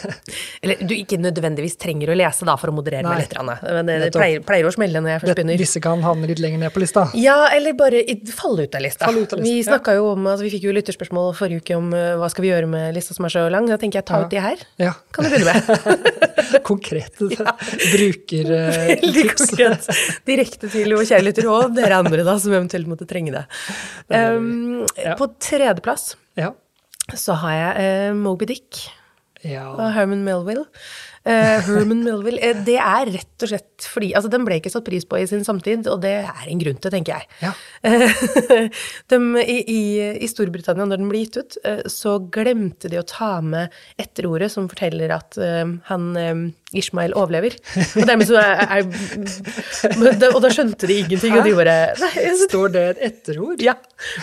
Eller 0.63 0.81
du 0.87 0.95
ikke 0.97 1.19
nødvendigvis 1.21 1.77
trenger 1.81 2.13
å 2.13 2.17
lese 2.19 2.47
da 2.49 2.55
for 2.61 2.73
å 2.73 2.75
moderere 2.77 3.05
meg 3.07 3.19
Nei. 3.19 3.25
litt. 3.27 3.37
Anne. 3.43 3.57
Men 3.63 3.89
det, 3.89 3.97
det 4.07 4.11
pleier, 4.15 4.43
pleier 4.47 4.69
å 4.69 4.73
smelle 4.75 5.03
når 5.03 5.15
jeg 5.15 5.23
først 5.25 5.39
begynner. 5.41 5.61
disse 5.63 5.83
kan 5.85 6.03
havne 6.05 6.29
litt 6.31 6.43
lenger 6.43 6.63
ned 6.65 6.75
på 6.75 6.83
lista. 6.83 7.07
Ja, 7.19 7.39
eller 7.55 7.77
bare 7.79 8.03
falle 8.33 8.67
ut 8.69 8.75
av 8.79 8.85
lista. 8.85 9.11
Ut 9.11 9.33
av 9.35 9.41
lista, 9.41 9.43
Vi 9.43 9.57
ja. 9.61 9.67
snakket 9.71 9.99
jo 9.99 10.11
om, 10.15 10.27
altså 10.31 10.47
vi 10.47 10.53
fikk 10.55 10.67
jo 10.69 10.75
lytterspørsmål 10.77 11.33
forrige 11.39 11.63
uke 11.65 11.79
om 11.79 11.91
uh, 11.95 12.15
hva 12.21 12.29
skal 12.33 12.47
vi 12.47 12.53
gjøre 12.53 12.69
med 12.71 12.95
lista 12.97 13.17
som 13.17 13.27
er 13.29 13.35
så 13.35 13.45
lang. 13.53 13.69
Da 13.71 13.79
tenker 13.81 14.01
jeg 14.03 14.09
ta 14.11 14.21
Ja. 14.23 14.27
ut 14.27 14.33
de 14.35 14.43
her. 14.45 14.65
Ja. 14.83 14.93
Kan 15.15 15.27
du 15.27 15.33
begynne 15.33 15.53
med? 15.53 16.63
Konkrete 16.69 17.29
brukertips. 17.93 18.51
Veldig 19.03 19.25
konkret. 19.33 19.89
Direkte 20.29 20.71
til 20.73 20.95
vår 20.95 21.07
kjære 21.09 21.27
lytter 21.27 21.49
og 21.51 21.75
dere 21.77 21.99
andre 22.03 22.25
da, 22.27 22.37
som 22.43 22.55
eventuelt 22.55 22.89
måtte 22.91 23.07
trenge 23.09 23.35
det. 23.35 23.45
Um, 24.13 24.87
Ja. 24.99 25.15
På 25.19 25.27
tredjeplass 25.41 26.17
Ja. 26.37 26.53
så 27.15 27.33
har 27.43 27.53
jeg 27.55 28.11
uh, 28.11 28.17
Moby 28.17 28.45
Dick 28.51 28.83
ja. 29.45 29.69
og 29.73 29.93
Herman 29.95 30.25
Melville. 30.25 30.65
Eh, 31.25 31.61
Herman 31.69 32.03
Melville. 32.03 32.41
Eh, 32.43 32.63
det 32.67 32.79
er 32.83 33.11
rett 33.15 33.45
og 33.47 33.51
slett 33.53 33.87
fordi 33.87 34.09
Altså, 34.15 34.31
den 34.31 34.45
ble 34.47 34.57
ikke 34.59 34.71
satt 34.73 34.85
pris 34.87 35.05
på 35.07 35.19
i 35.21 35.27
sin 35.31 35.45
samtid, 35.47 35.87
og 35.91 36.01
det 36.03 36.15
er 36.25 36.49
en 36.51 36.59
grunn 36.63 36.79
til, 36.83 36.91
tenker 36.95 37.21
jeg. 37.21 37.29
Ja. 37.43 37.53
Uh, 37.83 38.69
de, 39.11 39.17
i, 39.43 39.57
i, 39.69 39.81
I 40.23 40.29
Storbritannia, 40.31 40.85
når 40.87 41.01
den 41.01 41.09
ble 41.11 41.23
gitt 41.25 41.39
ut, 41.41 41.57
uh, 41.67 41.81
så 41.91 42.15
glemte 42.33 42.89
de 42.93 43.01
å 43.01 43.05
ta 43.07 43.41
med 43.45 43.73
etterordet 44.01 44.51
som 44.55 44.69
forteller 44.71 45.11
at 45.15 45.37
eh, 45.43 45.67
han 45.89 46.05
eh, 46.19 46.43
Ishmael 46.79 47.13
overlever. 47.19 47.57
Og 47.99 48.07
dermed 48.09 48.29
så 48.29 48.39
er, 48.41 48.63
er 48.79 50.31
Og 50.33 50.39
da 50.45 50.51
skjønte 50.53 50.89
de 50.89 50.99
ingenting, 51.03 51.35
og 51.37 51.45
de 51.47 51.53
bare 51.59 51.77
Nei, 52.01 52.11
altså, 52.31 52.49
Står 52.49 52.73
det 52.75 52.85
et 52.95 53.03
etterord? 53.11 53.63
ja. 53.65 53.75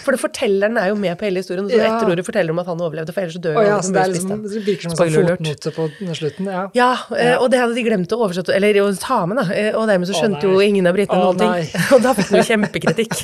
For 0.03 0.15
det 0.15 0.21
fortelleren 0.23 0.79
er 0.81 0.89
jo 0.91 0.97
med 0.99 1.15
på 1.19 1.27
hele 1.27 1.43
historien, 1.43 1.69
så 1.69 1.77
Ja. 1.77 1.91
etterordet 1.93 2.25
forteller 2.27 2.55
om 2.55 2.59
at 2.63 2.71
han 2.71 2.81
overlevde, 2.83 3.13
for 3.15 3.23
ellers 3.23 3.37
så 3.37 3.43
dør 3.43 3.59
jo 3.59 3.67
ja, 3.67 3.77
han. 3.79 3.93
det, 3.95 4.07
liksom, 4.15 4.43
det 4.47 4.63
virker 4.65 4.87
som 4.87 4.95
en 4.95 5.13
sånn 5.13 5.29
fotnote 5.29 5.75
på 5.77 5.87
slutten. 6.19 6.49
Ja. 6.51 6.65
Ja, 6.75 6.88
eh, 7.17 7.35
og 7.37 7.49
det 7.51 7.59
hadde 7.61 7.75
de 7.77 7.83
glemt 7.85 8.13
å 8.15 8.21
oversette, 8.23 8.53
eller 8.55 8.79
å 8.83 8.89
ta 8.99 9.21
med, 9.29 9.41
da. 9.41 9.47
Eh, 9.55 9.71
Og 9.75 9.87
dermed 9.89 10.09
så 10.09 10.17
skjønte 10.17 10.45
nei. 10.45 10.53
jo 10.53 10.63
ingen 10.63 10.89
av 10.89 10.97
britene 10.97 11.19
Å, 11.19 11.33
noen 11.33 11.41
ting. 11.41 11.81
Og 11.95 12.05
da 12.05 12.15
fikk 12.17 12.33
jo 12.37 12.45
kjempekritikk. 12.51 13.15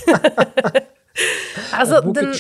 altså, 1.80 2.02
den, 2.16 2.34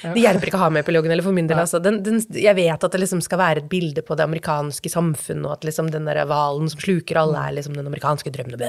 det 0.00 0.22
hjelper 0.22 0.48
ikke 0.48 0.56
å 0.56 0.62
ha 0.62 0.70
med 0.72 0.84
epilogen, 0.84 1.12
eller 1.12 1.24
for 1.24 1.36
min 1.36 1.48
del, 1.50 1.60
altså. 1.60 1.80
Den, 1.82 1.98
den, 2.04 2.20
jeg 2.32 2.56
vet 2.56 2.86
at 2.86 2.94
det 2.94 3.02
liksom 3.02 3.20
skal 3.24 3.40
være 3.42 3.62
et 3.62 3.70
bilde 3.72 4.04
på 4.06 4.16
det 4.16 4.24
amerikanske 4.24 4.92
samfunnet, 4.92 5.44
og 5.44 5.58
at 5.58 5.66
liksom 5.68 5.90
den 5.92 6.08
der 6.08 6.22
hvalen 6.28 6.70
som 6.72 6.80
sluker 6.80 7.20
alle, 7.20 7.42
er 7.44 7.58
liksom 7.58 7.76
den 7.76 7.88
amerikanske 7.90 8.32
drømmen. 8.32 8.64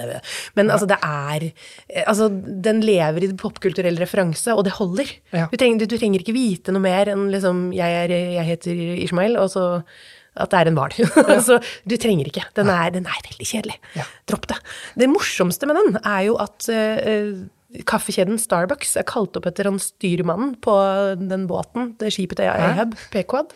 Men 0.59 0.71
altså, 0.73 0.89
det 0.91 0.99
er 0.99 1.47
eh, 1.47 2.03
Altså, 2.05 2.27
den 2.31 2.81
lever 2.83 3.23
i 3.23 3.31
popkulturell 3.39 3.99
referanse, 4.01 4.51
og 4.55 4.65
det 4.67 4.75
holder. 4.75 5.13
Du, 5.31 5.55
trenger, 5.55 5.83
du, 5.83 5.93
du 5.93 5.99
trenger 6.01 6.23
ikke 6.23 6.35
vite 6.35 6.75
noe 6.75 6.83
mer 6.83 7.13
enn 7.13 7.29
liksom 7.31 7.69
jeg, 7.75 8.01
er, 8.03 8.15
jeg 8.35 8.47
heter 8.49 8.81
Ishmael, 9.05 9.39
og 9.39 9.51
så 9.53 9.67
at 10.39 10.51
det 10.53 10.59
er 10.59 10.69
en 10.71 10.77
hval. 10.79 10.93
så 11.47 11.57
du 11.87 11.97
trenger 11.99 12.29
ikke. 12.29 12.45
Den 12.57 12.71
er, 12.71 12.91
den 12.95 13.07
er 13.09 13.25
veldig 13.27 13.47
kjedelig. 13.47 13.77
Ja. 13.97 14.05
Dropp 14.31 14.47
det. 14.51 14.59
Det 14.99 15.09
morsomste 15.11 15.67
med 15.69 15.79
den 15.79 15.99
er 16.01 16.21
jo 16.29 16.37
at 16.41 16.69
uh, 16.71 17.43
kaffekjeden 17.87 18.39
Starbucks 18.41 18.95
er 18.99 19.07
kalt 19.07 19.37
opp 19.39 19.47
etter 19.49 19.69
han 19.69 19.79
styrmannen 19.81 20.55
på 20.63 20.75
den 21.19 21.47
båten, 21.51 21.93
det 21.99 22.13
skipet 22.15 22.43
Ahab, 22.47 22.95
Pequod. 23.13 23.55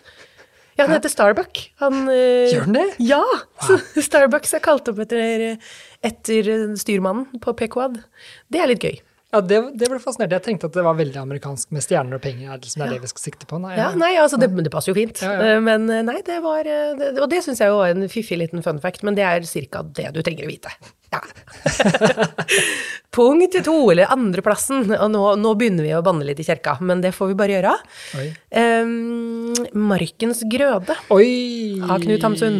Ja, 0.75 0.83
han 0.83 0.91
heter 0.97 1.11
Starbuck. 1.11 1.59
Han, 1.79 2.09
eh, 2.11 2.51
Gjør 2.51 2.65
han 2.67 2.75
det? 2.75 2.85
Ja! 2.99 3.23
Så 3.63 3.77
Starbucks 4.09 4.51
er 4.57 4.63
kalt 4.63 4.89
opp 4.91 4.99
etter, 5.05 5.55
etter 6.03 6.49
styrmannen 6.79 7.39
på 7.43 7.53
Pequod. 7.55 8.01
Det 8.51 8.59
er 8.59 8.73
litt 8.73 8.83
gøy. 8.83 8.97
Ja, 9.35 9.41
det, 9.43 9.57
det 9.75 9.89
ble 9.91 9.97
fascinert. 9.99 10.31
Jeg 10.31 10.43
tenkte 10.45 10.69
at 10.69 10.75
det 10.77 10.83
var 10.85 10.95
veldig 10.95 11.17
amerikansk 11.19 11.73
med 11.75 11.83
stjerner 11.83 12.15
og 12.15 12.23
penger. 12.23 12.47
Er 12.47 12.59
det, 12.61 12.69
liksom, 12.69 12.81
det 12.81 12.85
er 12.87 12.93
det 12.95 13.03
vi 13.03 13.09
skal 13.11 13.23
sikte 13.25 13.49
på? 13.49 13.59
Nei, 13.59 13.73
Ja, 13.75 13.89
nei, 13.99 14.13
altså 14.21 14.39
det, 14.39 14.47
det 14.63 14.71
passer 14.71 14.93
jo 14.93 14.97
fint. 14.97 15.19
Ja, 15.25 15.33
ja. 15.35 15.55
Eh, 15.57 15.63
Men 15.65 15.89
eh, 15.91 16.03
nei, 16.07 16.21
det 16.23 16.37
var 16.45 16.63
eh, 16.63 16.93
det, 16.99 17.09
Og 17.19 17.27
det 17.31 17.41
syns 17.43 17.59
jeg 17.59 17.73
jo 17.73 17.81
var 17.81 17.91
en 17.91 18.07
fiffig 18.11 18.39
liten 18.39 18.63
fun 18.63 18.79
fact, 18.83 19.03
men 19.03 19.17
det 19.19 19.25
er 19.27 19.43
ca. 19.67 19.83
det 19.99 20.13
du 20.15 20.21
trenger 20.23 20.47
å 20.47 20.53
vite. 20.53 20.71
Ja. 21.11 21.19
Punkt 23.15 23.59
to, 23.63 23.75
eller 23.91 24.11
andreplassen. 24.11 24.87
Og 24.95 25.11
nå, 25.11 25.25
nå 25.39 25.53
begynner 25.59 25.87
vi 25.87 25.93
å 25.95 26.03
banne 26.05 26.27
litt 26.27 26.39
i 26.39 26.47
kjerka, 26.47 26.77
men 26.83 27.03
det 27.03 27.11
får 27.15 27.31
vi 27.33 27.37
bare 27.43 27.57
gjøre. 27.57 27.75
Um, 28.55 29.53
Markens 29.91 30.43
grøde. 30.51 30.95
Oi! 31.15 31.79
Av 31.83 31.99
Knut 32.03 32.23
Hamsun. 32.27 32.59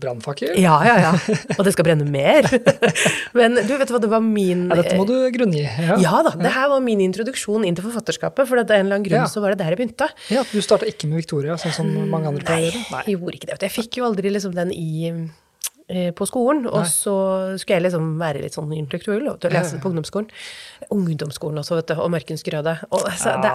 Brannfakkel? 0.00 0.52
Ja, 0.60 0.74
ja, 0.84 0.94
ja. 1.00 1.36
Og 1.56 1.64
det 1.64 1.72
skal 1.74 1.86
brenne 1.86 2.04
mer. 2.08 2.46
Men 3.38 3.56
du, 3.64 3.72
vet 3.80 3.90
hva, 3.92 4.00
det 4.02 4.10
var 4.12 4.20
min 4.24 4.66
Ja, 4.68 4.76
dette 4.82 4.96
må 4.98 5.06
du 5.08 5.14
grunngi. 5.34 5.62
Ja. 5.64 5.96
Ja 6.02 6.20
da, 6.26 6.34
det 6.40 6.52
her 6.54 6.68
var 6.72 6.82
min 6.84 7.00
introduksjon 7.04 7.64
inn 7.68 7.78
til 7.78 7.86
forfatterskapet, 7.88 8.48
for 8.48 8.60
det 8.60 8.66
er 8.68 8.82
en 8.82 8.88
eller 8.90 9.00
annen 9.00 9.08
grunn 9.08 9.22
Ja. 9.24 9.28
så 9.30 9.42
var 9.44 9.54
det 9.54 9.62
der 9.62 9.72
jeg 9.74 9.80
begynte. 9.80 10.10
Ja, 10.32 10.44
Du 10.52 10.60
starta 10.64 10.88
ikke 10.88 11.08
med 11.10 11.22
Victoria, 11.22 11.56
sånn 11.60 11.72
som 11.76 11.92
mange 12.12 12.28
andre 12.32 12.44
pleier 12.44 12.76
Nei. 12.92 13.04
Jeg 13.08 13.16
gjorde 13.18 13.38
ikke 13.40 13.52
det. 13.52 13.60
Jeg 13.68 13.76
fikk 13.78 14.00
jo 14.00 14.08
aldri 14.10 14.32
liksom 14.36 14.56
den 14.56 14.72
i 14.76 14.90
på 16.16 16.26
skolen, 16.28 16.66
og 16.70 16.84
Nei. 16.84 16.90
så 16.90 17.14
skulle 17.58 17.78
jeg 17.78 17.86
liksom 17.88 18.12
være 18.20 18.44
litt 18.44 18.54
sånn 18.56 18.70
intellektuell 18.76 19.26
og 19.32 19.46
lese 19.50 19.76
ja. 19.76 19.80
på 19.82 19.90
ungdomsskolen. 19.90 20.28
Ungdomsskolen 20.94 21.60
også, 21.62 21.78
vet 21.80 21.90
du, 21.90 21.94
og 21.98 22.10
Mørkensgrøde. 22.14 22.76
Og 22.90 23.04
altså, 23.10 23.34
Ja. 23.34 23.40
det 23.42 23.52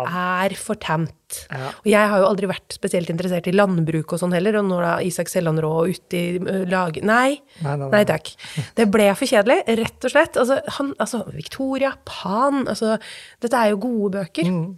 er 0.52 0.56
for 0.60 0.76
tamt. 0.76 1.40
Ja. 1.50 1.72
Og 1.72 1.90
jeg 1.90 2.12
har 2.12 2.22
jo 2.22 2.28
aldri 2.30 2.50
vært 2.52 2.76
spesielt 2.76 3.10
interessert 3.10 3.48
i 3.48 3.56
landbruk 3.56 4.14
og 4.14 4.22
sånn 4.22 4.36
heller, 4.36 4.60
og 4.60 4.68
når 4.70 4.86
da 4.86 4.94
Isak 5.08 5.32
Sellandrå 5.32 5.74
ute 5.90 6.20
i 6.20 6.40
lag... 6.70 7.00
Nei, 7.02 7.40
nei. 7.64 7.76
Nei 7.90 8.04
takk. 8.08 8.34
Det 8.78 8.90
ble 8.92 9.10
for 9.16 9.30
kjedelig, 9.30 9.64
rett 9.82 10.08
og 10.08 10.14
slett. 10.14 10.40
Altså, 10.42 10.60
han, 10.78 10.94
altså 11.00 11.24
Victoria, 11.34 11.96
Pan 12.06 12.66
altså, 12.68 12.98
Dette 13.44 13.62
er 13.62 13.74
jo 13.74 13.82
gode 13.88 14.20
bøker. 14.20 14.52
Mm. 14.52 14.74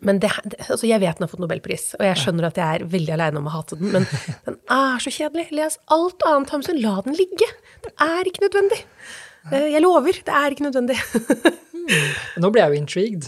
Men 0.00 0.20
det, 0.22 0.30
altså 0.70 0.86
jeg 0.88 1.02
vet 1.02 1.18
den 1.18 1.26
har 1.26 1.30
fått 1.32 1.42
nobelpris, 1.42 1.90
og 1.98 2.06
jeg 2.06 2.20
skjønner 2.22 2.46
at 2.48 2.60
jeg 2.60 2.78
er 2.80 2.86
veldig 2.88 3.12
aleine 3.18 3.40
om 3.42 3.50
å 3.50 3.52
hate 3.58 3.76
den, 3.80 3.90
men 3.92 4.06
den 4.46 4.56
er 4.72 5.02
så 5.04 5.12
kjedelig. 5.12 5.50
Les 5.56 5.76
alt 5.92 6.24
annet, 6.30 6.54
Hamsun. 6.54 6.80
La 6.84 6.96
den 7.04 7.18
ligge. 7.18 7.50
Det 7.84 7.92
er 8.00 8.30
ikke 8.30 8.46
nødvendig. 8.46 8.80
Eh, 9.52 9.66
Jeg 9.74 9.84
lover, 9.84 10.22
det 10.24 10.32
er 10.40 10.54
ikke 10.56 10.64
nødvendig. 10.70 10.96
Nå 12.40 12.48
ble 12.48 12.62
jeg 12.62 12.72
jo 12.72 12.78
intrigued. 12.80 13.26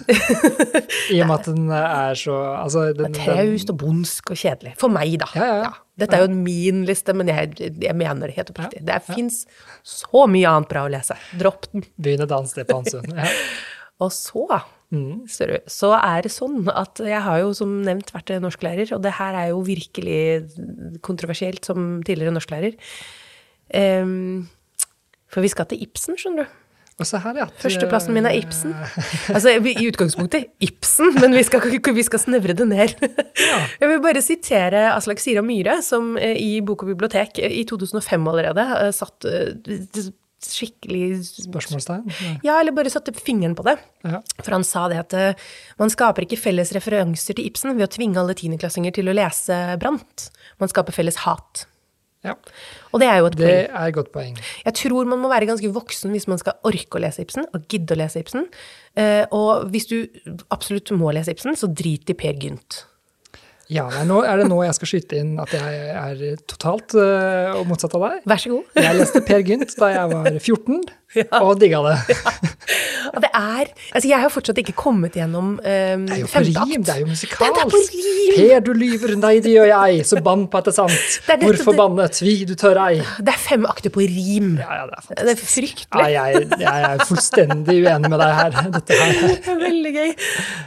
I 1.12 1.18
og 1.20 1.28
med 1.28 1.34
at 1.34 1.48
den 1.50 1.66
er 1.76 2.16
så 2.16 2.36
altså, 2.56 2.86
den, 2.96 3.12
Traust 3.16 3.72
og 3.74 3.76
bondsk 3.82 4.32
og 4.32 4.40
kjedelig. 4.40 4.72
For 4.80 4.92
meg, 4.92 5.12
da. 5.20 5.28
Ja, 5.36 5.48
ja, 5.50 5.58
ja. 5.66 5.72
Dette 6.00 6.16
er 6.16 6.24
jo 6.24 6.32
min 6.32 6.82
liste, 6.88 7.12
men 7.16 7.28
jeg, 7.28 7.52
jeg 7.60 7.96
mener 7.96 8.28
det 8.30 8.36
helt 8.38 8.52
oppriktig. 8.54 8.80
Det 8.88 8.96
fins 9.04 9.42
så 9.84 10.24
mye 10.28 10.48
annet 10.48 10.72
bra 10.72 10.86
å 10.88 10.92
lese. 10.92 11.16
Dropp 11.40 11.68
den. 11.72 11.84
Begynn 12.00 12.24
et 12.24 12.32
annet 12.36 12.52
sted 12.52 12.68
på 12.68 12.80
Hansund. 12.80 13.12
Og 14.04 14.12
så, 14.12 14.46
Mm. 14.94 15.24
så 15.26 15.88
er 15.98 16.20
det 16.22 16.30
sånn 16.30 16.68
at 16.70 17.00
jeg 17.02 17.18
har 17.24 17.40
jo 17.42 17.48
som 17.58 17.72
nevnt 17.82 18.12
vært 18.14 18.30
norsklærer, 18.38 18.92
og 18.94 19.02
det 19.02 19.16
her 19.18 19.34
er 19.34 19.48
jo 19.50 19.64
virkelig 19.66 21.00
kontroversielt 21.02 21.66
som 21.66 22.04
tidligere 22.06 22.36
norsklærer. 22.36 22.78
Um, 23.74 24.46
for 25.26 25.42
vi 25.42 25.50
skal 25.50 25.66
til 25.66 25.82
Ibsen, 25.82 26.14
skjønner 26.20 26.46
du. 26.46 26.62
Og 26.96 27.04
så 27.04 27.18
her, 27.20 27.36
ja. 27.36 27.44
at, 27.44 27.56
Førsteplassen 27.60 28.14
min 28.16 28.24
er 28.24 28.38
Ibsen. 28.38 28.72
Altså 29.34 29.52
i 29.52 29.88
utgangspunktet 29.90 30.46
Ibsen, 30.64 31.12
men 31.20 31.34
vi 31.36 31.42
skal, 31.44 31.66
vi 31.68 32.04
skal 32.06 32.22
snevre 32.22 32.56
det 32.56 32.68
ned. 32.70 32.94
Jeg 33.82 33.90
vil 33.90 34.00
bare 34.04 34.22
sitere 34.24 34.86
Aslak 34.94 35.20
Sira 35.20 35.42
Myhre, 35.44 35.82
som 35.84 36.14
eh, 36.16 36.38
i 36.40 36.62
Bok 36.64 36.86
og 36.86 36.94
bibliotek 36.94 37.42
eh, 37.42 37.58
i 37.60 37.66
2005 37.68 38.30
allerede 38.32 38.64
eh, 38.78 38.94
satt 38.96 39.28
skikkelig 40.52 41.20
Spørsmålstegn? 41.46 42.06
Ja. 42.46 42.58
Eller 42.60 42.72
bare 42.76 42.90
satte 42.92 43.12
fingeren 43.16 43.54
på 43.58 43.64
det. 43.66 43.76
Ja. 44.06 44.20
For 44.42 44.54
han 44.56 44.64
sa 44.66 44.86
det 44.92 44.98
at 45.04 45.14
eh, 45.18 45.46
man 45.80 45.90
skaper 45.92 46.26
ikke 46.26 46.38
felles 46.40 46.72
referanser 46.76 47.34
til 47.38 47.46
Ibsen 47.50 47.74
ved 47.76 47.88
å 47.88 47.92
tvinge 47.96 48.20
alle 48.22 48.36
tiendeklassinger 48.38 48.94
til 48.96 49.08
å 49.10 49.16
lese 49.16 49.56
Brant. 49.82 50.28
Man 50.62 50.70
skaper 50.72 50.94
felles 50.96 51.22
hat. 51.26 51.66
ja. 52.24 52.34
Og 52.94 53.00
det 53.02 53.08
er 53.12 53.18
jo 53.20 53.26
et 53.28 53.36
Det 53.36 53.46
poeng. 53.46 53.76
er 53.76 53.88
et 53.90 53.94
godt 53.94 54.12
poeng. 54.14 54.36
Jeg 54.64 54.74
tror 54.74 55.04
man 55.06 55.20
må 55.20 55.28
være 55.28 55.46
ganske 55.50 55.68
voksen 55.74 56.10
hvis 56.14 56.26
man 56.30 56.38
skal 56.40 56.56
orke 56.64 56.96
å 56.98 57.02
lese 57.04 57.22
Ibsen, 57.26 57.44
og 57.54 57.66
gidde 57.68 57.92
å 57.94 57.98
lese 58.00 58.22
Ibsen. 58.22 58.46
Eh, 58.96 59.26
og 59.36 59.68
hvis 59.70 59.86
du 59.90 59.98
absolutt 60.50 60.90
må 60.96 61.12
lese 61.12 61.34
Ibsen, 61.36 61.54
så 61.60 61.68
drit 61.68 62.08
i 62.10 62.14
Per 62.16 62.32
Gynt. 62.40 62.84
Ja, 63.72 63.88
nei, 63.90 64.04
nå 64.06 64.20
er 64.22 64.38
det 64.38 64.46
nå 64.46 64.60
jeg 64.62 64.74
skal 64.76 64.90
skyte 64.92 65.18
inn 65.18 65.32
at 65.42 65.50
jeg 65.54 65.78
er 65.90 66.20
totalt 66.46 66.94
uh, 66.94 67.56
motsatt 67.66 67.96
av 67.98 68.04
deg. 68.06 68.20
Vær 68.30 68.42
så 68.42 68.52
god. 68.52 68.68
Jeg 68.78 68.98
leste 69.00 69.22
Per 69.26 69.42
Gynt 69.48 69.74
da 69.80 69.88
jeg 69.90 70.12
var 70.12 70.28
14, 70.38 70.84
Ja. 71.16 71.40
og 71.42 71.58
digga 71.60 71.80
det. 71.86 71.96
Og 73.16 73.20
det 73.22 73.28
er 73.38 73.68
Altså, 73.94 74.08
jeg 74.10 74.18
har 74.18 74.30
fortsatt 74.32 74.58
ikke 74.60 74.72
kommet 74.76 75.14
gjennom 75.16 75.54
eh, 75.62 75.94
Det 76.02 76.16
er 76.16 76.22
jo 76.24 76.26
på 76.32 76.40
rim, 76.42 76.82
det 76.84 76.90
er 76.92 76.98
jo 77.00 77.06
er 77.06 77.10
musikalsk. 77.12 77.60
på 77.70 77.78
rim! 77.78 78.32
Per, 78.36 78.60
du 78.66 78.70
lyver, 78.76 79.12
nei, 79.22 79.34
det 79.44 79.52
gjør 79.54 79.68
jeg, 79.70 80.00
så 80.08 80.18
bann 80.26 80.42
på 80.50 80.58
at 80.58 80.66
det 80.68 80.72
er 80.74 80.76
sant. 80.80 80.96
Det 81.26 81.32
er 81.32 81.38
dette- 81.40 81.46
Hvorfor 81.46 81.76
bannet, 81.78 82.18
vi, 82.26 82.34
du 82.48 82.52
tør 82.58 82.80
ei. 82.82 82.98
Det 83.22 83.32
er 83.32 83.38
fem 83.40 83.64
akter 83.70 83.92
på 83.94 84.02
rim. 84.02 84.56
Ja, 84.60 84.80
ja, 84.82 84.86
det 84.90 84.98
er 85.16 85.28
Det 85.30 85.34
er 85.36 85.40
fryktelig. 85.40 86.02
Ja, 86.02 86.26
jeg, 86.26 86.48
jeg 86.60 86.88
er 86.90 87.04
fullstendig 87.08 87.76
uenig 87.86 88.10
med 88.12 88.20
deg 88.24 88.34
her. 88.40 88.58
Dette 88.76 88.98
her. 89.00 89.14
Det 89.22 89.54
er 89.54 89.60
veldig 89.62 89.92
gøy. 89.96 90.10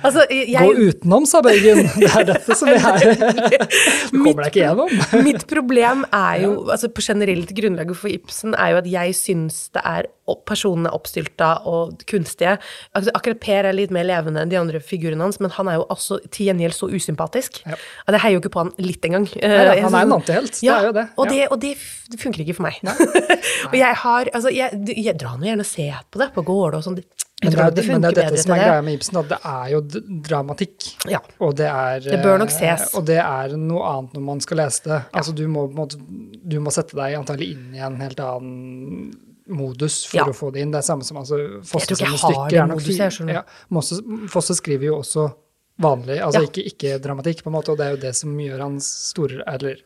Altså, 0.09 0.25
jeg, 0.31 0.63
Gå 0.63 0.88
utenom, 0.89 1.27
sa 1.29 1.43
Bøygen. 1.45 1.83
Det 1.99 2.09
er 2.15 2.29
dette 2.31 2.57
som 2.57 2.71
jeg 2.71 2.79
Du 2.79 4.21
kommer 4.23 4.45
deg 4.45 4.49
ikke 4.53 4.63
gjennom. 4.63 4.95
Mitt 5.27 5.45
problem 5.51 6.05
er 6.15 6.45
jo, 6.45 6.53
altså 6.71 6.89
på 6.93 7.03
generelt 7.05 7.51
grunnlag 7.57 7.91
for 7.99 8.12
Ibsen, 8.15 8.55
er 8.55 8.73
jo 8.73 8.81
at 8.81 8.89
jeg 8.89 9.15
syns 9.19 9.65
det 9.75 9.83
er 9.85 10.09
personene 10.49 10.91
oppstylta 10.95 11.49
og 11.69 12.01
kunstige. 12.09 12.57
Altså, 12.97 13.13
akkurat 13.17 13.39
Per 13.43 13.69
er 13.69 13.77
litt 13.77 13.93
mer 13.95 14.07
levende 14.07 14.43
enn 14.43 14.51
de 14.51 14.59
andre 14.59 14.81
figurene 14.83 15.23
hans, 15.25 15.39
men 15.43 15.51
han 15.55 15.67
er 15.71 15.79
jo 15.79 15.85
også 15.89 16.19
til 16.29 16.49
gjengjeld 16.49 16.75
så 16.77 16.89
usympatisk. 16.91 17.61
Ja. 17.65 17.77
Jeg 18.09 18.23
heier 18.25 18.37
jo 18.37 18.43
ikke 18.43 18.53
på 18.55 18.63
han 18.65 18.73
litt 18.81 19.05
engang. 19.05 19.27
ja, 19.39 19.75
han 19.83 19.93
er 19.95 20.01
en 20.07 20.17
antihelt, 20.19 20.59
det 20.61 20.69
er 20.73 20.89
jo 20.89 20.95
det. 20.99 21.07
Og, 21.17 21.25
Ja. 21.25 21.31
det, 21.31 21.47
og 21.51 21.59
det, 21.61 21.75
det 22.11 22.19
funker 22.21 22.43
ikke 22.45 22.57
for 22.57 22.67
meg. 22.69 22.79
og 23.69 23.75
jeg 23.77 23.95
har 24.03 24.29
Altså, 24.33 24.51
jeg, 24.53 24.83
jeg 24.95 25.17
drar 25.19 25.37
nå 25.39 25.47
gjerne 25.49 25.65
og 25.65 25.67
ser 25.69 26.03
på 26.11 26.19
det 26.21 26.29
på 26.35 26.43
gårde 26.45 26.79
og 26.79 26.85
sånn. 26.85 26.99
Men 27.39 27.53
det, 27.53 27.59
er, 27.63 27.71
det 27.71 27.83
men 27.87 28.01
det 28.03 28.09
er 28.09 28.15
dette 28.17 28.41
som 28.43 28.51
er 28.51 28.59
greia 28.59 28.81
med 28.83 28.97
Ibsen, 28.97 29.17
at 29.21 29.29
det 29.31 29.37
er 29.47 29.69
jo 29.71 29.79
dramatikk. 30.27 30.89
Ja. 31.07 31.21
Og 31.39 31.53
det 31.55 31.69
er 31.71 32.01
Det 32.03 32.19
bør 32.23 32.41
nok 32.41 32.51
eh, 32.51 32.57
ses. 32.57 32.89
Og 32.99 33.05
det 33.07 33.19
er 33.23 33.53
noe 33.55 33.85
annet 33.93 34.17
når 34.17 34.25
man 34.27 34.41
skal 34.43 34.59
lese 34.59 34.83
det. 34.89 34.97
Altså, 35.15 35.31
du 35.37 35.45
må, 35.47 35.63
du 35.71 36.57
må 36.59 36.73
sette 36.75 36.97
deg 36.99 37.15
antagelig 37.15 37.53
inn 37.55 37.77
i 37.77 37.83
en 37.85 37.95
helt 38.03 38.19
annen 38.19 39.13
modus 39.49 40.05
for 40.07 40.17
Ja. 40.21 40.25
å 40.25 40.33
få 40.35 40.51
det 40.53 40.62
inn. 40.62 40.71
Det 40.71 40.79
er 40.79 40.88
samme 40.88 41.03
som 41.03 41.17
altså, 41.17 41.62
Fosse 41.65 41.89
Jeg 41.89 41.97
tror 41.97 42.07
ikke 42.07 42.17
sine 42.17 42.17
stykker 42.23 42.57
er 42.63 42.67
nok 42.67 42.79
moduset, 42.79 43.19
jeg. 43.27 43.35
Ja, 43.35 43.43
Mosse, 43.69 44.01
Fosse 44.29 44.55
skriver 44.55 44.83
jo 44.91 44.97
også 45.01 45.33
vanlig, 45.79 46.17
altså 46.19 46.41
Ja. 46.41 46.47
ikke, 46.49 46.63
ikke 46.67 46.99
dramatikk, 47.01 47.41
på 47.41 47.47
en 47.47 47.53
måte, 47.55 47.69
og 47.71 47.77
det 47.79 47.85
er 47.88 47.91
jo 47.95 48.01
det 48.01 48.13
som 48.15 48.33
gjør 48.38 48.59
hans 48.59 48.85
store 49.13 49.41
Eller 49.47 49.77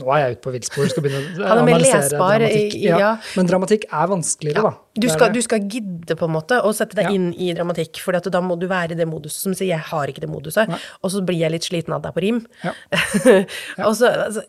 nå 0.00 0.08
er 0.08 0.18
jeg 0.28 0.36
ute 0.38 0.42
på 0.46 0.52
villspor, 0.54 0.88
skal 0.88 1.02
begynne 1.04 1.36
å 1.36 1.44
er 1.44 1.58
analysere 1.60 2.00
lesbar, 2.08 2.38
dramatikk. 2.40 2.74
i- 2.74 2.82
ja. 2.88 3.16
Men 3.36 3.46
dramatikk 3.46 3.84
er 3.92 4.06
vanskeligere, 4.08 4.62
da. 4.62 4.74
Du 4.92 5.08
skal, 5.08 5.32
du 5.32 5.40
skal 5.40 5.62
gidde 5.72 6.16
på 6.20 6.26
en 6.28 6.34
måte 6.34 6.58
å 6.60 6.68
sette 6.76 6.96
deg 6.98 7.06
Ja. 7.08 7.12
inn 7.16 7.30
i 7.32 7.52
dramatikk, 7.56 7.96
for 8.04 8.12
da 8.12 8.40
må 8.44 8.58
du 8.60 8.66
være 8.68 8.92
i 8.92 8.98
det 8.98 9.08
moduset 9.08 9.40
som 9.40 9.54
sier 9.54 9.72
'jeg 9.72 9.80
har 9.88 10.06
ikke 10.06 10.20
det 10.20 10.28
moduset', 10.28 10.68
og 11.02 11.10
så 11.10 11.24
blir 11.24 11.38
jeg 11.38 11.50
litt 11.50 11.64
sliten 11.64 11.94
av 11.94 12.02
deg 12.02 12.12
på 12.12 12.20
rim. 12.20 12.46
Ja. 12.62 12.72
og 13.88 13.96
så, 13.96 14.12
altså, 14.28 14.42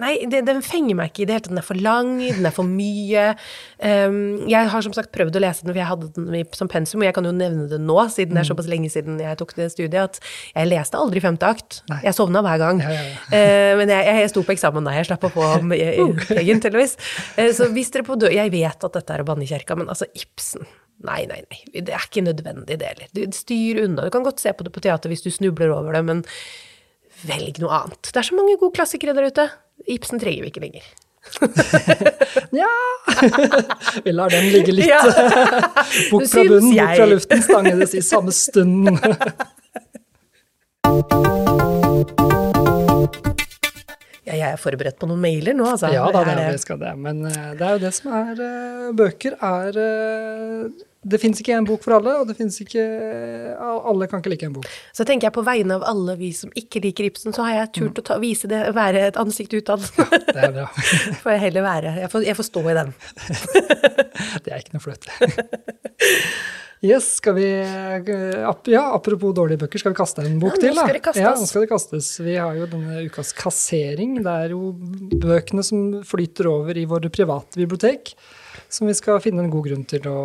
nei, 0.00 0.24
det, 0.24 0.46
den 0.46 0.62
fenger 0.62 0.94
meg 0.96 1.12
ikke 1.12 1.22
i 1.22 1.26
det 1.26 1.34
hele 1.34 1.40
tatt. 1.40 1.50
Den 1.50 1.58
er 1.58 1.66
for 1.66 1.74
lang, 1.74 2.18
den 2.20 2.46
er 2.46 2.50
for 2.50 2.64
mye. 2.64 3.36
Um, 3.82 4.48
jeg 4.48 4.68
har 4.68 4.80
som 4.80 4.94
sagt 4.94 5.12
prøvd 5.12 5.36
å 5.36 5.44
lese 5.44 5.64
den, 5.64 5.74
for 5.74 5.80
jeg 5.80 5.90
hadde 5.90 6.08
den 6.16 6.46
som 6.56 6.68
pensum, 6.68 7.02
og 7.02 7.04
jeg 7.04 7.14
kan 7.14 7.24
jo 7.24 7.32
nevne 7.32 7.68
det 7.68 7.80
nå, 7.80 7.98
siden 8.08 8.34
det 8.34 8.40
er 8.40 8.48
såpass 8.54 8.66
lenge 8.66 8.88
siden 8.88 9.20
jeg 9.20 9.36
tok 9.36 9.54
det 9.56 9.70
studiet, 9.72 10.00
at 10.00 10.20
jeg 10.54 10.68
leste 10.72 10.96
aldri 10.96 11.20
femte 11.20 11.44
akt. 11.44 11.82
Nei. 11.90 12.00
Jeg 12.04 12.14
sovna 12.16 12.40
hver 12.40 12.58
gang. 12.58 12.80
Ja, 12.80 12.96
ja, 12.96 13.02
ja. 13.02 13.16
Eh, 13.40 13.76
men 13.76 13.88
jeg, 13.88 14.04
jeg, 14.04 14.30
sto 14.30 14.42
på 14.42 14.52
eksamen 14.52 14.84
da, 14.84 14.92
jeg 14.94 15.06
slapp 15.06 15.24
å 15.24 15.30
få 15.32 15.44
egen, 15.74 16.60
tydeligvis. 16.60 16.96
Uh, 17.36 17.50
så 17.52 17.68
hvis 17.72 17.90
dere 17.92 18.04
på 18.06 18.16
død 18.18 18.32
Jeg 18.32 18.50
vet 18.52 18.84
at 18.84 18.92
dette 18.96 19.14
er 19.14 19.22
å 19.22 19.26
banne 19.26 19.46
kjerka, 19.50 19.76
men 19.78 19.90
altså, 19.92 20.08
Ibsen 20.18 20.68
Nei, 21.00 21.22
nei, 21.24 21.38
nei. 21.48 21.80
Det 21.80 21.94
er 21.96 22.02
ikke 22.04 22.20
nødvendig, 22.26 22.76
det 22.76 22.88
heller. 22.90 23.08
Du 23.16 23.22
styr 23.32 23.78
unna. 23.86 24.04
Du 24.04 24.12
kan 24.12 24.24
godt 24.26 24.42
se 24.42 24.52
på 24.52 24.66
det 24.66 24.72
på 24.74 24.82
teater 24.84 25.08
hvis 25.08 25.24
du 25.24 25.30
snubler 25.32 25.72
over 25.72 25.96
det, 25.96 26.02
men 26.04 26.20
velg 27.24 27.60
noe 27.62 27.72
annet. 27.72 28.10
Det 28.10 28.20
er 28.20 28.28
så 28.28 28.36
mange 28.36 28.58
gode 28.60 28.76
klassikere 28.76 29.16
der 29.16 29.30
ute. 29.32 29.46
Ibsen 29.88 30.20
trenger 30.20 30.44
vi 30.44 30.52
ikke 30.52 30.66
lenger. 30.66 30.84
Ja! 32.56 32.70
Vi 34.04 34.12
lar 34.12 34.32
den 34.32 34.48
ligge 34.52 34.72
litt. 34.72 34.88
Ja. 34.88 35.02
Bukk 36.10 36.26
fra 36.32 36.44
bunnen, 36.48 36.72
bok 36.72 36.96
fra 36.96 37.06
luften, 37.10 37.42
stanges 37.44 37.94
i 37.94 38.02
samme 38.02 38.32
stund. 38.32 38.88
Ja, 44.30 44.36
jeg 44.38 44.54
er 44.54 44.60
forberedt 44.60 44.98
på 45.00 45.08
noen 45.10 45.22
mailer 45.22 45.56
nå, 45.56 45.66
altså. 45.72 45.90
Ja 45.94 46.04
da, 46.12 46.22
det, 46.26 46.36
Er 46.38 46.54
det 46.54 46.62
skal 46.62 46.78
det. 46.80 46.92
Men 47.00 47.24
eh, 47.26 47.50
det 47.58 47.66
er 47.66 47.74
jo 47.76 47.82
det 47.82 47.90
som 47.96 48.12
er 48.14 48.44
eh, 48.44 48.86
Bøker 48.96 49.36
er 49.46 49.78
eh, 49.82 50.84
Det 51.12 51.20
fins 51.22 51.42
ikke 51.42 51.56
en 51.56 51.66
bok 51.66 51.82
for 51.82 51.96
alle, 51.96 52.14
og 52.20 52.28
det 52.28 52.36
fins 52.38 52.60
ikke 52.62 52.84
Alle 53.58 54.08
kan 54.10 54.22
ikke 54.22 54.34
like 54.34 54.46
en 54.46 54.54
bok. 54.58 54.70
Så 54.96 55.06
tenker 55.08 55.28
jeg 55.28 55.36
på 55.36 55.44
vegne 55.46 55.80
av 55.80 55.86
alle 55.90 56.16
vi 56.20 56.30
som 56.36 56.52
ikke 56.58 56.82
liker 56.86 57.10
Ibsen, 57.10 57.34
så 57.34 57.48
har 57.48 57.58
jeg 57.58 57.74
turt 57.80 58.02
å 58.02 58.06
ta, 58.06 58.20
vise 58.22 58.50
det, 58.50 58.62
være 58.76 59.08
et 59.10 59.20
ansikt 59.20 59.56
utad. 59.58 59.84
Det 59.98 60.36
er 60.36 60.54
bra. 60.60 60.70
får 61.24 61.36
jeg 61.36 61.44
heller 61.48 61.66
være. 61.66 61.98
Jeg 62.04 62.14
får, 62.14 62.26
jeg 62.30 62.38
får 62.38 62.50
stå 62.52 62.64
i 62.68 62.78
den. 62.82 62.96
Det 64.44 64.52
er 64.52 64.60
ikke 64.60 64.76
noe 64.76 64.84
flaut. 64.84 65.08
Yes, 66.80 67.10
skal 67.18 67.34
vi 67.36 67.44
eh, 67.60 68.52
Ja, 68.72 68.82
apropos 68.96 69.34
dårlige 69.36 69.60
bøker, 69.60 69.82
skal 69.82 69.92
vi 69.92 69.98
kaste 69.98 70.24
en 70.24 70.38
bok 70.40 70.54
Ja, 70.56 70.60
til, 70.62 70.74
da? 70.78 70.84
skal 70.86 70.96
det 70.96 71.02
kastes. 71.04 71.20
Ja, 71.22 71.32
nå 71.36 71.48
skal 71.50 71.64
det 71.66 71.70
kastes. 71.74 72.08
Vi 72.24 72.36
har 72.40 72.56
jo 72.56 72.68
denne 72.72 73.02
ukas 73.04 73.34
kassering. 73.36 74.14
Det 74.24 74.36
er 74.46 74.54
jo 74.54 74.70
bøkene 75.20 75.64
som 75.66 75.98
flyter 76.08 76.48
over 76.48 76.80
i 76.80 76.86
våre 76.88 77.12
private 77.12 77.60
bibliotek. 77.60 78.14
Som 78.70 78.86
vi 78.86 78.94
skal 78.94 79.18
finne 79.22 79.42
en 79.42 79.50
god 79.50 79.64
grunn 79.66 79.82
til 79.90 80.04
å 80.06 80.18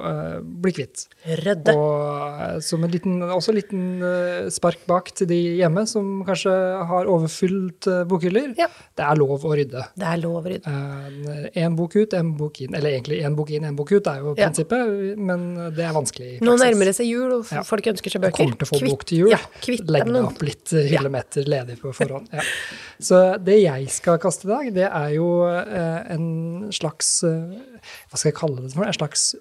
uh, 0.00 0.38
bli 0.40 0.72
kvitt. 0.72 1.02
Rødde. 1.42 1.74
Og 1.76 2.40
eh, 2.40 2.54
som 2.64 2.82
en 2.86 2.90
liten, 2.92 3.18
også 3.26 3.52
en 3.52 3.58
liten 3.58 3.82
uh, 4.00 4.48
spark 4.52 4.86
bak 4.88 5.10
til 5.18 5.28
de 5.28 5.38
hjemme 5.60 5.84
som 5.90 6.22
kanskje 6.26 6.54
har 6.88 7.10
overfylt 7.12 7.88
uh, 7.92 8.00
bokhyller. 8.08 8.54
Ja. 8.56 8.70
Det 8.96 9.04
er 9.04 9.20
lov 9.20 9.44
å 9.44 9.52
rydde. 9.58 9.84
Det 9.98 10.08
er 10.08 10.22
lov 10.22 10.38
å 10.40 10.44
rydde. 10.48 10.72
Én 11.60 11.76
bok 11.76 11.98
ut, 12.00 12.16
én 12.16 12.32
bok 12.38 12.62
inn. 12.64 12.72
Eller 12.78 12.96
egentlig 12.96 13.20
én 13.28 13.36
bok 13.36 13.52
inn, 13.52 13.68
én 13.68 13.76
bok 13.76 13.92
ut 13.92 14.08
er 14.08 14.22
jo 14.24 14.32
Ja. 14.32 14.46
prinsippet, 14.46 15.18
men 15.20 15.44
det 15.76 15.84
er 15.84 15.92
vanskelig. 15.96 16.30
i 16.38 16.44
Nå 16.44 16.56
nærmer 16.60 16.88
det 16.88 16.96
seg 16.96 17.10
jul, 17.12 17.28
og 17.40 17.52
Ja. 17.52 17.62
folk 17.68 17.86
ønsker 17.92 18.16
seg 18.16 18.24
bøker. 18.24 18.40
kommer 18.40 18.56
til 18.56 18.66
å 18.66 18.70
få 18.72 18.80
Kvitt- 18.80 18.90
bok 18.96 19.04
til 19.12 19.18
jul. 19.24 19.30
Ja, 19.34 19.40
kvitt 19.60 19.84
Legg 19.92 20.08
deg 20.08 20.24
opp 20.24 20.40
litt 20.42 20.72
hyllemeter 20.72 21.44
ledig 21.44 21.78
på 21.84 21.92
forhånd. 22.00 22.32
Så 23.02 23.20
det 23.44 23.60
jeg 23.62 23.88
skal 23.92 24.18
kaste 24.22 24.48
i 24.48 24.52
dag, 24.54 24.72
det 24.80 24.88
er 24.88 25.14
jo 25.18 25.28
en 25.44 26.70
slags 26.72 27.22
Hva 28.10 28.18
skal 28.18 28.30
jeg 28.30 28.38
kalle 28.38 28.62
det 28.62 28.74
for? 28.74 28.88
En 28.88 28.98
slags 28.98 29.32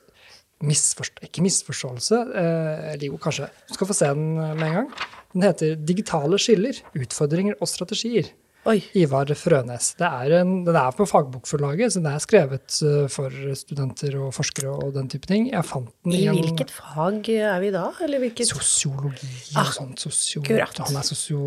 misforståelse 0.61 1.25
ikke 1.25 1.43
misforståelse, 1.45 2.19
eh, 2.37 2.91
eller 2.93 3.07
jo, 3.07 3.17
kanskje. 3.21 3.49
Du 3.69 3.73
skal 3.77 3.89
få 3.89 3.97
se 3.97 4.11
den 4.13 4.37
eh, 4.37 4.53
med 4.57 4.67
en 4.67 4.77
gang. 4.79 4.91
Den 5.33 5.43
heter 5.47 5.75
'Digitale 5.75 6.39
skiller. 6.39 6.81
Utfordringer 6.95 7.55
og 7.61 7.67
strategier'. 7.67 8.31
Oi. 8.69 8.77
Ivar 8.93 9.25
Frønes. 9.33 9.95
Det 9.97 10.05
er 10.05 10.35
en, 10.41 10.51
den 10.67 10.75
er 10.77 10.91
på 10.93 11.07
fagbokforlaget, 11.09 11.95
så 11.95 12.01
den 12.03 12.11
er 12.11 12.19
skrevet 12.21 12.75
eh, 12.85 13.07
for 13.09 13.33
studenter 13.57 14.13
og 14.21 14.27
forskere 14.37 14.69
og 14.75 14.91
den 14.93 15.07
type 15.09 15.25
ting. 15.25 15.47
Jeg 15.49 15.65
fant 15.65 15.89
den 16.05 16.13
I 16.13 16.19
i 16.27 16.35
hvilket 16.35 16.69
fag 16.75 17.25
er 17.33 17.57
vi 17.63 17.71
da? 17.73 17.87
Eller 18.05 18.21
hvilket 18.21 18.51
Sosiologi 18.51 19.29
Ah, 19.57 19.65
og 19.65 19.73
sånt. 19.73 20.03
Sosio, 20.05 20.43
han 20.45 20.99
er 20.99 21.07
sosio... 21.07 21.39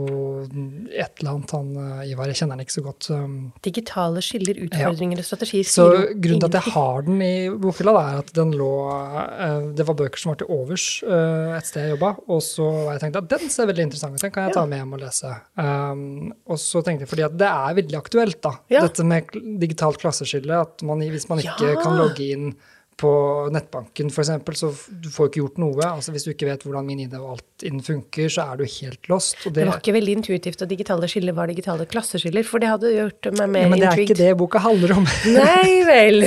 Et 0.90 1.22
eller 1.22 1.30
annet, 1.36 1.54
han 1.54 1.70
eh, 2.00 2.10
Ivar. 2.10 2.32
Jeg 2.32 2.40
kjenner 2.40 2.58
han 2.58 2.64
ikke 2.64 2.76
så 2.80 2.84
godt. 2.88 3.08
um, 3.14 3.36
Digitale 3.62 4.24
skiller, 4.24 4.58
utfordringer 4.66 5.22
og 5.22 5.28
strategier. 5.28 5.70
Så 5.70 5.86
grunnen 6.18 6.42
til 6.42 6.50
at 6.50 6.58
jeg 6.58 6.74
har 6.74 7.06
den 7.06 7.22
i 7.22 7.32
bokhylla, 7.62 7.94
er 8.10 8.20
at 8.24 8.34
den 8.34 8.52
lå 8.58 8.72
eh, 8.90 9.70
Det 9.78 9.86
var 9.86 9.98
bøker 10.02 10.18
som 10.24 10.32
var 10.34 10.42
til 10.42 10.50
overs 10.50 10.88
et 11.04 11.66
sted 11.68 11.84
jeg 11.84 11.94
jobba, 11.94 12.10
og 12.32 12.40
så 12.42 12.66
tenkte 12.98 13.20
jeg 13.20 13.22
at 13.22 13.32
den 13.36 13.50
ser 13.52 13.68
veldig 13.70 13.84
interessant 13.86 14.16
ut, 14.16 14.22
den 14.24 14.32
kan 14.34 14.48
jeg 14.48 14.54
ta 14.56 14.64
med 14.66 14.80
hjem 14.80 14.94
og 14.96 15.02
lese. 15.04 15.30
Um, 15.60 16.32
og 16.50 16.58
så 16.58 16.82
tenkte 16.82 17.03
jeg 17.03 17.03
fordi 17.10 17.24
at 17.26 17.36
det 17.40 17.48
er 17.48 17.74
veldig 17.80 17.98
aktuelt, 17.98 18.40
da. 18.44 18.54
Ja. 18.72 18.80
Dette 18.86 19.04
med 19.06 19.30
digitalt 19.60 19.98
klasseskille. 20.02 20.60
At 20.66 20.82
man, 20.86 21.00
hvis 21.00 21.28
man 21.28 21.38
ikke 21.42 21.72
Ja. 21.74 21.80
kan 21.82 21.96
logge 21.98 22.30
inn 22.34 22.54
på 23.00 23.10
nettbanken 23.54 24.10
f.eks., 24.12 24.30
så 24.60 24.70
du 25.02 25.08
får 25.12 25.30
ikke 25.30 25.40
gjort 25.42 25.58
noe. 25.62 25.82
Altså 25.88 26.12
Hvis 26.14 26.26
du 26.26 26.30
ikke 26.32 26.46
vet 26.48 26.62
hvordan 26.66 26.86
min 26.86 27.00
ID 27.04 27.16
og 27.18 27.34
alt 27.34 27.64
innen 27.66 27.82
funker, 27.84 28.28
så 28.30 28.44
er 28.52 28.60
du 28.60 28.64
helt 28.68 29.08
lost. 29.10 29.36
Og 29.48 29.54
Det 29.56 29.66
var 29.66 29.80
ikke 29.80 29.94
veldig 29.96 30.14
intuitivt 30.20 30.62
at 30.62 30.70
digitale 30.70 31.08
skiller 31.10 31.34
var 31.36 31.50
digitale 31.50 31.86
klasseskiller, 31.90 32.46
for 32.46 32.62
det 32.62 32.70
hadde 32.70 32.92
gjort 32.94 33.30
meg 33.38 33.50
mer 33.56 33.66
ja, 33.66 33.70
men 33.72 33.82
det 33.82 33.88
er 33.90 34.02
ikke 34.04 34.18
det 34.18 34.30
boka 34.38 34.62
handler 34.62 34.94
om. 34.98 35.08
Nei 35.38 35.80
vel! 35.88 36.20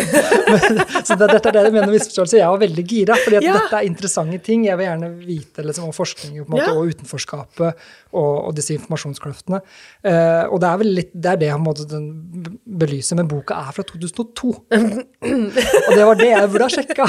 Så 1.08 1.16
det, 1.16 1.30
dette 1.32 1.52
er 1.52 1.56
det 1.58 1.64
jeg 1.68 1.76
mener 1.76 1.88
med 1.88 1.96
misforståelse. 1.98 2.40
Jeg 2.42 2.52
var 2.52 2.64
veldig 2.66 2.88
gira, 2.92 3.20
fordi 3.24 3.42
Ja. 3.48 3.56
dette 3.62 3.80
er 3.80 3.88
interessante 3.88 4.42
ting. 4.44 4.66
Jeg 4.68 4.80
vil 4.80 4.90
gjerne 4.90 5.12
vite 5.22 5.66
liksom, 5.66 5.88
om 5.92 5.96
forskning 5.96 6.42
måte, 6.48 6.68
Ja. 6.68 6.76
og 6.76 6.92
utenforskapet 6.92 7.88
og, 8.12 8.34
og 8.50 8.56
disse 8.58 8.76
informasjonskløftene. 8.76 9.62
Uh, 10.04 10.44
og 10.52 10.60
det 10.64 10.70
er 10.70 10.82
vel 10.82 10.92
litt, 11.00 11.12
det 11.14 11.32
er 11.34 11.42
det 11.46 11.52
måte, 11.62 11.86
den 11.90 12.08
belyser, 12.80 13.20
men 13.20 13.30
boka 13.32 13.58
er 13.68 13.76
fra 13.76 13.86
2002. 13.88 14.54
og 15.88 15.92
det 15.96 16.06
var 16.08 16.20
det 16.20 16.30
jeg 16.32 16.52
burde 16.58 16.68
ha 16.68 16.74
sjekka. 16.74 17.08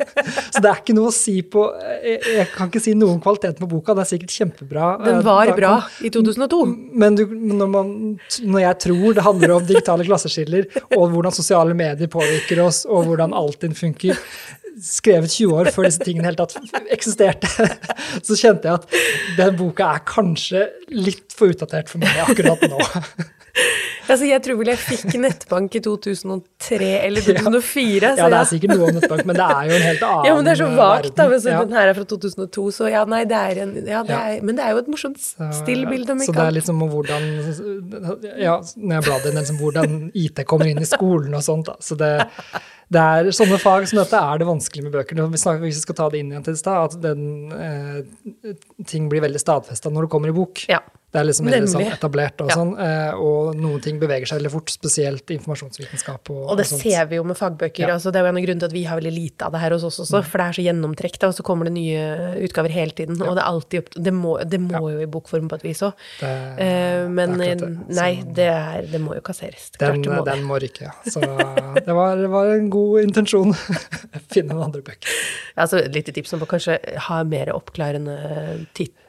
Så 0.52 0.62
det 0.64 0.70
er 0.72 0.82
ikke 0.82 0.96
noe 0.96 1.12
å 1.12 1.14
si 1.14 1.38
på 1.46 1.64
Jeg, 2.02 2.18
jeg 2.38 2.46
kan 2.54 2.70
ikke 2.70 2.82
si 2.82 2.94
noe 2.98 3.14
om 3.14 3.22
kvaliteten 3.22 3.62
på 3.62 3.70
boka, 3.70 3.94
det 3.96 4.04
er 4.04 4.10
sikkert 4.12 4.34
kjempebra. 4.34 4.90
Den 5.04 5.18
Eh, 5.18 5.24
var 5.26 5.54
bra 5.56 5.72
i 6.04 6.10
2002. 6.14 6.60
men 6.98 7.16
du, 7.18 7.24
når, 7.30 7.68
man, 7.72 7.90
når 8.44 8.62
jeg 8.64 8.78
tror 8.84 9.16
det 9.16 9.24
handler 9.26 9.54
om 9.56 9.66
digitale 9.68 10.06
klasseskiller, 10.08 10.68
og 10.96 11.08
hvordan 11.14 11.34
sosiale 11.34 11.74
medier 11.78 12.10
påvirker 12.12 12.62
oss, 12.64 12.84
og 12.88 13.08
hvordan 13.08 13.34
Altinn 13.36 13.76
funker, 13.78 14.18
skrevet 14.78 15.32
20 15.34 15.56
år 15.58 15.70
før 15.74 15.88
disse 15.88 16.04
tingene 16.06 16.28
helt 16.28 16.38
tatt 16.38 16.54
eksisterte, 16.94 17.48
så 18.26 18.36
kjente 18.38 18.70
jeg 18.70 18.78
at 18.78 19.00
den 19.38 19.56
boka 19.58 19.88
er 19.96 20.04
kanskje 20.06 20.68
litt 20.94 21.34
for 21.34 21.50
utdatert 21.54 21.90
for 21.90 22.02
meg 22.02 22.22
akkurat 22.26 22.62
nå. 22.70 22.78
Altså, 24.08 24.24
jeg 24.24 24.40
tror 24.40 24.56
vel 24.56 24.70
jeg 24.72 24.78
fikk 24.80 25.16
nettbank 25.20 25.74
i 25.76 25.80
2003 25.84 26.86
eller 27.04 27.20
2004. 27.26 28.12
så 28.16 28.22
Ja, 28.22 28.28
det 28.32 28.38
er 28.38 28.46
sikkert 28.48 28.72
noe 28.72 28.86
om 28.88 28.94
nettbank, 28.96 29.26
men 29.28 29.36
det 29.36 29.44
er 29.52 29.66
jo 29.68 29.74
en 29.76 29.84
helt 29.84 30.04
annen 30.06 30.22
verden. 30.24 30.28
Ja, 30.30 30.34
men 30.38 30.46
det 30.46 30.52
er 30.54 30.60
så 30.62 30.68
vagt, 30.78 31.10
da. 31.18 31.26
så 31.42 31.50
Ja. 31.52 31.58
den 31.68 31.76
her 31.76 31.90
er 31.90 31.98
fra 31.98 32.06
2002, 32.08 32.64
så 32.78 32.88
ja, 32.88 33.02
nei, 33.04 33.20
det 33.28 33.36
er 33.36 33.60
en 33.66 33.74
ja, 33.84 34.00
det 34.08 34.16
er, 34.16 34.40
Men 34.48 34.56
det 34.56 34.64
er 34.64 34.72
jo 34.72 34.80
et 34.80 34.88
morsomt 34.94 35.20
stillbilde. 35.60 36.16
om 36.16 36.24
Så 36.24 36.32
det 36.32 36.40
er 36.40 36.46
annet. 36.46 36.56
liksom 36.62 36.82
om 36.86 36.90
hvordan 36.94 37.28
Ja, 38.40 38.56
når 38.80 38.94
jeg 38.96 39.06
blader 39.10 39.28
inn, 39.32 39.38
liksom 39.42 39.60
hvordan 39.60 39.98
IT 40.24 40.44
kommer 40.48 40.72
inn 40.72 40.80
i 40.80 40.88
skolen 40.88 41.34
og 41.36 41.44
sånt. 41.44 41.68
Da. 41.68 41.76
Så 41.84 41.98
det, 42.00 42.12
det 42.88 43.04
er 43.04 43.28
sånne 43.36 43.60
fag 43.60 43.84
som 43.92 44.00
dette 44.00 44.16
er 44.24 44.40
det 44.40 44.48
vanskelig 44.48 44.86
med 44.88 44.96
bøker. 44.96 45.20
Hvis 45.28 45.44
vi 45.60 45.72
skal 45.84 45.94
ta 46.00 46.08
det 46.08 46.22
inn 46.24 46.32
igjen 46.32 46.44
til 46.48 46.56
i 46.56 46.62
stad, 46.64 46.94
at 46.94 47.02
den, 47.04 47.52
eh, 47.52 48.56
ting 48.88 49.10
blir 49.12 49.20
veldig 49.28 49.42
stadfesta 49.44 49.92
når 49.92 50.08
det 50.08 50.10
kommer 50.16 50.32
i 50.32 50.36
bok. 50.40 50.64
Ja. 50.72 50.80
Det 51.10 51.20
er 51.22 51.24
liksom 51.24 51.46
veldig 51.48 51.68
sånn 51.72 51.86
etablert, 51.88 52.40
og 52.44 52.50
Ja. 52.50 52.54
sånn, 52.58 52.72
eh, 52.84 53.14
og 53.16 53.54
noen 53.56 53.80
ting 53.80 53.98
beveger 53.98 54.26
seg 54.28 54.42
veldig 54.42 54.50
fort, 54.52 54.68
spesielt 54.68 55.30
informasjonsvitenskap. 55.32 56.28
Og, 56.34 56.50
Og 56.50 56.56
det 56.58 56.66
sånt. 56.68 56.82
ser 56.82 57.06
vi 57.06 57.16
jo 57.16 57.24
med 57.24 57.36
fagbøker. 57.38 57.86
Ja. 57.88 57.94
altså 57.94 58.12
Det 58.12 58.16
er 58.20 58.24
jo 58.26 58.28
en 58.28 58.36
av 58.36 58.42
grunnene 58.44 58.60
til 58.60 58.68
at 58.68 58.72
vi 58.76 58.82
har 58.84 59.00
veldig 59.00 59.14
lite 59.14 59.46
av 59.46 59.52
det 59.52 59.60
her 59.62 59.70
hos 59.70 59.84
oss 59.84 59.98
også, 60.04 60.20
for 60.24 60.38
det 60.38 60.46
er 60.50 60.52
så 60.58 60.64
gjennomtrekk, 60.68 61.16
og 61.24 61.32
så 61.34 61.42
kommer 61.42 61.64
det 61.64 61.72
nye 61.72 62.36
utgaver 62.44 62.68
hele 62.70 62.92
tiden. 62.92 63.16
Og 63.22 63.34
det 63.36 63.42
er 63.42 63.48
alltid 63.48 63.78
opp, 63.80 63.90
det 64.04 64.12
må, 64.12 64.34
det 64.48 64.60
må 64.60 64.82
jo 64.92 65.00
i 65.00 65.06
bokform 65.06 65.48
på 65.48 65.54
et 65.54 65.62
vis 65.62 65.80
òg. 65.80 65.94
Det- 66.20 66.58
Eh, 66.58 67.08
men 67.08 67.38
det 67.38 67.46
er 67.48 67.66
akkurat 67.66 67.88
nei, 67.88 68.22
det, 68.34 68.48
er, 68.52 68.82
det 68.92 69.00
må 69.00 69.14
jo 69.14 69.20
kasseres. 69.22 69.70
Den, 69.78 70.02
det 70.02 70.10
må 70.12 70.24
det. 70.24 70.34
den 70.34 70.44
må 70.44 70.60
rykke, 70.60 70.82
ja. 70.82 70.92
Så 71.08 71.20
det 71.20 71.94
var, 71.94 72.16
var 72.28 72.46
en 72.52 72.68
god 72.68 73.02
intensjon. 73.06 73.54
Finne 74.32 74.52
noen 74.52 74.64
andre 74.68 74.82
bøker. 74.82 75.08
Altså, 75.56 75.78
et 75.84 75.92
lite 75.94 76.12
tips 76.12 76.34
om 76.34 76.40
å 76.40 76.46
kanskje 76.46 76.78
ha 77.08 77.22
mer 77.24 77.46
oppklarende 77.56 78.66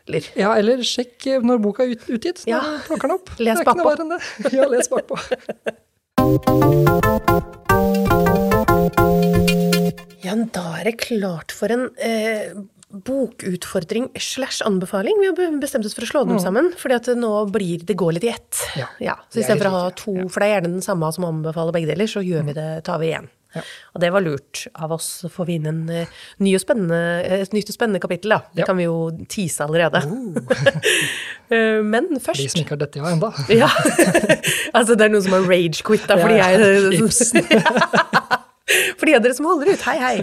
titler. 0.10 0.32
Ja, 0.40 0.56
eller 0.58 0.82
sjekk 0.86 1.28
når 1.46 1.62
boka 1.64 1.86
er 1.86 1.96
ut, 1.96 2.08
utgitt. 2.10 2.44
Ja. 2.50 2.62
Plukker 2.88 3.08
den 3.10 3.18
opp. 3.20 3.30
Les 3.40 3.62
bakpå. 3.66 3.94
Ja, 4.52 4.68
les 4.70 4.90
bakpå. 4.90 5.20
Ja, 10.20 10.36
da 10.36 10.66
er 10.78 10.86
det 10.86 11.00
klart 11.02 11.54
for 11.56 11.72
en 11.74 11.88
eh, 12.06 12.52
bokutfordring 12.92 14.10
slash 14.20 14.60
anbefaling. 14.68 15.16
Vi 15.22 15.30
har 15.32 15.56
bestemt 15.62 15.88
oss 15.88 15.96
for 15.98 16.06
å 16.06 16.10
slå 16.10 16.22
dem 16.28 16.42
sammen, 16.44 16.70
fordi 16.78 16.98
at 17.00 17.10
nå 17.18 17.32
blir 17.54 17.86
det 17.88 17.96
går 17.98 18.18
litt 18.18 18.28
i 18.28 18.32
ett. 18.34 18.62
Ja. 18.78 18.90
Ja, 19.02 19.16
så 19.32 19.42
istedenfor 19.42 19.72
å 19.72 19.74
ha 19.78 19.90
to, 19.98 20.14
for 20.28 20.44
det 20.44 20.50
er 20.50 20.56
gjerne 20.58 20.74
den 20.76 20.86
samme 20.86 21.10
som 21.16 21.26
anbefaler 21.30 21.74
begge 21.74 21.90
deler, 21.90 22.12
så 22.12 22.22
gjør 22.26 22.46
vi 22.52 22.58
det, 22.60 22.68
tar 22.86 23.02
vi 23.02 23.10
igjen. 23.14 23.32
Ja. 23.56 23.62
Og 23.96 24.02
det 24.04 24.12
var 24.14 24.22
lurt 24.22 24.68
av 24.78 24.92
oss. 24.94 25.08
Så 25.24 25.30
får 25.34 25.48
vi 25.50 25.56
inn 25.58 25.66
en 25.72 25.80
eh, 25.90 26.12
ny 26.44 26.52
og 26.56 26.62
et 26.94 27.54
nytt 27.56 27.72
og 27.72 27.78
spennende 27.78 28.02
kapittel, 28.04 28.36
da. 28.36 28.42
Det 28.54 28.62
Ja. 28.62 28.68
kan 28.70 28.78
vi 28.78 28.86
jo 28.86 28.98
tease 29.32 29.66
allerede. 29.66 30.04
Uh. 30.06 31.82
Men 31.94 32.12
De 32.14 32.20
først 32.22 32.46
som 32.54 32.62
ikke 32.62 32.76
har 32.78 32.84
dette 32.84 33.00
ja 33.02 33.10
enda. 33.10 33.32
ja. 33.50 33.70
altså, 34.78 34.94
det 34.96 35.08
er 35.08 35.14
noen 35.16 35.26
som 35.26 35.34
har 35.34 35.48
rage-quitta 35.50 36.20
fordi 36.22 36.38
Ja, 36.38 36.52
jeg 36.54 37.00
Ibsen. 37.00 37.42
For 39.00 39.10
de 39.10 39.16
av 39.18 39.24
dere 39.26 39.34
som 39.34 39.48
holder 39.50 39.72
ut, 39.74 39.82
hei, 39.88 39.98
hei. 39.98 40.16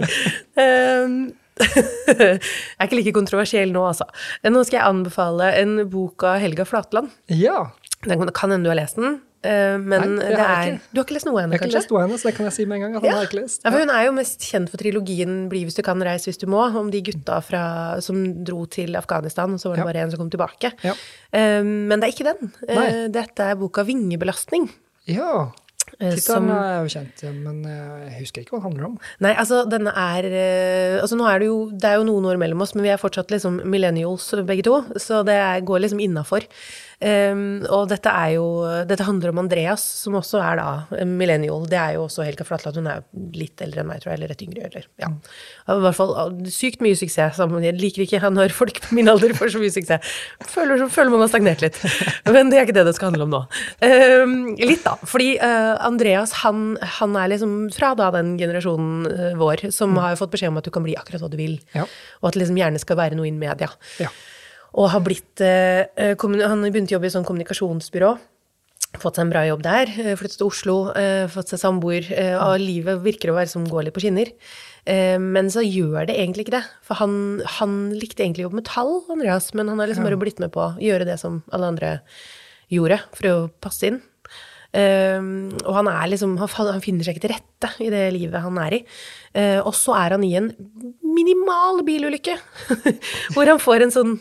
Um, 0.55 1.17
jeg 1.59 2.37
er 2.79 2.85
ikke 2.85 2.99
like 3.01 3.13
kontroversiell 3.17 3.73
nå, 3.73 3.81
altså. 3.89 4.05
Nå 4.47 4.61
skal 4.63 4.77
jeg 4.79 4.87
anbefale 4.87 5.49
en 5.59 5.81
bok 5.91 6.23
av 6.29 6.39
Helga 6.43 6.63
Flatland. 6.69 7.11
Ja. 7.33 7.65
Den 8.05 8.21
kan- 8.31 8.53
hende 8.53 8.63
du 8.63 8.69
har 8.71 8.77
lest 8.79 8.95
den, 8.95 9.17
eh, 9.17 9.19
men 9.81 10.15
Nei, 10.17 10.29
det 10.31 10.39
er 10.43 10.71
ikke. 10.71 10.79
Du 10.91 10.99
har 10.99 11.05
ikke 11.07 11.15
lest 11.17 11.27
noe 11.29 11.41
av 11.41 11.51
Jeg 11.51 11.59
har 11.59 11.67
ikke 11.67 11.77
lest 11.77 11.91
noe 11.93 11.99
av 12.01 12.05
henne, 12.07 12.19
så 12.21 12.29
det 12.29 12.33
kan 12.37 12.47
jeg 12.49 12.55
si 12.57 12.65
med 12.65 12.77
en 12.77 12.83
gang. 12.85 12.95
at 12.99 13.07
ja. 13.07 13.15
har 13.17 13.27
ikke 13.29 13.39
lest. 13.41 13.61
Ja, 13.63 13.71
for 13.73 13.83
hun 13.83 13.93
er 13.93 14.07
jo 14.07 14.15
mest 14.17 14.47
kjent 14.47 14.71
for 14.73 14.81
trilogien 14.81 15.35
'Bli 15.51 15.63
hvis 15.67 15.77
du 15.77 15.83
kan, 15.85 16.01
reis 16.03 16.25
hvis 16.27 16.41
du 16.41 16.47
må', 16.51 16.65
om 16.75 16.89
de 16.91 17.01
gutta 17.01 17.39
fra, 17.45 17.61
som 18.01 18.23
dro 18.43 18.65
til 18.65 18.95
Afghanistan, 18.99 19.53
og 19.53 19.59
så 19.61 19.69
var 19.69 19.75
det 19.77 19.85
Ja. 19.85 19.91
bare 19.91 20.03
en 20.03 20.11
som 20.11 20.19
kom 20.19 20.29
tilbake. 20.33 20.73
Ja. 20.83 20.93
Um, 21.33 21.87
men 21.87 21.99
det 21.99 22.09
er 22.09 22.13
ikke 22.15 22.31
den. 22.33 22.51
Uh, 22.67 23.07
Dette 23.07 23.39
er 23.51 23.55
boka 23.55 23.83
'Vingebelastning'. 23.83 24.69
Ja. 25.07 25.51
eh, 26.01 26.11
Tittelen 26.15 26.49
er 26.51 26.83
jo 26.83 26.89
kjent, 26.91 27.21
men 27.43 27.63
jeg 27.63 28.19
husker 28.19 28.41
ikke 28.43 28.51
hva 28.57 28.59
den 28.59 28.65
handler 28.67 28.85
om. 28.89 28.97
Nei, 29.23 29.31
altså 29.39 29.61
denne 29.69 29.93
er 29.95 30.25
eh, 30.27 30.99
Altså 31.01 31.15
nå 31.15 31.23
er 31.31 31.39
det 31.39 31.47
jo 31.47 31.69
Det 31.71 31.87
er 31.87 31.95
jo 31.95 32.03
noen 32.03 32.25
år 32.27 32.37
mellom 32.37 32.61
oss, 32.61 32.75
men 32.75 32.83
vi 32.83 32.91
er 32.91 32.99
fortsatt 32.99 33.31
liksom 33.31 33.61
millennials 33.63 34.27
begge 34.45 34.65
to, 34.67 34.81
så 34.99 35.23
det 35.23 35.37
går 35.63 35.79
liksom 35.85 36.01
innafor. 36.03 36.43
Um, 36.97 37.61
og 37.69 37.91
dette 37.91 38.09
er 38.09 38.31
jo 38.39 38.45
Dette 38.89 39.05
handler 39.05 39.29
om 39.29 39.43
Andreas, 39.43 39.83
som 39.99 40.15
også 40.17 40.39
er 40.41 40.57
da 40.57 41.03
millennial. 41.05 41.67
Det 41.69 41.77
er 41.77 41.97
jo 41.97 42.07
også 42.07 42.25
Helga 42.25 42.47
Flatland. 42.47 42.79
Hun 42.79 42.89
er 42.89 43.01
jo 43.03 43.25
litt 43.37 43.61
eldre 43.61 43.83
enn 43.83 43.89
meg, 43.91 44.01
tror 44.01 44.13
jeg, 44.13 44.17
eller 44.17 44.31
rett 44.33 44.41
yngre. 44.45 44.63
Eller, 44.71 44.87
ja. 45.03 45.11
I 45.69 45.77
hvert 45.83 45.97
fall 45.99 46.13
ah, 46.17 46.31
sykt 46.53 46.81
mye 46.81 46.97
suksess. 46.97 47.37
sammen. 47.37 47.65
Jeg 47.65 47.77
liker 47.77 48.05
ikke 48.05 48.31
når 48.33 48.55
folk 48.55 48.81
på 48.81 48.97
min 48.97 49.11
alder 49.11 49.35
får 49.37 49.53
så 49.53 49.61
mye 49.61 49.73
suksess. 49.75 50.15
Føler, 50.49 50.87
føler 50.93 51.13
man 51.13 51.21
har 51.25 51.31
stagnert 51.31 51.61
litt. 51.61 51.77
Men 52.33 52.49
det 52.49 52.61
er 52.61 52.65
ikke 52.65 52.77
det 52.79 52.87
det 52.89 52.95
skal 52.97 53.11
handle 53.11 53.27
om 53.27 53.35
nå. 53.35 53.43
Um, 53.85 54.37
litt, 54.57 54.81
da. 54.87 54.95
Fordi 55.05 55.35
uh, 55.37 55.75
Andreas, 55.85 56.33
han, 56.41 56.71
han 56.97 57.17
er 57.19 57.33
liksom 57.35 57.59
fra 57.75 57.93
da 57.97 58.09
den 58.15 58.35
generasjonen 58.39 59.05
eh, 59.11 59.37
vår 59.37 59.67
som 59.75 59.93
har 60.01 60.17
fått 60.19 60.33
beskjed 60.33 60.51
om 60.51 60.57
at 60.59 60.65
du 60.65 60.73
kan 60.73 60.85
bli 60.85 60.97
akkurat 60.97 61.21
hva 61.21 61.29
du 61.29 61.37
vil. 61.37 61.59
Ja. 61.77 61.85
Og 62.21 62.29
at 62.29 62.37
det 62.37 62.41
liksom 62.41 62.57
gjerne 62.57 62.81
skal 62.81 62.99
være 62.99 63.17
noe 63.19 63.29
innen 63.29 63.41
media. 63.41 63.69
Ja. 64.01 64.09
Og 64.77 64.91
har 64.93 65.01
blitt 65.01 65.41
eh, 65.41 65.89
Han 66.17 66.65
begynte 66.67 66.93
å 66.93 66.97
jobbe 66.97 67.09
i 67.09 67.13
sånn 67.13 67.25
kommunikasjonsbyrå 67.27 68.15
fått 69.01 69.17
seg 69.17 69.25
en 69.25 69.33
bra 69.33 69.43
jobb 69.45 69.63
der, 69.65 69.89
eh, 69.89 70.15
flyttet 70.15 70.39
til 70.39 70.47
Oslo, 70.47 70.77
eh, 70.95 71.27
fått 71.27 71.49
seg 71.49 71.59
samboer, 71.59 72.09
eh, 72.11 72.35
og 72.35 72.59
livet 72.59 73.03
virker 73.03 73.29
å 73.29 73.35
være 73.35 73.49
som 73.49 73.65
går 73.65 73.85
litt 73.85 73.93
på 73.93 74.01
skinner. 74.01 74.31
Eh, 74.85 75.17
Men 75.17 75.47
så 75.47 75.61
gjør 75.61 76.07
det 76.07 76.15
egentlig 76.15 76.45
ikke 76.45 76.61
det. 76.61 76.65
For 76.81 76.95
han, 76.95 77.41
han 77.45 77.91
likte 77.91 78.23
egentlig 78.23 78.45
å 78.45 78.49
jobbe 78.49 78.61
med 78.61 78.65
tall, 78.65 79.03
Andreas, 79.09 79.53
men 79.53 79.67
han 79.67 79.79
har 79.79 79.87
liksom 79.87 80.03
bare 80.03 80.17
blitt 80.17 80.39
med 80.39 80.51
på 80.51 80.61
å 80.61 80.79
gjøre 80.79 81.05
det 81.05 81.19
som 81.19 81.43
alle 81.51 81.65
andre 81.65 82.01
gjorde, 82.71 83.01
for 83.13 83.27
å 83.27 83.51
passe 83.61 83.83
inn. 83.83 84.01
Um, 84.73 85.55
og 85.63 85.73
han 85.73 85.87
er 85.87 86.09
liksom 86.11 86.37
han, 86.37 86.49
han 86.51 86.81
finner 86.83 87.03
seg 87.03 87.15
ikke 87.15 87.23
til 87.23 87.31
rette 87.31 87.69
i 87.81 87.89
det 87.89 88.11
livet 88.13 88.43
han 88.43 88.57
er 88.59 88.73
i. 88.75 88.85
Uh, 89.33 89.63
og 89.63 89.73
så 89.73 89.95
er 89.95 90.11
han 90.11 90.23
i 90.27 90.35
en 90.35 90.51
minimal 91.17 91.81
bilulykke, 91.87 92.35
hvor 93.33 93.49
han 93.49 93.59
får 93.59 93.83
en 93.87 93.93
sånn 93.95 94.13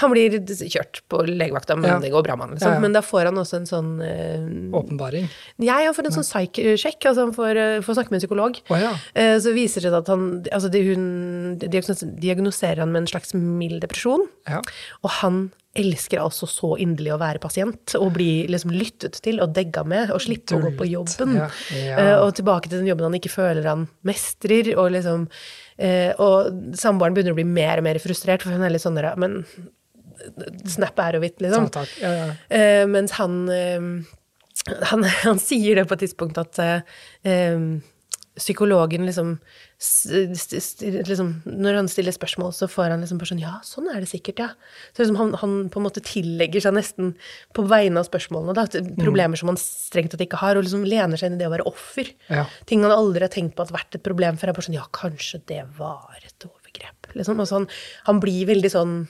Han 0.00 0.12
blir 0.12 0.36
kjørt 0.46 1.00
på 1.10 1.22
legevakta, 1.26 1.76
men 1.78 1.90
Ja. 1.90 1.98
det 2.02 2.10
går 2.12 2.22
bra 2.26 2.36
med 2.36 2.44
han, 2.48 2.54
liksom. 2.56 2.70
Ja, 2.70 2.78
ja. 2.78 2.82
Men 2.84 2.94
da 2.98 3.02
får 3.06 3.30
han 3.30 3.38
også 3.42 3.60
en 3.60 3.68
sånn 3.70 3.90
uh, 4.02 4.78
Åpenbaring. 4.80 5.26
Ja, 5.62 5.78
han 5.86 5.94
får 5.96 6.10
en 6.10 6.16
sånn 6.18 6.28
psyk-sjekk, 6.28 7.08
altså 7.10 7.26
han 7.28 7.34
får, 7.36 7.58
uh, 7.58 7.80
får 7.86 7.98
snakke 7.98 8.10
med 8.14 8.20
en 8.20 8.24
psykolog. 8.26 8.60
Oh, 8.70 8.78
ja. 8.80 8.92
Eh, 9.14 9.38
Så 9.42 9.54
viser 9.56 9.80
det 9.86 9.90
seg 9.90 9.98
at 10.02 10.10
han 10.12 10.26
altså 10.50 10.70
det, 10.70 10.82
Hun 10.90 11.56
diagnoserer 11.58 12.78
han 12.84 12.92
med 12.92 13.02
en 13.04 13.10
slags 13.10 13.34
mild 13.34 13.80
depresjon. 13.84 14.26
Ja. 14.48 14.60
Og 15.04 15.10
han 15.20 15.50
elsker 15.78 16.18
altså 16.18 16.48
så 16.50 16.72
inderlig 16.82 17.12
å 17.14 17.18
være 17.20 17.38
pasient 17.38 17.92
og 17.94 18.08
bli 18.16 18.42
liksom 18.50 18.72
lyttet 18.74 19.20
til 19.22 19.38
og 19.38 19.52
degga 19.54 19.84
med 19.86 20.10
og 20.10 20.18
slippe 20.24 20.56
å 20.56 20.62
gå 20.64 20.72
på 20.80 20.88
jobben. 20.90 21.36
Ja, 21.38 21.46
ja. 21.78 21.96
Eh, 22.00 22.14
Og 22.24 22.34
tilbake 22.34 22.66
til 22.68 22.80
den 22.82 22.90
jobben 22.90 23.06
han 23.06 23.14
ikke 23.14 23.30
føler 23.30 23.68
han 23.70 23.86
mestrer. 24.02 24.72
Og 24.76 24.90
liksom 24.96 25.28
eh, 25.30 25.69
Og 26.20 26.74
samboeren 26.76 27.14
begynner 27.16 27.32
å 27.32 27.38
bli 27.38 27.46
mer 27.48 27.80
og 27.80 27.86
mer 27.86 28.00
frustrert, 28.02 28.42
for 28.44 28.52
hun 28.52 28.66
er 28.66 28.74
litt 28.74 28.84
sånn 28.84 28.98
der 28.98 29.14
Men 29.20 29.40
snap 30.68 30.98
er 31.00 31.16
jo 31.16 31.22
hvitt, 31.22 31.40
liksom. 31.42 31.68
Takk, 31.72 31.88
takk. 31.88 32.02
Ja, 32.02 32.10
ja. 32.18 32.26
Eh, 32.56 32.82
mens 32.90 33.14
han, 33.18 33.40
eh, 33.48 33.86
han 34.90 35.06
Han 35.24 35.40
sier 35.42 35.80
det 35.80 35.86
på 35.88 35.96
et 35.96 36.04
tidspunkt 36.06 36.40
at 36.40 36.60
eh, 36.62 36.82
eh, 37.24 37.56
psykologen 38.38 39.04
liksom, 39.08 39.32
liksom 41.08 41.30
Når 41.44 41.78
han 41.80 41.88
stiller 41.90 42.14
spørsmål, 42.14 42.52
så 42.54 42.68
får 42.70 42.92
han 42.92 43.02
liksom 43.02 43.18
bare 43.20 43.30
sånn 43.32 43.42
Ja, 43.42 43.56
sånn 43.66 43.88
er 43.90 44.00
det 44.00 44.10
sikkert, 44.10 44.38
ja. 44.38 44.48
Så 44.94 45.02
liksom 45.02 45.18
han, 45.18 45.34
han 45.40 45.56
på 45.72 45.80
en 45.80 45.86
måte 45.88 46.02
tillegger 46.04 46.62
seg 46.62 46.76
nesten 46.76 47.14
på 47.56 47.64
vegne 47.68 48.02
av 48.02 48.08
spørsmålene 48.08 48.54
da, 48.56 48.66
problemer 48.70 49.20
problemer 49.20 49.40
som 49.40 49.50
han 49.52 49.58
strengt 49.60 50.14
tatt 50.14 50.24
ikke 50.24 50.40
har, 50.40 50.56
og 50.56 50.64
liksom 50.64 50.86
lener 50.86 51.20
seg 51.20 51.30
inn 51.30 51.38
i 51.38 51.42
det 51.42 51.48
å 51.48 51.54
være 51.54 51.66
offer. 51.68 52.12
Ja. 52.30 52.46
Ting 52.70 52.84
han 52.86 52.94
aldri 52.94 53.26
har 53.26 53.32
tenkt 53.34 53.56
på 53.58 53.66
at 53.66 53.74
vært 53.74 53.98
et 53.98 54.06
problem 54.06 54.38
før. 54.38 54.52
er 54.52 54.58
bare 54.58 54.68
sånn 54.68 54.78
Ja, 54.78 54.86
kanskje 54.94 55.42
det 55.50 55.64
var 55.78 56.18
et 56.22 56.46
overgrep. 56.46 57.10
Liksom. 57.14 57.40
Og 57.40 57.48
så 57.50 57.60
han, 57.60 57.68
han 58.06 58.22
blir 58.22 58.46
veldig 58.50 58.72
sånn 58.72 59.00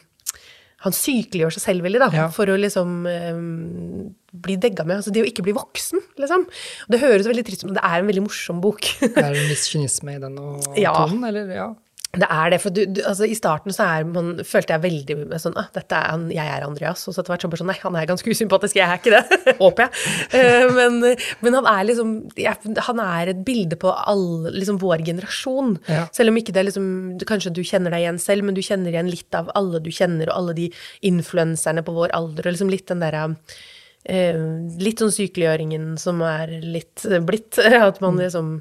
han 0.80 0.94
sykeliggjør 0.96 1.52
seg 1.56 1.62
selv 1.66 1.84
veldig, 1.84 2.00
da, 2.00 2.08
Ja. 2.16 2.28
for 2.32 2.48
å 2.48 2.56
liksom 2.56 3.02
um, 3.04 4.14
bli 4.32 4.56
degga 4.56 4.86
med. 4.88 5.00
Altså 5.02 5.12
det 5.12 5.22
å 5.24 5.28
ikke 5.28 5.44
bli 5.44 5.52
voksen, 5.56 6.00
liksom. 6.22 6.46
Og 6.48 6.94
det 6.94 7.00
høres 7.02 7.28
veldig 7.28 7.44
trist 7.44 7.64
ut, 7.64 7.68
men 7.72 7.76
det 7.76 7.84
er 7.84 7.98
en 8.00 8.08
veldig 8.08 8.22
morsom 8.24 8.62
bok. 8.64 8.88
Er 9.04 9.34
det 9.34 9.42
en 9.44 9.50
viss 9.50 9.66
kynisme 9.72 10.16
i 10.16 10.22
den 10.22 10.38
og 10.40 10.64
tonen, 10.76 11.24
eller? 11.28 11.52
Ja. 11.52 11.68
Det 12.10 12.26
er 12.26 12.48
det, 12.50 12.58
for 12.58 12.74
du, 12.74 12.80
du, 12.90 12.98
altså 13.06 13.26
I 13.30 13.36
starten 13.38 13.70
så 13.70 13.84
er 13.86 14.06
man, 14.08 14.32
følte 14.42 14.74
jeg 14.74 14.82
veldig 14.82 15.38
sånn 15.38 15.54
ah, 15.60 15.68
dette 15.70 15.94
er 15.94 16.08
han, 16.10 16.24
Jeg 16.34 16.42
er 16.42 16.64
Andreas. 16.66 17.04
Og 17.06 17.14
så 17.14 17.22
etter 17.22 17.30
hvert 17.30 17.60
sånn 17.60 17.70
Nei, 17.70 17.76
han 17.78 17.98
er 17.98 18.08
ganske 18.10 18.34
usympatisk, 18.34 18.80
jeg 18.80 18.86
er 18.86 18.98
ikke 18.98 19.12
det. 19.14 19.38
Håper 19.60 19.86
jeg. 19.86 19.92
Uh, 20.34 20.72
men, 20.74 20.98
men 21.44 21.56
han 21.60 21.68
er 21.70 21.84
liksom 21.86 22.14
jeg, 22.34 22.74
Han 22.88 23.02
er 23.04 23.30
et 23.30 23.44
bilde 23.46 23.78
på 23.78 23.92
all, 23.94 24.48
liksom 24.50 24.80
vår 24.82 25.04
generasjon. 25.06 25.76
Ja. 25.86 26.08
Selv 26.16 26.34
om 26.34 26.40
ikke 26.40 26.54
det 26.56 26.66
liksom 26.66 26.88
Kanskje 27.30 27.54
du 27.54 27.62
kjenner 27.62 27.94
deg 27.94 28.02
igjen 28.02 28.18
selv, 28.22 28.48
men 28.48 28.58
du 28.58 28.62
kjenner 28.64 28.90
igjen 28.90 29.10
litt 29.10 29.38
av 29.38 29.52
alle 29.54 29.78
du 29.84 29.92
kjenner, 29.94 30.32
og 30.32 30.40
alle 30.40 30.56
de 30.58 30.66
influenserne 31.06 31.84
på 31.86 31.94
vår 31.94 32.16
alder, 32.16 32.48
og 32.48 32.56
liksom 32.56 32.72
litt 32.74 32.90
den 32.90 33.04
derre 33.04 33.28
uh, 33.30 34.42
Litt 34.82 35.04
sånn 35.04 35.14
sykeliggjøringen 35.14 35.94
som 36.00 36.26
er 36.26 36.58
litt 36.58 37.06
blitt. 37.22 37.62
At 37.86 38.02
man 38.02 38.18
liksom 38.18 38.56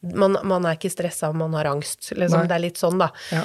man, 0.00 0.36
man 0.46 0.66
er 0.66 0.76
ikke 0.78 0.92
stressa, 0.92 1.30
man 1.34 1.54
har 1.58 1.68
angst. 1.70 2.12
Liksom. 2.14 2.46
Det 2.48 2.54
er 2.54 2.62
litt 2.62 2.78
sånn, 2.80 3.00
da. 3.00 3.10
Ja. 3.34 3.44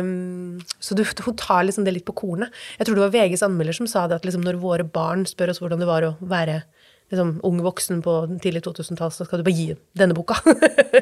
Um, 0.00 0.60
så 0.80 0.96
du, 0.96 1.04
hun 1.04 1.36
tar 1.40 1.66
liksom 1.68 1.84
det 1.84 1.94
litt 1.98 2.06
på 2.08 2.16
kornet. 2.22 2.54
Jeg 2.78 2.88
tror 2.88 2.96
det 2.96 3.06
var 3.06 3.14
VGs 3.16 3.44
anmelder 3.46 3.76
som 3.76 3.88
sa 3.90 4.06
det 4.08 4.20
at 4.20 4.28
liksom, 4.28 4.44
når 4.46 4.60
våre 4.62 4.86
barn 4.88 5.26
spør 5.28 5.52
oss 5.52 5.60
hvordan 5.62 5.82
det 5.82 5.90
var 5.90 6.08
å 6.08 6.14
være 6.20 6.62
liksom, 7.10 7.40
ung 7.46 7.60
voksen 7.64 8.00
på 8.04 8.12
tidlig 8.42 8.62
2000-tall, 8.66 9.10
så 9.14 9.26
skal 9.26 9.40
du 9.42 9.44
bare 9.48 9.56
gi 9.58 9.74
denne 9.98 10.14
boka. 10.16 10.36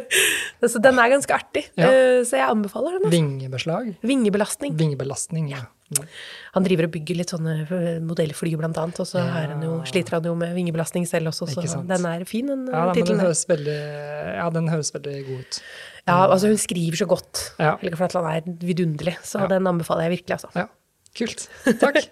så 0.73 0.79
den 0.83 0.99
er 0.99 1.09
ganske 1.13 1.35
artig. 1.37 1.65
Ja. 1.79 1.89
Eh, 1.89 2.21
så 2.29 2.37
jeg 2.41 2.49
anbefaler 2.49 2.97
den. 2.97 3.05
Altså. 3.07 3.15
Vingebeslag? 3.17 3.91
Vingebelastning. 4.03 4.73
Vingebelastning, 4.79 5.51
ja. 5.53 5.63
ja. 5.97 6.03
Han 6.57 6.65
driver 6.67 6.89
og 6.89 6.93
bygger 6.97 7.17
litt 7.21 7.33
sånne 7.35 7.55
modellfly, 8.05 8.55
blant 8.61 8.79
annet, 8.81 8.99
og 9.05 9.07
så 9.09 9.19
Ja. 9.21 9.29
har 9.37 9.47
han 9.55 9.63
jo, 9.65 9.73
sliter 9.89 10.19
han 10.19 10.25
jo 10.29 10.35
med 10.39 10.55
vingebelastning 10.57 11.05
selv 11.09 11.27
også, 11.33 11.45
så 11.53 11.61
den 11.89 12.05
er 12.09 12.25
fin, 12.29 12.47
den 12.51 12.67
Ja, 12.73 12.89
tittelen. 12.97 13.21
ja, 13.21 14.51
den 14.51 14.69
høres 14.73 14.93
veldig 14.97 15.15
god 15.29 15.39
ut. 15.45 15.61
Ja, 16.09 16.19
altså 16.27 16.47
hun 16.49 16.57
skriver 16.61 16.97
så 16.97 17.07
godt. 17.11 17.53
Ja. 17.61 17.77
Helge 17.83 17.97
Flatland 18.01 18.27
er 18.33 18.41
vidunderlig, 18.65 19.17
så 19.23 19.45
den 19.49 19.67
anbefaler 19.69 20.09
jeg 20.09 20.19
virkelig, 20.19 20.41
altså. 20.41 20.49
Ja, 20.57 20.67
kult. 21.19 21.49
Takk. 21.85 22.09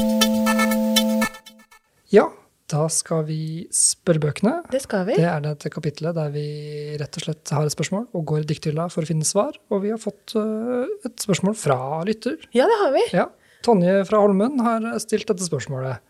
Ja, 2.14 2.26
da 2.70 2.84
skal 2.92 3.24
vi 3.26 3.40
spørre 3.74 4.22
bøkene. 4.22 4.60
Det 4.70 4.82
skal 4.84 5.04
vi. 5.08 5.16
Det 5.18 5.26
er 5.26 5.42
dette 5.44 5.70
kapitlet 5.72 6.14
der 6.16 6.30
vi 6.34 6.44
rett 7.00 7.18
og 7.18 7.24
slett 7.24 7.52
har 7.54 7.66
et 7.66 7.74
spørsmål 7.74 8.06
og 8.14 8.24
går 8.30 8.44
i 8.44 8.48
dikthylla 8.50 8.86
for 8.92 9.06
å 9.06 9.10
finne 9.10 9.26
svar. 9.26 9.58
Og 9.70 9.82
vi 9.84 9.92
har 9.94 10.00
fått 10.02 10.36
øh, 10.38 10.86
et 11.06 11.26
spørsmål 11.26 11.56
fra 11.58 11.78
lytter. 12.06 12.38
Ja, 12.54 12.68
det 12.70 12.78
har 12.82 12.94
vi. 12.94 13.04
Ja, 13.16 13.26
Tonje 13.66 14.00
fra 14.08 14.22
Holmen 14.22 14.62
har 14.64 14.86
stilt 15.02 15.28
dette 15.28 15.44
spørsmålet. 15.44 16.00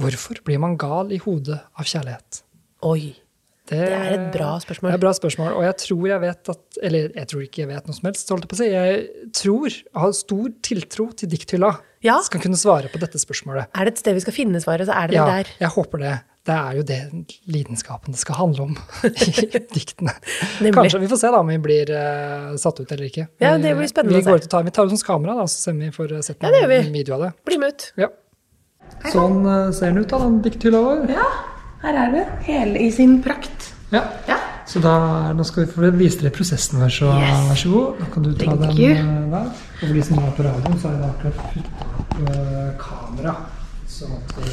Hvorfor 0.00 0.40
blir 0.46 0.60
man 0.62 0.76
gal 0.80 1.12
i 1.12 1.20
hodet 1.20 1.58
av 1.76 1.88
kjærlighet? 1.88 2.42
Oi. 2.88 3.12
Det 3.70 3.78
er 3.78 4.08
et 4.16 4.24
bra 4.34 4.56
spørsmål. 4.58 4.90
Det 4.90 4.94
er 4.96 4.98
et 4.98 5.04
bra 5.04 5.12
spørsmål, 5.14 5.52
og 5.54 5.62
jeg 5.62 5.76
tror 5.84 6.06
jeg 6.10 6.20
vet 6.24 6.50
at 6.50 6.78
Eller 6.82 7.12
jeg 7.14 7.28
tror 7.30 7.42
ikke 7.44 7.60
jeg 7.62 7.68
vet 7.70 7.86
noe 7.86 7.94
som 7.94 8.08
helst, 8.08 8.32
holdt 8.34 8.42
jeg 8.46 8.50
på 8.50 8.56
å 8.56 8.58
si. 8.58 8.68
Jeg 8.72 9.30
tror, 9.38 9.68
jeg 9.76 10.02
har 10.02 10.12
stor 10.18 10.48
tiltro 10.66 11.06
til 11.14 11.30
dikthylla 11.30 11.70
Ja. 12.02 12.16
skal 12.26 12.42
kunne 12.42 12.58
svare 12.58 12.90
på 12.90 12.98
dette 12.98 13.20
spørsmålet. 13.22 13.70
Er 13.78 13.86
det 13.86 13.92
et 13.94 14.02
sted 14.02 14.14
vi 14.18 14.24
skal 14.24 14.34
finne 14.34 14.58
svaret, 14.64 14.88
så 14.90 14.96
er 14.98 15.06
det 15.12 15.14
Ja, 15.14 15.26
det 15.26 15.46
der. 15.46 15.52
jeg 15.60 15.68
håper 15.76 15.98
det. 16.02 16.14
Det 16.42 16.54
er 16.58 16.72
jo 16.74 16.82
det 16.82 16.98
lidenskapen 17.46 18.10
det 18.10 18.18
skal 18.18 18.34
handle 18.34 18.62
om 18.66 18.72
i 19.06 19.62
diktene. 19.70 20.10
Kanskje 20.74 20.98
vi 20.98 21.06
får 21.12 21.20
se 21.22 21.30
da 21.30 21.38
om 21.38 21.46
vi 21.46 21.58
blir 21.62 21.86
uh, 21.94 22.56
satt 22.58 22.80
ut 22.82 22.90
eller 22.90 23.06
ikke. 23.06 23.28
Ja, 23.38 23.54
det 23.62 23.76
blir 23.78 23.86
spennende 23.86 24.18
Vi, 24.18 24.24
å 24.24 24.26
se. 24.26 24.30
går 24.32 24.42
ut 24.42 24.48
og 24.48 24.50
tar, 24.50 24.66
vi 24.66 24.74
tar 24.74 24.90
ut 24.90 24.96
sånn 24.96 25.06
kamera, 25.06 25.36
da, 25.38 25.46
så 25.46 25.68
ser 25.70 25.78
vi 25.78 25.92
får 25.94 26.16
sett 26.26 26.42
Ja, 26.42 26.50
det 26.50 26.80
en 26.80 26.92
video 26.92 27.14
av 27.14 27.28
det. 27.28 27.30
Bli 27.46 27.60
med 27.62 27.76
ut. 27.76 27.92
Ja. 27.94 28.10
Sånn 29.12 29.46
uh, 29.46 29.70
ser 29.70 29.94
den 29.94 30.02
ut, 30.02 30.10
da, 30.10 30.18
den 30.18 30.42
dikthylla 30.42 30.82
vår. 30.82 31.06
Ja, 31.14 31.30
her 31.82 31.98
er 32.06 32.12
det. 32.14 32.24
Hele 32.46 32.78
i 32.86 32.90
sin 32.94 33.18
prakt. 33.22 33.72
Ja. 33.92 34.02
Ja. 34.28 34.36
Så 34.66 34.80
da, 34.80 35.32
nå 35.36 35.44
skal 35.44 35.64
vi 35.66 35.72
få 35.72 35.90
vise 35.98 36.20
dere 36.22 36.30
prosessen 36.32 36.78
vår, 36.80 36.88
så 36.94 37.08
Yes. 37.18 37.48
vær 37.50 37.56
så 37.60 37.70
god. 37.72 37.98
Da 37.98 38.04
kan 38.14 38.22
du 38.22 38.32
ta 38.32 38.44
Thank 38.44 38.60
den 38.60 38.76
you. 38.78 38.90
eh, 38.92 39.30
der. 39.30 39.48
Og 39.82 39.88
for 39.88 39.94
de 39.94 40.02
som 40.02 40.18
er 40.22 40.30
på 40.36 40.42
radioen, 40.46 40.78
så 40.78 40.88
er 40.88 40.96
det 41.00 41.08
akkurat 41.10 41.36
putte 41.52 41.88
opp 41.90 42.14
eh, 42.30 42.70
kamera, 42.78 43.34
sånn 43.88 44.14
at 44.16 44.32
vi 44.38 44.52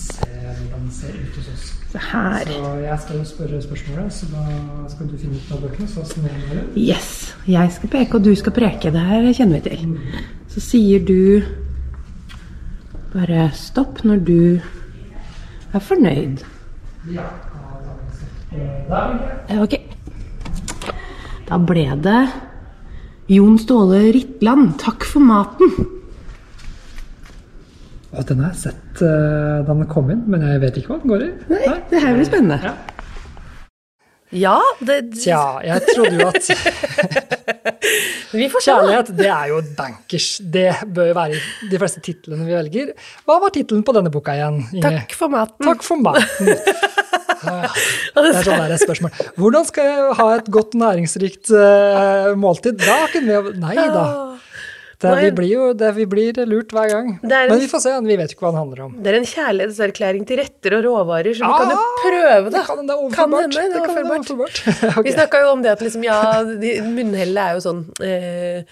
ser 0.00 0.56
hvordan 0.56 0.88
det 0.88 0.94
ser 0.96 1.12
ut 1.20 1.36
hos 1.36 1.48
oss. 1.54 1.68
Så 1.92 1.98
her. 1.98 2.44
Så 2.46 2.72
jeg 2.82 2.98
skal 3.04 3.16
jo 3.18 3.24
spørre 3.24 3.62
spørsmålet, 3.62 4.12
så 4.12 4.26
da 4.32 4.88
skal 4.88 5.06
du 5.10 5.16
finne 5.18 5.36
ut 5.36 5.52
av 5.52 5.60
bøkene. 5.64 5.88
Så 5.88 6.04
sender 6.06 6.30
du. 6.50 6.80
Yes. 6.80 7.34
Jeg 7.46 7.72
skal 7.72 7.88
peke, 7.88 8.14
og 8.14 8.24
du 8.24 8.34
skal 8.34 8.52
preke. 8.52 8.90
Det 8.94 9.00
her 9.00 9.32
kjenner 9.34 9.60
vi 9.60 9.70
til. 9.70 9.98
Så 10.48 10.60
sier 10.60 11.04
du 11.04 11.42
bare 13.14 13.50
stopp 13.54 14.02
når 14.06 14.24
du 14.24 14.60
er 15.74 15.78
fornøyd. 15.82 16.42
Ja. 17.08 17.24
Eh, 18.52 19.62
Ok. 19.62 19.74
Da 21.48 21.58
ble 21.58 21.86
det 22.04 22.18
Jon 23.30 23.56
Ståle 23.58 24.12
Ritland. 24.14 24.76
Takk 24.78 25.04
for 25.08 25.20
maten. 25.24 25.72
Og 28.10 28.24
den 28.26 28.40
har 28.42 28.50
jeg 28.52 28.60
sett 28.64 29.02
eh, 29.06 29.60
da 29.66 29.70
den 29.74 29.86
kom 29.90 30.10
inn, 30.10 30.24
men 30.30 30.42
jeg 30.42 30.60
vet 30.62 30.78
ikke 30.80 30.92
hva 30.94 31.00
den 31.02 31.10
går 31.12 31.24
i. 31.26 31.30
Nei, 31.50 31.76
det 31.90 32.02
her 32.02 32.16
blir 32.16 32.26
spennende. 32.26 32.58
Ja. 32.64 32.74
Ja, 34.30 34.58
det, 34.78 35.00
Tja, 35.18 35.58
jeg 35.66 35.82
trodde 35.88 36.20
jo 36.20 36.28
at 36.30 36.50
vi 38.38 38.46
får 38.52 38.62
Kjærlighet, 38.62 39.10
det 39.18 39.26
er 39.26 39.48
jo 39.50 39.58
bankers. 39.74 40.28
Det 40.54 40.68
bør 40.86 41.08
jo 41.10 41.16
være 41.18 41.40
de 41.72 41.80
fleste 41.82 42.02
titlene 42.04 42.46
vi 42.46 42.54
velger. 42.54 42.92
Hva 43.26 43.40
var 43.42 43.50
tittelen 43.54 43.82
på 43.86 43.94
denne 43.96 44.12
boka 44.14 44.36
igjen? 44.38 44.60
Inge? 44.70 44.84
Takk 45.00 45.16
for 45.18 45.32
maten. 45.34 45.66
Takk 45.66 45.86
for 45.86 46.02
maten. 46.04 46.54
Ah, 47.40 47.72
Det 48.12 48.34
er 48.36 48.44
sånn 48.44 48.58
der 48.60 48.72
et 48.74 48.82
spørsmål. 48.82 49.14
Hvordan 49.40 49.64
skal 49.64 49.86
jeg 49.88 50.08
ha 50.18 50.24
et 50.36 50.48
godt 50.52 50.74
næringsrikt 50.76 51.48
eh, 51.56 52.26
måltid? 52.36 52.76
Da 52.82 52.98
kunne 53.08 53.38
vi 53.46 53.52
Nei 53.62 53.76
da. 53.80 54.02
Det, 55.00 55.10
vi, 55.22 55.30
blir 55.32 55.48
jo, 55.48 55.66
det, 55.72 55.90
vi 55.96 56.04
blir 56.04 56.36
lurt 56.44 56.72
hver 56.76 56.90
gang. 56.92 57.06
En- 57.22 57.30
Men 57.30 57.58
vi 57.58 57.68
får 57.72 57.80
se. 57.80 57.92
Vi 58.04 58.16
vet 58.20 58.34
ikke 58.34 58.44
hva 58.44 58.50
den 58.52 58.60
handler 58.60 58.80
om. 58.84 58.92
Det 59.02 59.12
er 59.12 59.16
en 59.16 59.24
kjærlighetserklæring 59.30 60.26
til 60.28 60.36
retter 60.42 60.76
og 60.76 60.84
råvarer, 60.84 61.32
så 61.38 61.46
vi 61.46 61.54
kan 61.56 61.70
jo 61.72 61.78
Ah, 61.80 62.02
prøve. 62.04 62.50
Det 62.52 62.64
kan 62.66 62.76
hende 62.82 62.90
det 62.90 62.96
er 62.96 63.14
Kan 63.16 63.32
overførbart. 63.32 63.40
hende 63.40 63.56
det 63.56 63.80
er 63.80 63.80
er 63.80 64.10
overførbart. 64.10 64.60
okay. 64.98 65.02
Vi 65.08 65.12
snakka 65.16 65.40
jo 65.40 65.48
om 65.54 65.62
det 65.64 65.70
at 65.72 65.80
liksom, 65.86 66.04
ja, 66.04 66.18
de- 66.44 66.80
munnhellet 66.84 67.40
er 67.46 67.56
jo 67.56 67.62
sånn 67.64 67.80
eh, 68.04 68.62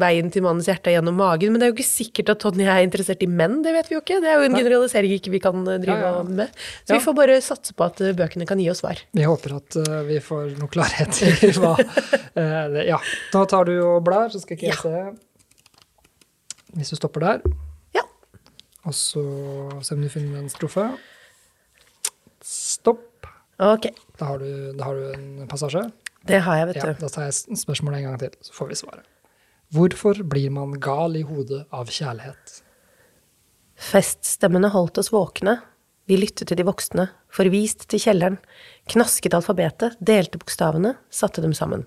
veien 0.00 0.30
til 0.32 0.42
mannens 0.46 0.66
hjerte 0.70 0.88
er 0.90 0.96
gjennom 0.98 1.16
magen, 1.20 1.52
men 1.52 1.60
det 1.60 1.68
er 1.68 1.72
jo 1.72 1.76
ikke 1.78 1.88
sikkert 1.90 2.32
at 2.34 2.40
Tonje 2.40 2.64
er 2.66 2.82
interessert 2.86 3.22
i 3.22 3.28
menn, 3.28 3.60
det 3.62 3.74
vet 3.76 3.88
vi 3.92 3.98
jo 3.98 4.00
ikke. 4.00 4.20
Det 4.24 4.30
er 4.32 4.40
jo 4.40 4.48
en 4.48 4.56
generalisering 4.56 5.12
ikke 5.18 5.30
vi 5.36 5.42
kan 5.44 5.60
eh, 5.68 5.76
drive 5.82 6.00
Ja, 6.00 6.12
ja. 6.16 6.22
med. 6.24 6.48
Så 6.88 6.96
vi 6.96 7.02
får 7.04 7.14
bare 7.20 7.40
satse 7.44 7.76
på 7.76 7.84
at 7.84 8.00
eh, 8.00 8.14
bøkene 8.16 8.46
kan 8.48 8.58
gi 8.62 8.70
oss 8.72 8.80
svar. 8.80 8.96
Vi 9.12 9.28
håper 9.28 9.56
at 9.60 9.76
uh, 9.76 10.00
vi 10.08 10.16
får 10.24 10.54
noe 10.56 10.70
klarhet 10.72 11.20
i 11.26 11.52
hva 11.60 11.74
uh, 11.76 12.78
Ja. 12.86 12.96
Nå 13.34 13.44
tar 13.50 13.64
du 13.68 13.74
og 13.84 14.04
blar, 14.06 14.30
så 14.32 14.40
skal 14.40 14.56
ikke 14.56 14.70
jeg 14.70 14.80
se. 14.80 15.02
Hvis 16.76 16.90
du 16.92 16.96
stopper 16.96 17.20
der, 17.20 17.40
Ja. 17.94 18.02
og 18.84 18.94
så 18.94 19.22
se 19.82 19.94
om 19.94 20.02
du 20.02 20.08
finner 20.08 20.38
en 20.38 20.48
strofe. 20.48 20.84
Stopp. 22.40 23.26
Ok. 23.60 23.90
Da 24.18 24.24
har 24.30 24.38
du, 24.38 24.72
da 24.78 24.84
har 24.84 24.94
du 24.94 25.12
en 25.12 25.48
passasje. 25.48 25.82
Det 26.26 26.40
har 26.44 26.56
jeg, 26.60 26.66
vet 26.70 26.76
Ja, 26.76 26.86
du. 26.92 27.00
da 27.00 27.08
tar 27.08 27.26
jeg 27.28 27.56
spørsmålet 27.58 27.98
en 27.98 28.04
gang 28.10 28.18
til, 28.18 28.30
så 28.40 28.52
får 28.56 28.68
vi 28.68 28.74
svaret. 28.80 29.04
Hvorfor 29.72 30.22
blir 30.26 30.50
man 30.50 30.72
gal 30.80 31.16
i 31.16 31.22
hodet 31.22 31.66
av 31.72 31.86
kjærlighet? 31.86 32.62
Feststemmene 33.76 34.68
holdt 34.72 34.98
oss 34.98 35.10
våkne. 35.12 35.60
Vi 36.10 36.16
lyttet 36.18 36.48
til 36.50 36.56
de 36.58 36.64
voksne, 36.66 37.08
forvist 37.30 37.86
til 37.88 38.00
kjelleren, 38.02 38.38
knasket 38.90 39.32
alfabetet, 39.36 39.96
delte 40.02 40.38
bokstavene, 40.42 40.96
satte 41.10 41.40
dem 41.44 41.52
sammen. 41.54 41.86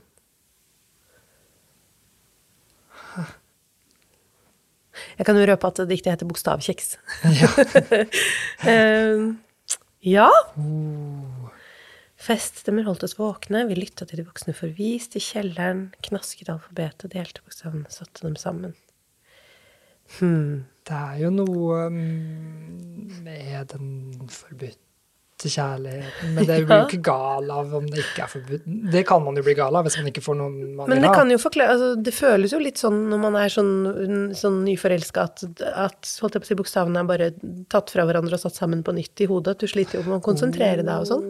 Jeg 5.17 5.27
kan 5.27 5.39
jo 5.39 5.47
røpe 5.49 5.69
at 5.69 5.81
diktet 5.89 6.13
heter 6.13 6.29
Bokstavkjeks. 6.29 6.95
Ja. 7.39 7.49
ja. 10.15 10.29
Feststemmer 12.23 12.87
holdt 12.87 13.03
oss 13.03 13.17
våkne, 13.19 13.65
vi 13.67 13.75
lytta 13.75 14.07
til 14.07 14.21
de 14.21 14.27
voksne 14.27 14.55
forvist 14.55 15.17
i 15.19 15.23
kjelleren, 15.23 15.89
knasket 16.07 16.51
alfabetet, 16.53 17.11
delte 17.11 17.43
bokstavene, 17.43 17.89
satte 17.91 18.23
dem 18.23 18.37
sammen. 18.39 18.77
Hmm. 20.19 20.63
Det 20.83 20.95
er 20.99 21.19
jo 21.23 21.29
noe 21.31 21.83
mm, 21.91 23.21
med 23.23 23.69
den 23.71 23.91
forbudte 24.31 24.92
kjærligheten 25.41 26.33
Men 26.35 26.47
det 26.47 26.57
blir 26.67 26.81
jo 26.83 26.87
ikke 26.87 27.01
gal 27.03 27.49
av 27.51 27.73
om 27.79 27.87
det 27.89 28.03
ikke 28.03 28.23
er 28.25 28.31
forbudt. 28.31 28.67
Det 28.93 29.03
kan 29.07 29.23
man 29.25 29.37
jo 29.39 29.43
bli 29.45 29.55
gal 29.57 29.75
av 29.75 29.87
hvis 29.87 29.97
man 29.99 30.09
ikke 30.11 30.23
får 30.23 30.37
noen 30.39 30.75
man 30.77 30.91
Men 30.91 31.03
det 31.03 31.11
kan 31.15 31.31
jo 31.33 31.39
forklare 31.41 31.75
altså, 31.75 31.89
Det 32.05 32.13
føles 32.15 32.55
jo 32.55 32.61
litt 32.61 32.81
sånn 32.81 32.99
når 33.11 33.23
man 33.25 33.37
er 33.41 33.53
sånn, 33.53 33.73
sånn 34.37 34.61
nyforelska, 34.67 35.27
at, 35.27 35.45
at 35.73 36.13
holdt 36.21 36.37
jeg 36.37 36.43
på 36.43 36.47
å 36.47 36.51
si, 36.51 36.59
bokstavene 36.63 37.03
er 37.03 37.09
bare 37.09 37.31
tatt 37.73 37.93
fra 37.93 38.07
hverandre 38.07 38.37
og 38.37 38.43
satt 38.45 38.59
sammen 38.59 38.85
på 38.85 38.95
nytt 38.95 39.25
i 39.25 39.29
hodet. 39.29 39.57
At 39.57 39.65
du 39.65 39.71
sliter 39.71 39.99
jo 39.99 40.05
med 40.07 40.19
å 40.21 40.25
konsentrere 40.25 40.85
deg 40.85 40.93
og 40.93 41.09
sånn. 41.09 41.27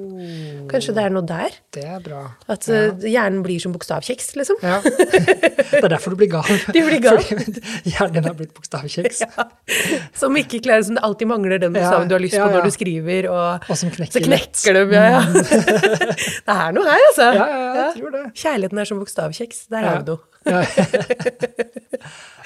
Kanskje 0.71 0.93
det 0.95 1.03
er 1.03 1.13
noe 1.13 1.25
der? 1.27 1.55
Det 1.75 1.83
er 1.85 1.99
bra. 2.03 2.21
At 2.51 2.67
ja. 2.69 2.91
hjernen 3.01 3.41
blir 3.45 3.59
som 3.63 3.73
bokstavkjeks, 3.75 4.33
liksom. 4.39 4.59
Ja. 4.63 4.79
Det 5.73 5.79
er 5.87 5.89
derfor 5.89 6.13
du 6.13 6.19
blir 6.19 6.29
gal. 6.29 6.45
Du 6.69 6.77
blir 6.85 6.99
gal. 7.01 7.17
Fordi 7.27 7.63
hjernen 7.89 8.27
har 8.27 8.35
blitt 8.37 8.53
bokstavkjeks. 8.53 9.23
Som 10.21 10.37
ikke 10.37 10.59
klarer, 10.63 10.83
som 10.85 10.97
det 10.99 11.03
alltid 11.03 11.29
mangler 11.31 11.57
den 11.61 11.73
bokstaven 11.73 12.11
du 12.11 12.15
har 12.15 12.21
lyst 12.23 12.37
ja, 12.37 12.45
på 12.45 12.53
ja. 12.53 12.59
når 12.59 12.69
du 12.69 12.75
skriver, 12.75 13.27
og, 13.33 13.65
Og 13.71 13.79
som 13.79 13.91
knekker 13.93 14.19
så 14.19 14.23
knekker 14.27 14.77
dem. 14.77 14.93
Ja, 14.93 15.03
ja. 15.15 15.21
det 15.25 16.55
er 16.59 16.77
noe 16.77 16.85
her, 16.87 17.07
altså. 17.09 17.27
Ja, 17.33 17.33
ja, 17.33 17.57
ja, 17.57 17.73
jeg 17.79 17.97
tror 17.97 18.15
det. 18.15 18.23
Kjærligheten 18.43 18.83
er 18.83 18.91
som 18.91 19.01
bokstavkjeks. 19.01 19.65
Der 19.73 19.83
Ja. 19.83 19.95
har 19.95 20.05
du 20.05 20.13
noe. 20.13 20.21
Ja. 20.43 20.61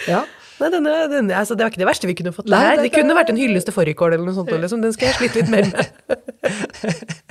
ja. 0.08 0.24
Nei, 0.58 0.70
denne, 0.74 0.94
denne, 1.12 1.36
altså, 1.38 1.54
det 1.54 1.66
var 1.66 1.74
ikke 1.74 1.84
det 1.84 1.90
verste 1.90 2.10
vi 2.10 2.16
kunne 2.18 2.34
fått. 2.34 2.50
Nei, 2.50 2.64
det 2.64 2.78
det- 2.78 2.84
Det 2.88 2.94
kunne 2.98 3.18
vært 3.18 3.30
en 3.30 3.38
hyllest 3.38 3.70
til 3.70 3.76
fårikål 3.76 4.14
eller 4.14 4.26
noe 4.26 4.34
sånt. 4.34 4.50
Liksom. 4.50 4.82
Den 4.82 4.94
skal 4.94 5.08
jeg 5.10 5.16
slite 5.16 5.36
litt 5.42 5.50
mer 5.50 5.66
med. 5.74 7.24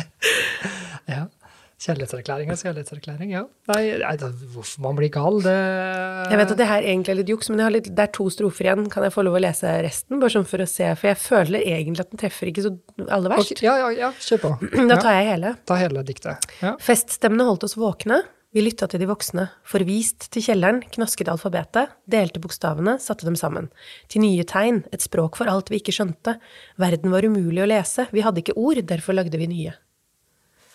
Kjærlighetserklæring 1.86 2.50
og 2.50 2.58
kjærlighetserklæring, 2.58 3.30
ja. 3.30 3.42
Nei, 3.70 3.82
nei, 4.02 4.14
hvorfor 4.56 4.82
man 4.82 4.98
blir 4.98 5.12
gal, 5.14 5.38
det 5.44 5.54
Jeg 5.54 6.40
vet 6.40 6.54
at 6.56 6.60
det 6.60 6.68
her 6.70 6.82
egentlig 6.82 7.14
er 7.14 7.20
litt 7.20 7.30
juks, 7.30 7.50
men 7.52 7.62
litt, 7.72 7.90
det 7.94 8.06
er 8.08 8.12
to 8.16 8.26
strofer 8.32 8.66
igjen. 8.68 8.86
Kan 8.90 9.06
jeg 9.06 9.14
få 9.14 9.22
lov 9.26 9.38
å 9.38 9.42
lese 9.46 9.70
resten, 9.86 10.18
bare 10.22 10.34
sånn 10.34 10.48
for 10.48 10.64
å 10.64 10.68
se? 10.70 10.90
For 10.98 11.12
jeg 11.12 11.20
føler 11.22 11.62
egentlig 11.62 12.02
at 12.02 12.10
den 12.14 12.22
treffer 12.24 12.50
ikke 12.50 12.66
så 12.66 12.74
aller 13.06 13.32
verst. 13.36 13.54
Okay, 13.54 13.68
Ja, 13.68 13.76
ja, 13.84 13.92
ja, 13.94 14.12
kjør 14.18 14.42
på. 14.46 14.54
Da 14.90 14.98
tar 14.98 15.20
jeg 15.20 15.28
hele. 15.30 15.54
ta 15.68 15.78
hele 15.78 16.02
diktet. 16.06 16.50
Ja. 16.62 16.74
Feststemmene 16.82 17.46
holdt 17.46 17.68
oss 17.68 17.78
våkne. 17.78 18.24
Vi 18.56 18.62
lytta 18.64 18.86
til 18.88 19.02
de 19.02 19.08
voksne, 19.10 19.50
forvist 19.68 20.30
til 20.32 20.40
kjelleren, 20.40 20.78
knasket 20.94 21.28
alfabetet, 21.28 21.90
delte 22.08 22.40
bokstavene, 22.40 22.94
satte 23.02 23.26
dem 23.28 23.36
sammen. 23.36 23.66
Til 24.08 24.22
nye 24.24 24.46
tegn, 24.48 24.78
et 24.96 25.04
språk 25.04 25.36
for 25.36 25.50
alt 25.52 25.68
vi 25.68 25.82
ikke 25.82 25.92
skjønte. 25.92 26.38
Verden 26.80 27.12
var 27.12 27.26
umulig 27.26 27.60
å 27.60 27.68
lese, 27.68 28.06
vi 28.16 28.24
hadde 28.24 28.40
ikke 28.40 28.56
ord, 28.56 28.80
derfor 28.88 29.18
lagde 29.18 29.36
vi 29.36 29.50
nye. 29.50 29.74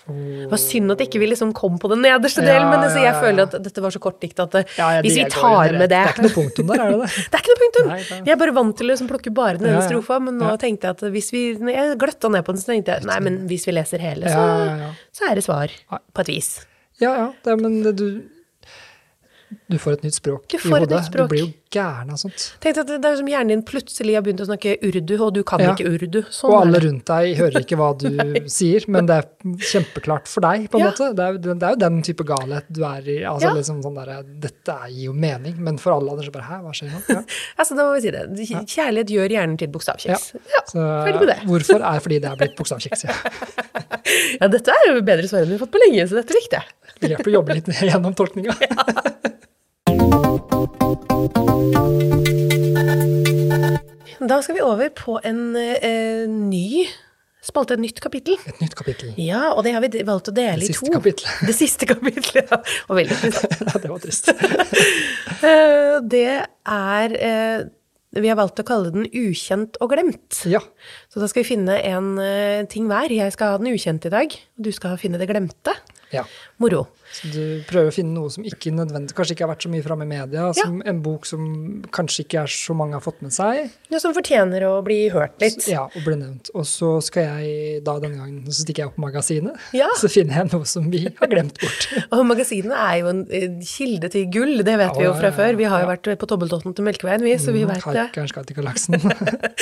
Det 0.08 0.48
var 0.50 0.58
synd 0.62 0.92
at 0.96 1.02
ikke 1.06 1.20
vi 1.22 1.28
liksom 1.30 1.52
kom 1.54 1.76
på 1.80 1.90
den 1.92 2.02
nederste 2.02 2.42
Ja, 2.42 2.54
delen, 2.56 2.70
men 2.72 2.80
altså, 2.86 2.98
jeg 3.04 3.12
ja, 3.14 3.20
føler 3.22 3.44
at 3.46 3.58
dette 3.64 3.84
var 3.84 3.94
så 3.94 4.00
kort 4.02 4.18
dikt 4.24 4.40
at 4.42 4.56
Ja, 4.78 4.88
ja, 4.98 5.02
hvis 5.06 5.16
vi 5.20 5.26
tar 5.30 5.76
med 5.78 5.90
det 5.90 5.90
Det 5.94 6.00
er 6.02 6.14
ikke 6.16 6.26
noe 6.26 6.36
punktum 6.40 6.72
der, 6.72 6.82
er 6.82 6.92
det 6.96 7.00
det? 7.04 7.12
Det 7.32 7.38
er 7.38 7.44
ikke 7.44 7.54
noe 7.54 7.62
punktum! 7.66 7.92
Nei, 7.92 8.22
Vi 8.26 8.34
er 8.34 8.40
bare 8.42 8.56
vant 8.58 8.76
til 8.82 8.88
å 8.88 8.92
liksom 8.94 9.12
plukke 9.12 9.34
bare 9.38 9.58
den 9.62 9.68
ene 9.70 9.78
Ja, 9.78 9.84
ja. 9.84 9.88
strofa, 9.92 10.18
men 10.26 10.40
nå 10.42 10.50
Ja. 10.50 10.58
tenkte 10.66 10.90
jeg 10.90 10.98
at 10.98 11.06
hvis 11.14 11.30
vi 11.36 11.44
Jeg 11.76 11.98
gløtta 12.02 12.32
ned 12.34 12.44
på 12.48 12.56
den, 12.58 12.62
så 12.66 12.74
tenkte 12.74 12.98
jeg 12.98 13.06
nei, 13.12 13.20
men 13.30 13.40
hvis 13.52 13.68
vi 13.70 13.78
leser 13.78 14.00
hele, 14.02 14.26
så, 14.26 14.42
Ja, 14.42 14.66
ja, 14.66 14.76
ja. 14.88 14.92
så 15.14 15.30
er 15.30 15.36
det 15.38 15.46
svar 15.46 15.78
på 15.92 16.26
et 16.26 16.28
vis. 16.34 16.52
Ja, 17.02 17.14
ja, 17.18 17.28
det, 17.46 17.60
men 17.62 17.82
det, 17.86 17.96
du 18.02 18.08
Du 19.72 19.78
får 19.80 19.94
et 19.96 20.02
nytt 20.04 20.18
språk 20.20 20.46
Du 20.52 20.58
i 20.58 20.60
får 20.60 20.76
et 20.76 20.84
hodet. 20.84 21.06
språk. 21.08 21.30
Du 21.30 21.32
blir 21.32 21.44
jo 21.46 21.50
gæren 21.72 22.10
av 22.12 22.18
sånt. 22.20 22.44
Tenk 22.60 22.78
at 22.82 22.90
det 22.92 23.08
er 23.08 23.16
som 23.16 23.28
hjernen 23.32 23.48
din 23.54 23.62
plutselig 23.64 24.16
har 24.18 24.24
begynt 24.26 24.42
å 24.44 24.48
snakke 24.50 24.74
urdu, 24.84 25.14
og 25.24 25.30
du 25.38 25.44
kan 25.48 25.62
Ja. 25.64 25.72
ikke 25.72 25.88
urdu. 25.88 26.18
Sånn 26.28 26.52
Og 26.52 26.58
alle 26.68 26.82
rundt 26.84 27.06
deg 27.08 27.38
hører 27.40 27.62
ikke 27.64 27.78
hva 27.80 27.88
du 27.98 28.10
sier, 28.52 28.84
men 28.92 29.06
det 29.08 29.16
er 29.22 29.28
kjempeklart 29.64 30.28
for 30.28 30.42
deg, 30.44 30.66
på 30.70 30.76
en 30.76 30.84
Ja. 30.84 30.90
måte. 30.92 31.08
Det 31.16 31.24
er, 31.24 31.38
det 31.40 31.64
er 31.64 31.70
jo 31.78 31.80
den 31.86 32.02
type 32.04 32.26
galhet 32.28 32.66
du 32.70 32.84
er 32.84 33.00
i. 33.08 33.18
Altså 33.24 33.48
Ja. 33.48 33.54
liksom 33.56 33.82
sånn 33.82 33.96
der, 33.96 34.24
Dette 34.44 34.76
gir 34.92 35.06
jo 35.06 35.14
mening, 35.14 35.56
men 35.58 35.78
for 35.78 35.94
alle 35.96 36.12
andre 36.12 36.26
så 36.28 36.32
bare 36.36 36.44
Hæ, 36.52 36.60
hva 36.66 36.74
skjer 36.76 36.92
nå? 36.92 37.24
Altså, 37.60 37.76
da 37.80 37.88
må 37.88 37.96
vi 37.96 38.02
si 38.02 38.12
det. 38.12 38.68
Kjærlighet 38.68 39.08
gjør 39.16 39.30
hjernen 39.38 39.58
til 39.58 39.68
bokstavkjeks. 39.72 40.34
Ja. 40.52 40.62
Så. 40.68 40.84
Hvorfor 41.48 41.80
er 41.80 42.00
fordi 42.04 42.20
det 42.20 42.30
er 42.32 42.36
blitt 42.36 42.58
bokstavkjeks. 42.60 43.06
Ja. 43.08 43.16
ja, 44.42 44.48
dette 44.52 44.68
er 44.76 44.92
jo 44.92 45.02
bedre 45.02 45.28
svar 45.32 45.46
enn 45.46 45.54
vi 45.54 45.58
har 45.58 45.64
fått 45.66 45.72
på 45.72 45.80
lenge, 45.88 46.04
så 46.10 46.20
dette 46.20 46.36
likte 46.36 46.60
jeg. 46.60 46.68
Det 47.00 47.10
hjelper 47.16 47.32
å 47.32 47.38
jobbe 47.40 47.56
litt 47.56 47.72
gjennom 47.80 48.14
tolkninga. 48.14 48.52
Da 54.32 54.38
skal 54.42 54.56
vi 54.56 54.62
over 54.64 54.92
på 54.96 55.18
en 55.28 55.42
eh, 55.60 56.24
ny 56.30 56.86
spalte, 57.42 57.74
et 57.76 57.82
nytt 57.82 58.00
kapittel. 58.04 58.38
Et 58.48 58.60
nytt 58.62 58.76
kapittel. 58.78 59.12
Ja, 59.20 59.50
og 59.56 59.64
det 59.66 59.74
har 59.76 59.82
vi 59.84 60.04
valgt 60.08 60.30
å 60.30 60.34
dele 60.36 60.62
i 60.68 60.74
to. 60.76 60.86
kapittelet. 60.94 61.42
Det 61.50 61.56
siste 61.58 61.88
kapittelet, 61.90 62.52
ja. 62.52 62.60
Og 62.88 63.00
veldig 63.02 63.18
trist. 63.24 63.46
Ja, 63.66 63.82
det 63.82 63.92
var 63.92 64.02
trist. 64.04 64.32
Eh, 65.42 65.96
Det 66.06 66.28
er 66.70 67.14
eh, 67.18 67.62
Vi 68.14 68.30
har 68.30 68.38
valgt 68.38 68.60
å 68.62 68.66
kalle 68.68 68.92
den 68.94 69.08
Ukjent 69.10 69.80
og 69.82 69.90
glemt. 69.96 70.44
Ja. 70.46 70.60
Så 71.10 71.18
da 71.24 71.26
skal 71.32 71.42
vi 71.42 71.50
finne 71.56 71.80
en 71.82 72.12
eh, 72.22 72.62
ting 72.70 72.86
hver. 72.92 73.10
Jeg 73.10 73.34
skal 73.34 73.56
ha 73.56 73.62
den 73.62 73.72
ukjente 73.74 74.12
i 74.12 74.14
dag, 74.14 74.36
og 74.38 74.68
du 74.68 74.70
skal 74.76 75.00
finne 75.02 75.18
det 75.18 75.26
glemte. 75.32 75.74
Ja. 76.14 76.26
Moro. 76.62 76.88
Så 77.12 77.28
du 77.28 77.42
prøver 77.68 77.90
å 77.90 77.94
finne 77.94 78.14
noe 78.16 78.30
som 78.32 78.46
ikke 78.48 78.72
nødvendig, 78.72 79.12
kanskje 79.18 79.34
ikke 79.36 79.44
har 79.44 79.50
vært 79.52 79.66
så 79.66 79.70
mye 79.74 79.84
framme 79.84 80.06
i 80.06 80.10
media, 80.14 80.46
som 80.56 80.78
en 80.88 81.02
bok 81.04 81.26
som 81.28 81.42
kanskje 81.92 82.24
ikke 82.24 82.44
er 82.46 82.54
så 82.54 82.76
mange 82.78 82.96
har 82.96 83.04
fått 83.04 83.20
med 83.26 83.34
seg. 83.36 83.66
Noe 83.92 84.00
som 84.00 84.14
fortjener 84.16 84.64
å 84.70 84.78
bli 84.86 85.10
hørt 85.12 85.36
litt. 85.44 85.66
Ja, 85.68 85.90
og 85.90 86.06
bli 86.06 86.16
nevnt. 86.22 86.54
Og 86.56 86.64
så 86.70 86.94
skal 87.04 87.28
jeg 87.28 87.82
da 87.84 87.98
denne 88.00 88.16
gangen, 88.22 88.46
så 88.48 88.64
stikker 88.64 88.86
jeg 88.86 88.94
opp 88.94 89.02
magasinet, 89.04 89.60
Ja. 89.76 89.90
så 90.00 90.08
finner 90.14 90.40
jeg 90.40 90.54
noe 90.54 90.70
som 90.72 90.88
vi 90.94 91.04
har 91.10 91.32
glemt 91.34 91.60
bort. 91.60 91.90
Og 92.16 92.24
magasinet 92.30 92.72
er 92.78 93.02
jo 93.02 93.12
en 93.12 93.26
kilde 93.66 94.08
til 94.16 94.32
gull, 94.32 94.56
det 94.64 94.78
vet 94.80 94.96
vi 94.96 95.04
jo 95.10 95.12
fra 95.18 95.28
ja, 95.28 95.34
ja, 95.34 95.38
før. 95.42 95.60
Vi 95.60 95.68
har 95.68 95.84
jo 95.84 95.90
ja. 95.90 95.92
vært 95.92 96.12
på 96.24 96.32
Tobbeltotten 96.32 96.78
til 96.78 96.88
Melkeveien, 96.88 97.28
vi, 97.28 97.36
så 97.42 97.52
vi 97.52 97.62
Mm, 97.62 97.76
vet 97.76 98.16
det. 98.16 98.56
Galaksen. 98.56 98.98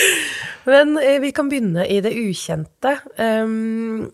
Men 0.70 0.96
eh, 1.02 1.18
vi 1.24 1.34
kan 1.36 1.50
begynne 1.50 1.84
i 1.90 2.00
det 2.06 2.14
ukjente. 2.16 2.96
Um, 3.18 4.08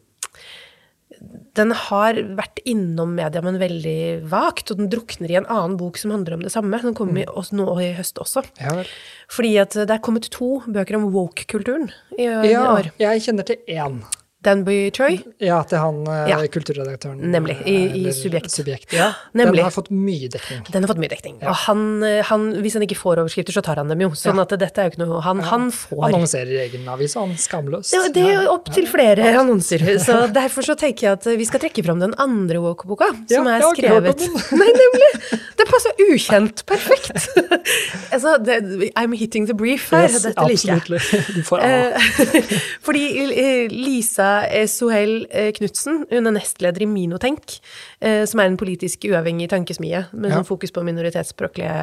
den 1.55 1.71
har 1.71 2.17
vært 2.37 2.59
innom 2.67 3.13
media, 3.15 3.41
men 3.45 3.59
veldig 3.61 4.25
vagt, 4.31 4.71
og 4.71 4.81
den 4.81 4.89
drukner 4.91 5.31
i 5.31 5.37
en 5.39 5.47
annen 5.47 5.77
bok 5.79 5.99
som 6.01 6.11
handler 6.11 6.35
om 6.35 6.43
det 6.45 6.51
samme. 6.53 6.81
Den 6.83 6.97
kommer 6.97 7.23
mm. 7.29 7.55
nå 7.55 7.67
i 7.83 7.93
høst 7.97 8.19
også. 8.21 8.43
ja. 8.61 8.83
Fordi 9.31 9.55
at 9.57 9.73
det 9.73 9.89
er 9.89 10.03
kommet 10.05 10.27
to 10.29 10.59
bøker 10.67 10.99
om 10.99 11.07
woke-kulturen 11.13 11.89
i, 12.17 12.27
i 12.27 12.51
Ja, 12.51 12.67
år. 12.75 12.91
jeg 13.01 13.23
kjenner 13.25 13.47
til 13.47 13.57
én. 13.71 14.03
Danby 14.45 14.77
Troy. 14.95 15.17
Ja, 15.43 15.59
til 15.67 15.81
han 15.81 16.03
eh, 16.07 16.29
Ja. 16.29 16.37
kulturredaktøren. 16.53 17.19
Nemlig, 17.33 17.57
i- 17.65 18.05
i 18.05 18.11
Subjekt. 18.15 18.51
Subjekt. 18.53 18.93
ja. 18.93 19.11
Nemlig. 19.33 19.57
Den 19.61 19.67
har 19.67 19.73
fått 19.75 19.89
mye 19.91 20.29
dekning. 20.29 20.63
Den 20.71 20.83
har 20.85 20.93
fått 20.93 21.01
mye 21.01 21.09
dekning. 21.11 21.39
Og 21.43 21.55
han, 21.65 21.81
eh, 22.03 22.21
han, 22.29 22.47
hvis 22.61 22.73
han 22.77 22.83
ikke 22.85 22.97
får 22.99 23.21
overskrifter, 23.23 23.53
så 23.57 23.63
tar 23.65 23.75
han 23.81 23.89
dem 23.89 24.01
jo. 24.05 24.09
Sånn 24.15 24.35
Ja. 24.37 24.45
at 24.45 24.49
dette 24.59 24.77
er 24.79 24.89
jo 24.89 24.93
ikke 24.95 25.03
noe 25.07 25.21
Han, 25.25 25.39
han 25.41 25.71
får 25.71 26.03
annonserer 26.11 26.51
i 26.53 26.59
egen 26.69 26.87
avis, 26.87 27.13
han 27.15 27.33
skamløst. 27.35 27.93
Ja, 27.93 28.07
det 28.13 28.21
er 28.23 28.43
jo 28.43 28.51
opp 28.53 28.71
til 28.73 28.85
flere 28.87 29.23
annonser. 29.35 29.79
Så 30.05 30.27
derfor 30.31 30.61
så 30.63 30.75
tenker 30.77 31.01
jeg 31.09 31.11
at 31.17 31.23
vi 31.37 31.45
skal 31.45 31.59
trekke 31.59 31.83
fram 31.85 31.99
den 31.99 32.13
andre 32.19 32.59
woke-boka, 32.61 33.07
som 33.29 33.45
Ja, 33.47 33.57
er 33.57 33.61
skrevet 33.73 34.19
Nei, 34.61 34.69
nemlig! 34.77 35.39
Det 35.57 35.65
passer 35.67 35.91
ukjent. 36.11 36.65
Perfekt! 36.67 37.29
altså, 38.13 38.37
det, 38.43 38.91
I'm 38.95 39.13
hitting 39.15 39.47
the 39.47 39.53
brief 39.53 39.89
her. 39.91 40.03
Yes, 40.09 40.21
Dette 40.23 40.45
liker 40.47 40.99
jeg. 40.99 41.23
Du 41.35 41.41
får 41.47 41.59
A. 41.63 41.69
Eh, 41.95 42.59
Fordi 42.85 43.03
eh, 43.31 43.67
Lisa 43.71 44.27
eh, 44.34 44.34
Sohel 44.71 45.25
eh, 45.29 45.51
Knutsen, 45.55 46.03
hun 46.11 46.29
er 46.29 46.35
nestleder 46.35 46.83
i 46.85 46.87
Minotenk, 46.89 47.57
eh, 48.01 48.23
som 48.29 48.41
er 48.41 48.49
en 48.51 48.57
politisk 48.59 49.07
uavhengig 49.09 49.49
tankesmie 49.53 50.05
med 50.13 50.31
Ja. 50.31 50.37
sånn 50.37 50.47
fokus 50.47 50.71
på 50.75 50.83
minoritetsspråklige 50.83 51.75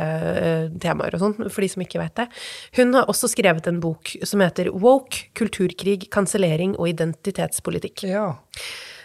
eh, 0.42 0.68
temaer 0.82 1.14
og 1.14 1.20
sånn, 1.24 1.36
for 1.50 1.60
de 1.64 1.68
som 1.68 1.82
ikke 1.82 2.00
vet 2.02 2.14
det. 2.22 2.28
Hun 2.78 2.94
har 2.94 3.06
også 3.10 3.30
skrevet 3.32 3.66
en 3.70 3.80
bok 3.80 4.16
som 4.24 4.40
heter 4.40 4.70
Woke, 4.72 5.28
kulturkrig, 5.38 6.08
kansellering 6.10 6.76
og 6.78 6.88
identitetspolitikk. 6.92 8.04
Ja. 8.08 8.32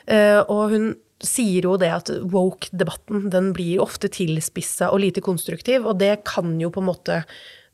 Eh, 0.07 0.39
og 0.47 0.71
hun 0.71 0.95
sier 1.23 1.65
jo 1.65 1.77
det 1.81 1.89
at 1.89 2.09
woke-debatten 2.29 3.29
den 3.33 3.51
blir 3.57 3.81
ofte 3.81 4.09
tilspissa 4.13 4.91
og 4.93 5.01
lite 5.01 5.23
konstruktiv, 5.25 5.85
og 5.89 5.97
det 5.99 6.23
kan 6.29 6.59
jo 6.61 6.69
på 6.69 6.83
en 6.83 6.91
måte 6.91 7.23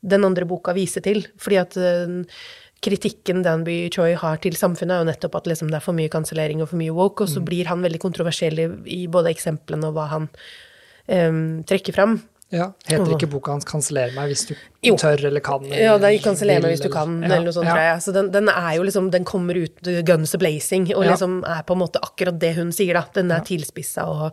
den 0.04 0.24
andre 0.24 0.44
boka 0.48 0.72
vise 0.76 1.00
til. 1.04 1.26
Fordi 1.40 1.58
at 1.60 1.76
eh, 1.76 2.22
kritikken 2.84 3.42
Danby 3.44 3.88
Choi 3.94 4.12
har 4.20 4.36
til 4.44 4.52
samfunnet, 4.58 4.92
er 4.98 5.02
jo 5.04 5.08
nettopp 5.12 5.38
at 5.40 5.48
liksom 5.50 5.70
det 5.72 5.80
er 5.80 5.84
for 5.86 5.96
mye 5.96 6.12
kansellering 6.12 6.60
og 6.62 6.68
for 6.70 6.80
mye 6.80 6.92
woke, 6.94 7.24
og 7.24 7.32
så 7.32 7.40
blir 7.44 7.66
han 7.72 7.82
veldig 7.84 8.00
kontroversiell 8.04 8.60
i, 8.60 8.68
i 8.98 9.00
både 9.08 9.32
eksemplene 9.32 9.88
og 9.88 9.96
hva 9.96 10.06
han 10.12 10.28
um, 11.08 11.42
trekker 11.68 11.96
fram. 11.96 12.18
ja. 12.54 12.68
Heter 12.86 13.16
ikke 13.16 13.30
boka 13.32 13.50
hans 13.56 13.64
'Kanseller 13.66 14.12
meg 14.14 14.28
hvis 14.30 14.46
du 14.48 14.54
Jo. 14.84 14.94
tør 14.96 15.24
eller 15.26 15.40
kan'? 15.40 15.64
Ja, 15.72 15.96
det 15.98 16.04
er 16.12 16.18
'Kanseller 16.22 16.60
meg 16.62 16.76
hvis 16.76 16.82
du 16.84 16.88
kan', 16.88 17.24
eller- 17.24 17.36
eller 17.36 17.44
noe 17.50 17.52
sånt, 17.56 17.66
ja. 17.66 17.72
tror 17.74 17.82
jeg. 17.82 18.02
Så 18.02 18.12
den, 18.12 18.30
den 18.30 18.48
er 18.48 18.74
jo 18.76 18.82
liksom, 18.84 19.10
den 19.10 19.24
kommer 19.24 19.56
ut 19.56 19.82
guns 20.06 20.34
a 20.34 20.38
blazing, 20.38 20.94
og 20.94 21.04
Ja. 21.04 21.10
liksom 21.12 21.42
er 21.44 21.62
på 21.62 21.72
en 21.74 21.78
måte 21.80 21.98
akkurat 22.00 22.38
det 22.38 22.54
hun 22.56 22.70
sier, 22.70 22.94
da. 22.94 23.04
Den 23.14 23.30
er 23.32 23.40
tilspissa 23.40 24.04
og, 24.06 24.32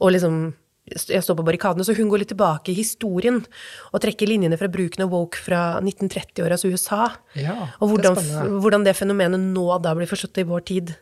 og 0.00 0.10
liksom 0.12 0.54
jeg 0.90 1.22
står 1.22 1.36
på 1.38 1.44
barrikadene, 1.46 1.84
så 1.86 1.94
hun 1.94 2.08
går 2.10 2.24
litt 2.24 2.32
tilbake 2.32 2.72
i 2.72 2.78
historien 2.78 3.38
og 3.92 4.00
trekker 4.02 4.26
linjene 4.26 4.58
fra 4.58 4.70
bruken 4.72 5.04
av 5.04 5.12
woke 5.14 5.38
fra 5.38 5.78
1930-åras 5.78 6.66
USA. 6.66 7.04
Ja, 7.38 7.54
og 7.78 7.92
hvordan, 7.92 8.18
det, 8.18 8.48
hvordan 8.64 8.86
det 8.88 8.96
fenomenet 8.98 9.40
nå 9.54 9.68
da 9.84 9.94
blir 9.94 10.10
forstått 10.10 10.42
i 10.42 10.48
vår 10.48 10.66
tid. 10.72 10.94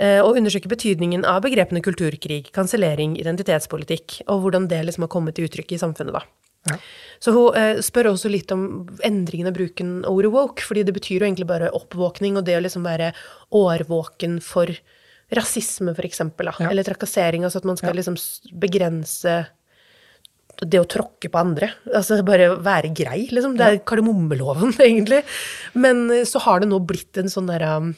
Eh, 0.00 0.22
Og 0.24 0.38
undersøker 0.40 0.72
betydningen 0.72 1.26
av 1.28 1.42
begrepene 1.44 1.82
kulturkrig, 1.84 2.48
kansellering, 2.56 3.18
identitetspolitikk, 3.20 4.22
og 4.32 4.46
hvordan 4.46 4.70
det 4.72 4.80
liksom 4.88 5.04
har 5.04 5.12
kommet 5.12 5.36
til 5.36 5.50
uttrykk 5.50 5.76
i 5.76 5.82
samfunnet, 5.82 6.16
da. 6.16 6.24
Ja. 6.70 6.78
Så 7.20 7.34
hun 7.34 7.58
eh, 7.58 7.82
spør 7.84 8.12
også 8.14 8.30
litt 8.32 8.52
om 8.54 8.88
endringen 9.04 9.50
av 9.50 9.56
bruken 9.58 10.00
av 10.06 10.14
ordet 10.14 10.32
woke, 10.32 10.64
fordi 10.64 10.86
det 10.88 10.96
betyr 10.96 11.20
jo 11.20 11.28
egentlig 11.28 11.50
bare 11.50 11.72
oppvåkning, 11.76 12.38
og 12.40 12.46
det 12.48 12.56
å 12.56 12.64
liksom 12.64 12.86
være 12.86 13.12
årvåken 13.60 14.40
for 14.40 14.72
rasisme, 15.36 15.94
for 15.96 16.04
eksempel, 16.06 16.50
da. 16.50 16.54
Ja. 16.60 16.70
Eller 16.72 16.84
trakassering, 16.86 17.44
altså 17.46 17.62
at 17.62 17.68
man 17.68 17.76
skal 17.80 17.92
Ja. 17.94 18.00
liksom 18.02 18.16
begrense 18.60 19.46
det 20.62 20.78
å 20.78 20.86
tråkke 20.86 21.30
på 21.32 21.40
andre. 21.40 21.70
Altså 21.94 22.20
bare 22.26 22.50
være 22.62 22.92
grei, 22.94 23.24
liksom. 23.32 23.56
Det 23.58 23.66
er 23.66 23.80
kardemommeloven, 23.88 24.74
egentlig. 24.86 25.22
Men 25.74 26.04
eh, 26.12 26.26
så 26.28 26.42
har 26.44 26.60
det 26.62 26.68
nå 26.70 26.78
blitt 26.86 27.18
en 27.18 27.32
sånn 27.32 27.48
derre 27.50 27.76
um, 27.80 27.94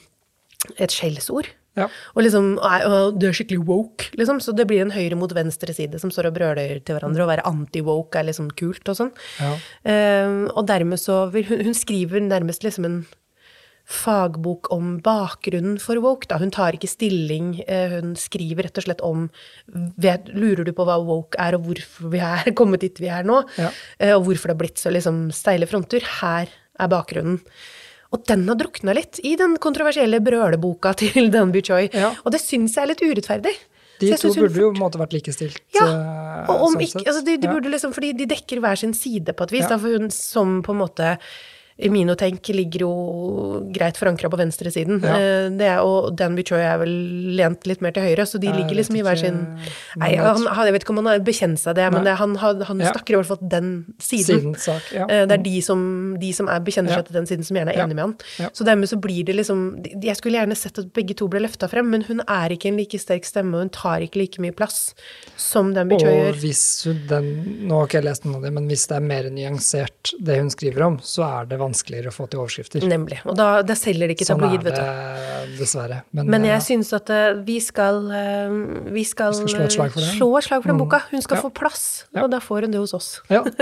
et 0.79 0.95
skjellsord. 0.95 1.51
Ja. 1.75 1.89
Og 2.15 2.23
liksom, 2.23 2.53
du 3.19 3.25
er 3.27 3.35
skikkelig 3.35 3.65
woke, 3.67 4.07
liksom. 4.15 4.39
Så 4.41 4.55
det 4.55 4.69
blir 4.71 4.85
en 4.85 4.95
høyre 4.95 5.19
mot 5.19 5.33
venstre 5.35 5.75
side 5.75 5.99
som 6.01 6.13
står 6.15 6.31
og 6.31 6.37
brøler 6.39 6.79
til 6.87 6.95
hverandre. 6.95 7.27
Å 7.27 7.33
være 7.33 7.45
anti-woke 7.51 8.21
er 8.23 8.29
liksom 8.31 8.53
kult 8.57 8.87
og 8.89 9.01
sånn. 9.01 9.11
Ja. 9.43 9.51
Eh, 9.91 10.37
og 10.55 10.63
dermed 10.71 11.03
så 11.03 11.25
vil 11.35 11.45
hun, 11.51 11.65
hun 11.67 11.75
skriver 11.77 12.23
nærmest 12.23 12.63
liksom 12.65 12.87
en 12.89 13.01
fagbok 13.85 14.71
om 14.73 14.95
bakgrunnen 15.05 15.77
for 15.83 16.01
woke. 16.01 16.27
Da. 16.31 16.39
Hun 16.41 16.51
tar 16.55 16.73
ikke 16.77 16.89
stilling, 16.89 17.59
eh, 17.69 17.99
hun 17.99 18.15
skriver 18.17 18.65
rett 18.69 18.79
og 18.81 18.87
slett 18.87 19.03
om 19.05 19.27
vet, 20.01 20.31
Lurer 20.33 20.65
du 20.65 20.73
på 20.73 20.87
hva 20.89 20.97
woke 21.05 21.37
er, 21.39 21.55
og 21.59 21.67
hvorfor 21.69 22.11
vi 22.15 22.23
er 22.25 22.53
kommet 22.59 22.81
dit 22.87 23.01
vi 23.03 23.11
er 23.13 23.27
nå? 23.29 23.43
Ja. 23.61 23.71
Eh, 23.99 24.15
og 24.17 24.25
hvorfor 24.29 24.49
det 24.51 24.57
har 24.57 24.63
blitt 24.65 24.81
så 24.81 24.93
liksom 24.95 25.27
steile 25.37 25.69
fronter? 25.69 26.01
Her 26.23 26.49
er 26.81 26.89
bakgrunnen. 26.91 27.43
Og 28.15 28.23
den 28.31 28.45
har 28.49 28.57
drukna 28.61 28.95
litt 28.95 29.19
i 29.27 29.35
den 29.37 29.57
kontroversielle 29.59 30.21
brøleboka 30.25 30.95
til 31.03 31.31
Danby 31.35 31.61
Choi. 31.67 31.89
Ja. 31.93 32.15
Og 32.25 32.33
det 32.33 32.41
syns 32.45 32.77
jeg 32.79 32.85
er 32.87 32.93
litt 32.95 33.03
urettferdig. 33.05 33.55
De 34.01 34.11
to 34.19 34.33
burde 34.35 34.59
jo 34.59 34.73
på 34.73 34.75
en 34.75 34.83
måte 34.83 34.99
vært 34.99 35.13
likestilt. 35.15 35.61
ja, 35.77 35.85
eh, 35.87 36.49
og 36.51 36.65
om 36.67 36.73
sånn 36.75 36.83
ikke, 36.83 37.05
altså 37.07 37.21
de, 37.27 37.37
de 37.39 37.47
Ja. 37.47 37.53
burde 37.55 37.71
liksom, 37.71 37.93
fordi 37.95 38.11
de 38.19 38.27
dekker 38.33 38.59
hver 38.65 38.77
sin 38.81 38.95
side 38.97 39.33
på 39.37 39.45
et 39.47 39.53
vis. 39.55 39.67
Ja. 39.69 39.75
Da, 39.75 39.79
for 39.79 39.93
hun 39.95 40.09
som 40.11 40.63
på 40.67 40.73
en 40.75 40.81
måte 40.83 41.13
Minotenk 41.77 42.47
ligger 42.55 42.85
jo 42.85 42.91
greit 43.75 43.97
forankra 43.99 44.29
på 44.31 44.39
venstresiden. 44.39 45.01
Ja. 45.03 45.15
Eh, 45.19 45.49
Det 45.55 45.67
er, 45.67 45.81
og 45.83 46.15
Dan 46.17 46.37
Bichoy 46.37 46.61
er 46.63 46.79
vel 46.79 46.93
lent 47.37 47.67
litt 47.67 47.81
mer 47.83 47.91
til 47.93 48.03
høyre, 48.07 48.23
så 48.27 48.39
de 48.39 48.47
Jeg 48.47 48.55
ligger 48.61 48.77
liksom 48.79 48.97
i 48.97 49.03
hver 49.03 49.19
sin 49.19 49.41
Nei, 49.99 50.15
han, 50.17 50.39
jeg 50.67 50.73
vet 50.73 50.83
ikke 50.85 50.91
om 50.95 51.01
han 51.03 51.07
har 51.11 51.19
bekjent 51.27 51.59
seg 51.59 51.75
det, 51.75 51.89
men 51.93 52.05
det, 52.05 52.15
han, 52.17 52.37
han 52.37 52.81
Ja. 52.81 52.93
snakker 52.93 53.15
i 53.15 53.17
hvert 53.19 53.27
fall 53.27 53.43
den 53.43 53.85
siden. 53.99 54.55
siden 54.55 54.55
sak. 54.57 54.83
Ja. 54.95 55.07
Eh, 55.09 55.27
Det 55.27 55.33
er 55.41 55.43
de 55.43 55.61
som, 55.63 56.17
de 56.21 56.33
som 56.33 56.49
er 56.49 56.61
bekjenner 56.61 56.95
seg 56.95 57.07
til 57.07 57.15
den 57.19 57.27
siden, 57.27 57.45
som 57.45 57.57
gjerne 57.57 57.75
er 57.75 57.83
enig 57.85 57.95
med 57.97 58.05
han. 58.05 58.51
Så 58.55 58.65
dermed 58.65 58.89
så 58.89 59.01
blir 59.01 59.25
det 59.25 59.35
liksom 59.37 59.83
Jeg 60.03 60.17
skulle 60.17 60.39
gjerne 60.39 60.57
sett 60.57 60.79
at 60.79 60.93
begge 60.93 61.15
to 61.17 61.27
ble 61.29 61.41
løfta 61.41 61.69
frem, 61.69 61.91
men 61.91 62.03
hun 62.03 62.21
er 62.29 62.51
ikke 62.55 62.69
en 62.71 62.77
like 62.79 62.99
sterk 62.99 63.25
stemme, 63.25 63.55
og 63.55 63.61
hun 63.67 63.71
tar 63.71 63.99
ikke 64.01 64.17
like 64.23 64.39
mye 64.41 64.55
plass 64.55 64.95
som 65.37 65.75
Dan 65.75 65.89
Bichoy 65.89 66.07
gjør. 66.07 66.29
Og 66.31 66.35
hvis 66.41 66.85
hun 66.87 67.03
den, 67.09 67.67
Nå 67.69 67.79
har 67.81 67.87
ikke 67.89 67.99
jeg 68.03 68.05
lest 68.05 68.25
noe 68.25 68.37
av 68.37 68.43
det, 68.43 68.53
men 68.53 68.69
hvis 68.69 68.87
det 68.87 68.97
er 68.97 69.01
mer 69.01 69.25
nyansert 69.31 70.15
det 70.23 70.39
hun 70.39 70.51
skriver 70.51 70.83
om, 70.87 70.99
så 71.03 71.25
er 71.43 71.47
det 71.47 71.59
vanskeligere 71.65 72.13
å 72.13 72.15
få 72.15 72.29
til 72.31 72.41
overskrifter. 72.45 72.85
Nemlig. 72.89 73.21
Og 73.27 73.37
da, 73.37 73.49
da 73.67 73.75
selger 73.79 74.09
de 74.09 74.15
ikke 74.17 74.29
Sånn 74.29 74.41
tabloid, 74.41 74.61
er 74.61 74.65
vet 74.69 74.77
du. 74.77 74.83
det 74.85 75.59
dessverre. 75.61 76.03
Men, 76.13 76.31
Men 76.37 76.45
jeg 76.49 76.57
ja. 76.59 76.65
syns 76.69 76.93
at 76.97 77.11
eh, 77.11 77.33
vi 77.45 77.59
skal 77.61 78.05
eh, 78.13 78.55
Vi 78.95 79.05
skal, 79.05 79.33
Vi 79.33 79.49
skal 79.49 79.55
slå 79.55 79.65
et 79.67 79.73
slag 79.79 79.91
for 79.93 80.01
eh, 80.01 80.07
den. 80.07 80.17
slå 80.21 80.31
et 80.39 80.45
slag 80.51 80.63
for 80.63 80.69
den 80.73 80.79
Mm. 80.79 80.85
boka. 80.87 81.03
Hun 81.11 81.23
skal 81.27 81.37
Ja. 81.37 81.43
få 81.49 81.51
plass, 81.55 82.05
Ja. 82.15 82.23
og 82.25 82.31
da 82.31 82.39
får 82.41 82.63
hun 82.69 82.71
det 82.77 82.79
hos 82.85 82.95
oss. 82.95 83.21
ja. 83.31 83.43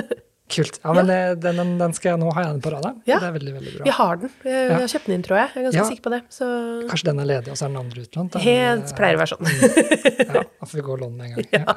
Kult. 0.53 0.81
Ja, 0.85 0.93
men 0.93 1.07
det, 1.09 1.41
den, 1.41 1.57
den- 1.57 1.79
den 1.79 1.93
skal 1.97 2.11
jeg 2.13 2.21
nå 2.21 2.33
ha 2.35 2.43
igjen 2.43 2.59
på 2.61 2.73
radet. 2.75 2.91
Ja. 3.09 3.17
Det 3.23 3.29
er 3.31 3.33
veldig, 3.39 3.53
veldig 3.57 3.71
bra. 3.79 3.85
Vi 3.87 3.91
har 3.97 4.17
den. 4.21 4.31
Vi 4.43 4.51
Ja. 4.51 4.75
har 4.75 4.91
kjøpt 4.91 5.07
den 5.09 5.15
inn, 5.15 5.23
tror 5.25 5.39
jeg. 5.39 5.49
Jeg 5.55 5.57
er 5.63 5.65
ganske 5.71 5.81
Ja. 5.81 5.85
sikker 5.89 6.03
på 6.05 6.11
det. 6.13 6.21
Så 6.29 6.45
Kanskje 6.91 7.05
den 7.09 7.21
er 7.21 7.25
ledig, 7.31 7.49
og 7.49 7.57
så 7.57 7.65
er 7.65 7.69
den 7.73 7.81
andre 7.81 8.03
utlånt? 8.05 8.35
helt 8.43 8.93
pleier 8.99 9.17
å 9.17 9.21
være 9.23 9.33
sånn. 9.33 9.47
eh, 9.49 10.27
Ja, 10.29 10.43
da 10.43 10.67
får 10.67 10.75
vi 10.77 10.83
gå 10.83 10.93
og 10.93 11.01
låne 11.01 11.17
med 11.17 11.25
en 11.31 11.35
gang. 11.37 11.47
Ja. 11.57 11.75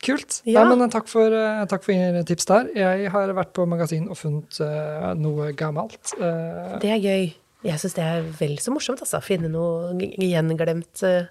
Kult. 0.00 0.40
Ja. 0.48 0.62
Nei, 0.64 0.72
men 0.72 0.86
eh, 0.86 0.92
takk 0.92 1.10
for, 1.10 1.34
eh, 1.34 1.64
takk 1.68 1.84
for 1.84 2.22
tips 2.28 2.48
der. 2.48 2.70
Jeg 2.76 3.12
har 3.12 3.34
vært 3.36 3.52
på 3.56 3.66
magasin 3.68 4.08
og 4.08 4.16
funnet 4.16 4.60
uh, 4.64 5.12
noe 5.18 5.50
gammelt. 5.56 6.14
Uh, 6.16 6.78
Det 6.80 6.94
er 6.94 7.02
gøy. 7.04 7.26
Jeg 7.60 7.76
syns 7.82 7.96
det 7.98 8.04
er 8.06 8.22
vel 8.38 8.54
så 8.64 8.72
morsomt, 8.72 9.02
altså. 9.04 9.20
Finne 9.24 9.50
noe 9.52 9.92
gjenglemt 10.00 11.04
Uh, 11.04 11.28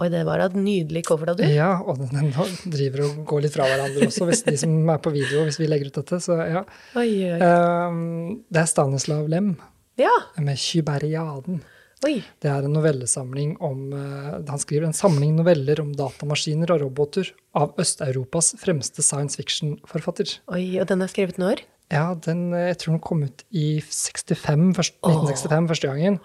Oi, 0.00 0.06
det 0.08 0.22
var 0.24 0.40
et 0.40 0.54
nydelig 0.56 1.02
cover 1.04 1.28
da, 1.28 1.34
du. 1.36 1.42
Ja, 1.44 1.74
og 1.84 1.98
den 2.00 2.30
driver 2.72 3.02
og 3.04 3.18
går 3.28 3.42
litt 3.44 3.52
fra 3.52 3.66
hverandre 3.68 4.06
også, 4.06 4.24
hvis 4.30 4.40
de 4.46 4.54
som 4.56 4.72
er 4.88 5.00
på 5.04 5.12
video, 5.12 5.42
hvis 5.44 5.58
vi 5.60 5.68
legger 5.68 5.90
ut 5.90 5.98
dette. 5.98 6.22
Så 6.24 6.38
ja. 6.40 6.62
Oi, 6.96 7.10
oi. 7.28 7.36
Um, 7.36 8.38
det 8.48 8.62
er 8.62 8.70
Stanislav 8.70 9.28
Lem 9.28 9.58
Ja. 10.00 10.14
med 10.40 10.56
'Kyberiaden'. 10.56 11.60
Oi. 12.06 12.22
Det 12.40 12.48
er 12.48 12.64
en 12.64 12.72
novellesamling 12.72 13.58
om 13.60 13.90
uh, 13.92 14.38
Han 14.48 14.62
skriver 14.62 14.86
en 14.88 14.96
samling 14.96 15.34
noveller 15.36 15.82
om 15.82 15.90
datamaskiner 15.96 16.72
og 16.72 16.80
roboter 16.86 17.28
av 17.52 17.74
Øst-Europas 17.80 18.54
fremste 18.60 19.04
science 19.04 19.36
fiction-forfatter. 19.36 20.38
Oi, 20.54 20.80
og 20.80 20.88
den 20.88 21.04
er 21.04 21.12
skrevet 21.12 21.40
når? 21.42 21.64
Ja, 21.90 22.14
den, 22.14 22.52
eh, 22.54 22.70
jeg 22.70 22.80
tror 22.80 22.94
den 22.94 23.02
kom 23.02 23.24
ut 23.26 23.44
i 23.50 23.80
65, 23.82 24.74
først, 24.78 24.96
1965 25.02 25.70
første 25.72 25.90
gangen. 25.90 26.20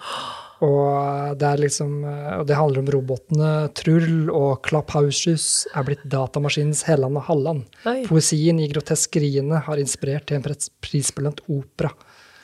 Og 0.64 1.36
det, 1.42 1.48
er 1.50 1.62
liksom, 1.64 1.96
eh, 2.08 2.34
og 2.40 2.46
det 2.48 2.60
handler 2.60 2.84
om 2.84 2.92
robotene 2.96 3.52
Trull 3.76 4.30
og 4.30 4.62
Klapphausius 4.68 5.66
er 5.74 5.88
blitt 5.88 6.06
datamaskinens 6.08 6.86
Helland 6.88 7.18
og 7.20 7.26
Halland. 7.28 7.66
Poesien 8.06 8.62
i 8.62 8.70
groteskeriene 8.72 9.64
har 9.66 9.82
inspirert 9.82 10.30
til 10.30 10.40
en 10.40 10.46
prisbelønt 10.86 11.42
opera. 11.50 11.92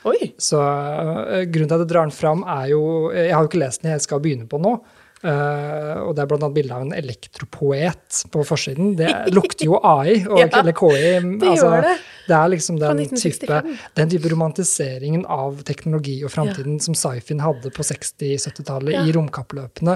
Oi. 0.08 0.32
Så 0.38 0.58
eh, 0.62 1.44
grunnen 1.46 1.68
til 1.70 1.76
at 1.78 1.84
jeg 1.84 1.92
drar 1.92 2.08
den 2.08 2.16
fram, 2.16 2.42
er 2.48 2.72
jo 2.72 2.82
Jeg 3.14 3.32
har 3.34 3.44
jo 3.44 3.48
ikke 3.52 3.62
lest 3.62 3.82
den, 3.84 3.92
jeg 3.94 4.02
skal 4.08 4.20
begynne 4.24 4.48
på 4.50 4.58
nå. 4.62 4.78
Uh, 5.22 6.00
og 6.02 6.16
det 6.18 6.24
er 6.24 6.32
annet 6.34 6.54
bilde 6.56 6.74
av 6.74 6.82
en 6.82 6.94
elektropoet 6.98 8.24
på 8.34 8.42
forsiden. 8.42 8.96
Det 8.98 9.06
lukter 9.36 9.68
jo 9.68 9.76
AI, 9.78 10.16
og, 10.26 10.40
Ja, 10.40 10.48
eller 10.58 10.74
KI. 10.74 11.12
det 11.38 11.52
gjør 11.60 11.76
det. 11.84 11.92
Det 12.26 12.34
er 12.34 12.50
liksom 12.50 12.80
den 12.80 13.02
type, 13.14 13.60
den 13.98 14.10
type 14.10 14.32
romantiseringen 14.32 15.22
av 15.30 15.62
teknologi 15.68 16.16
og 16.26 16.30
framtiden 16.34 16.80
som 16.82 16.94
sci-fin 16.98 17.38
hadde 17.42 17.70
på 17.74 17.86
60-70-tallet 17.86 18.96
Ja. 18.96 19.04
i 19.06 19.14
romkappløpene. 19.14 19.94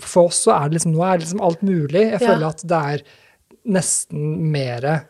For 0.00 0.30
oss 0.30 0.40
så 0.46 0.56
er 0.56 0.68
det 0.72 0.78
liksom, 0.78 0.96
nå 0.96 1.04
er 1.04 1.18
det 1.20 1.26
liksom 1.26 1.44
alt 1.44 1.60
mulig. 1.68 2.06
Jeg 2.14 2.20
Ja. 2.22 2.26
føler 2.32 2.48
at 2.48 2.64
det 2.72 2.80
er 2.96 3.04
nesten 3.68 4.50
mere 4.52 5.02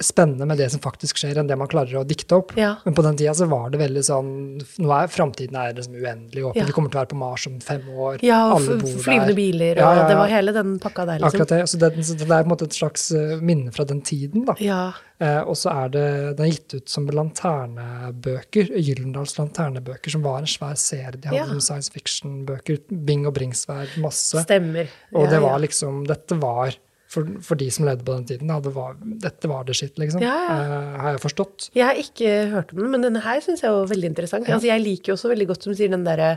spennende 0.00 0.46
med 0.48 0.58
det 0.60 0.70
som 0.72 0.80
faktisk 0.82 1.20
skjer, 1.20 1.38
enn 1.40 1.48
det 1.50 1.56
man 1.60 1.68
klarer 1.70 2.00
å 2.00 2.04
dikte 2.08 2.38
opp. 2.40 2.54
Ja. 2.58 2.74
Men 2.86 2.96
på 2.96 3.04
den 3.04 3.18
tida 3.20 3.34
så 3.36 3.46
var 3.50 3.70
det 3.72 3.80
veldig 3.82 4.02
sånn 4.06 4.30
Nå 4.80 4.92
er 4.96 5.10
framtiden 5.12 5.56
er 5.60 5.74
liksom 5.76 5.98
uendelig 5.98 6.44
åpen. 6.48 6.60
Ja. 6.62 6.66
Vi 6.68 6.74
kommer 6.76 6.92
til 6.92 7.00
å 7.00 7.02
være 7.02 7.12
på 7.12 7.20
Mars 7.20 7.46
om 7.50 7.58
fem 7.64 7.84
år. 7.92 8.18
Ja, 8.24 8.40
og 8.54 8.64
flyvende 9.04 9.36
biler, 9.36 9.80
og 9.80 10.00
Ja, 10.00 10.08
det 10.08 10.16
var 10.18 10.32
hele 10.32 10.54
den 10.56 10.74
pakka 10.82 11.06
der, 11.08 11.20
liksom. 11.20 11.28
Akkurat 11.28 11.54
det. 11.54 11.60
Så 11.70 11.80
det, 11.82 11.92
så 12.08 12.16
det 12.16 12.26
er 12.26 12.32
på 12.32 12.48
en 12.48 12.52
måte 12.54 12.68
et 12.70 12.76
slags 12.80 13.10
eh, 13.16 13.36
minne 13.44 13.74
fra 13.76 13.86
den 13.88 14.02
tiden. 14.06 14.46
da. 14.48 14.56
Ja. 14.64 14.82
Eh, 15.20 15.40
og 15.44 15.56
så 15.60 15.72
er 15.84 15.92
det, 15.92 16.04
den 16.38 16.46
er 16.46 16.52
gitt 16.54 16.78
ut 16.78 16.88
som 16.88 17.08
lanternebøker. 17.12 18.72
Gyllendals 18.80 19.36
lanternebøker, 19.38 20.12
som 20.16 20.24
var 20.24 20.40
en 20.40 20.50
svær 20.50 20.78
serie. 20.80 21.18
De 21.20 21.28
hadde 21.28 21.48
som 21.58 21.64
science 21.70 21.92
fiction-bøker. 21.92 22.80
Bing 22.88 23.26
og 23.28 23.34
Bringsværd, 23.36 23.98
masse. 24.00 24.40
Stemmer. 24.46 24.88
Og 25.12 25.28
det 25.30 25.42
var 25.44 25.60
liksom 25.60 26.04
Dette 26.08 26.38
var 26.40 26.72
for, 27.10 27.26
for 27.42 27.58
de 27.58 27.66
som 27.74 27.86
levde 27.88 28.04
på 28.06 28.14
den 28.14 28.26
tiden. 28.28 28.50
Det 28.62 28.72
var, 28.74 28.96
dette 29.24 29.48
var 29.50 29.64
det 29.66 29.74
sitt, 29.80 29.96
liksom. 29.98 30.22
Ja, 30.22 30.34
ja. 30.46 30.58
Uh, 30.62 30.98
har 31.02 31.16
jeg 31.16 31.22
forstått. 31.24 31.70
Jeg 31.74 31.88
har 31.88 31.98
ikke 31.98 32.34
hørt 32.52 32.74
om 32.74 32.84
den, 32.84 32.90
men 32.94 33.06
denne 33.08 33.22
her 33.24 33.40
syns 33.42 33.64
jeg 33.66 33.74
var 33.74 33.88
veldig 33.90 34.12
interessant. 34.12 34.46
Altså, 34.48 34.70
jeg 34.70 34.84
liker 34.84 35.12
jo 35.12 35.16
også 35.18 35.32
veldig 35.32 35.48
godt, 35.50 35.66
som 35.66 35.74
sier, 35.74 35.90
den 35.90 36.06
derre 36.06 36.28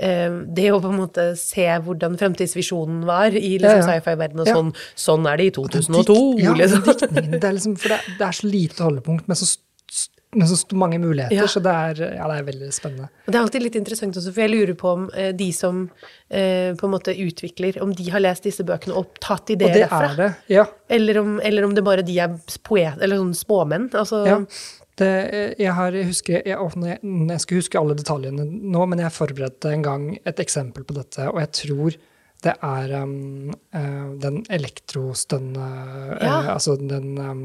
eh, 0.00 0.28
det 0.60 0.66
å 0.72 0.80
på 0.84 0.90
en 0.92 1.00
måte 1.00 1.24
se 1.40 1.64
hvordan 1.86 2.18
fremtidsvisjonen 2.20 3.02
var 3.08 3.32
i 3.32 3.54
liksom, 3.60 3.80
Ja, 3.80 3.80
ja. 3.80 3.88
sci-fi-verdenen, 3.88 4.44
og 4.44 4.52
sånn, 4.52 4.70
sånn 5.06 5.26
er 5.32 5.40
det 5.40 5.48
i 5.48 5.54
Den 5.56 5.58
2002. 5.88 6.04
dikt- 6.04 6.44
ja, 6.44 6.54
liksom. 6.60 6.84
diktningen, 6.90 7.34
det 7.40 7.48
er 7.50 7.56
liksom, 7.58 7.76
for 7.80 7.94
det, 7.96 8.00
det 8.20 8.28
er 8.28 8.38
så 8.42 8.52
lite 8.52 8.86
holdepunkt 8.86 9.28
men 9.28 9.40
så, 9.40 9.50
med 10.36 10.48
så 10.48 10.76
mange 10.78 10.98
muligheter, 10.98 11.34
Ja. 11.34 11.46
så 11.50 11.60
det 11.60 11.70
er, 11.70 12.00
ja, 12.14 12.26
det 12.30 12.38
er 12.38 12.44
veldig 12.46 12.72
spennende. 12.72 13.08
Og 13.26 13.32
det 13.32 13.34
er 13.34 13.42
alltid 13.42 13.62
litt 13.64 13.78
interessant 13.80 14.16
også, 14.16 14.32
for 14.32 14.44
jeg 14.44 14.52
lurer 14.52 14.76
på 14.78 14.90
om 14.92 15.08
eh, 15.14 15.32
de 15.34 15.48
som 15.52 15.80
eh, 16.30 16.70
på 16.78 16.86
en 16.86 16.92
måte 16.92 17.14
utvikler, 17.18 17.80
om 17.82 17.94
de 17.94 18.10
har 18.10 18.22
lest 18.22 18.46
disse 18.46 18.62
bøkene 18.66 18.94
og 18.94 19.16
tatt 19.20 19.50
ideer 19.50 19.70
Og 19.70 19.74
det 19.74 19.88
derfra. 19.88 20.10
er 20.12 20.20
det, 20.20 20.28
ja. 20.54 20.66
Eller 20.88 21.18
om, 21.18 21.40
eller 21.42 21.66
om 21.66 21.74
det 21.74 21.84
bare 21.86 22.06
de 22.06 22.18
er 22.22 22.36
poet, 22.62 22.94
eller 23.00 23.18
sånn 23.18 23.34
småmenn. 23.34 23.90
Altså, 23.90 24.22
ja. 24.26 24.38
Det, 25.00 25.10
jeg, 25.58 25.72
har, 25.72 25.94
jeg 25.96 26.06
husker, 26.10 26.42
jeg, 26.44 26.54
jeg, 26.54 26.98
jeg 27.02 27.56
huske 27.56 27.78
alle 27.80 27.94
detaljene 27.96 28.44
nå, 28.44 28.86
men 28.86 29.00
jeg 29.00 29.14
forberedte 29.16 29.72
en 29.72 29.82
gang 29.86 30.08
et 30.28 30.42
eksempel 30.42 30.84
på 30.84 30.94
dette, 30.98 31.24
og 31.30 31.40
jeg 31.40 31.52
tror 31.56 31.96
det 32.44 32.52
er 32.64 32.92
um, 33.02 33.50
uh, 33.76 34.12
den 34.20 34.40
elektrostønne 34.48 35.66
ja. 36.20 36.36
uh, 36.40 36.50
Altså 36.54 36.76
den 36.80 37.18
um, 37.20 37.42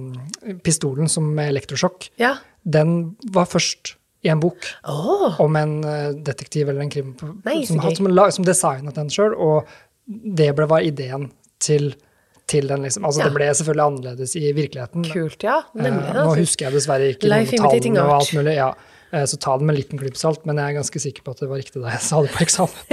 pistolen 0.64 1.12
som 1.12 1.28
med 1.36 1.52
elektrosjokk. 1.56 2.12
ja. 2.22 2.38
Den 2.66 3.16
var 3.36 3.46
først 3.50 3.96
i 4.26 4.30
en 4.34 4.40
bok 4.42 4.58
oh. 4.90 5.36
om 5.42 5.56
en 5.60 5.74
eh, 5.86 6.12
detektiv 6.26 6.70
eller 6.70 6.82
en 6.82 6.90
krim 6.90 7.12
Nei, 7.46 7.60
som, 7.68 7.80
hadde, 7.84 7.96
som, 8.00 8.08
som 8.40 8.46
designet 8.48 8.96
den 8.98 9.10
sjøl, 9.14 9.34
og 9.38 9.58
det 10.06 10.56
ble, 10.58 10.66
var 10.70 10.82
ideen 10.86 11.28
til, 11.62 11.92
til 12.50 12.68
den. 12.70 12.82
liksom. 12.88 13.06
Altså 13.06 13.20
Ja. 13.22 13.26
Det 13.30 13.36
ble 13.38 13.46
selvfølgelig 13.54 13.86
annerledes 13.86 14.32
i 14.40 14.42
virkeligheten. 14.58 15.02
kult, 15.14 15.44
ja. 15.46 15.58
Eh, 15.78 15.82
nå 15.92 16.00
altså. 16.10 16.40
husker 16.42 16.62
jeg 16.68 16.74
dessverre 16.80 17.06
ikke 17.14 17.30
tallene 17.30 18.02
og 18.06 18.12
alt 18.20 18.34
mulig. 18.38 18.56
ja. 18.58 18.70
Eh, 19.12 19.26
Så 19.30 19.36
ta 19.38 19.58
det 19.58 19.66
med 19.66 19.74
en 19.76 19.82
liten 19.82 20.00
klype 20.02 20.18
salt, 20.20 20.42
men 20.46 20.58
jeg 20.58 20.66
er 20.70 20.74
ganske 20.80 21.00
sikker 21.08 21.22
på 21.26 21.32
at 21.36 21.40
det 21.44 21.50
var 21.52 21.58
riktig 21.62 21.80
da 21.82 21.88
jeg 21.94 22.02
sa 22.06 22.16
det 22.26 22.32
på 22.34 22.40
eksamen. 22.46 22.80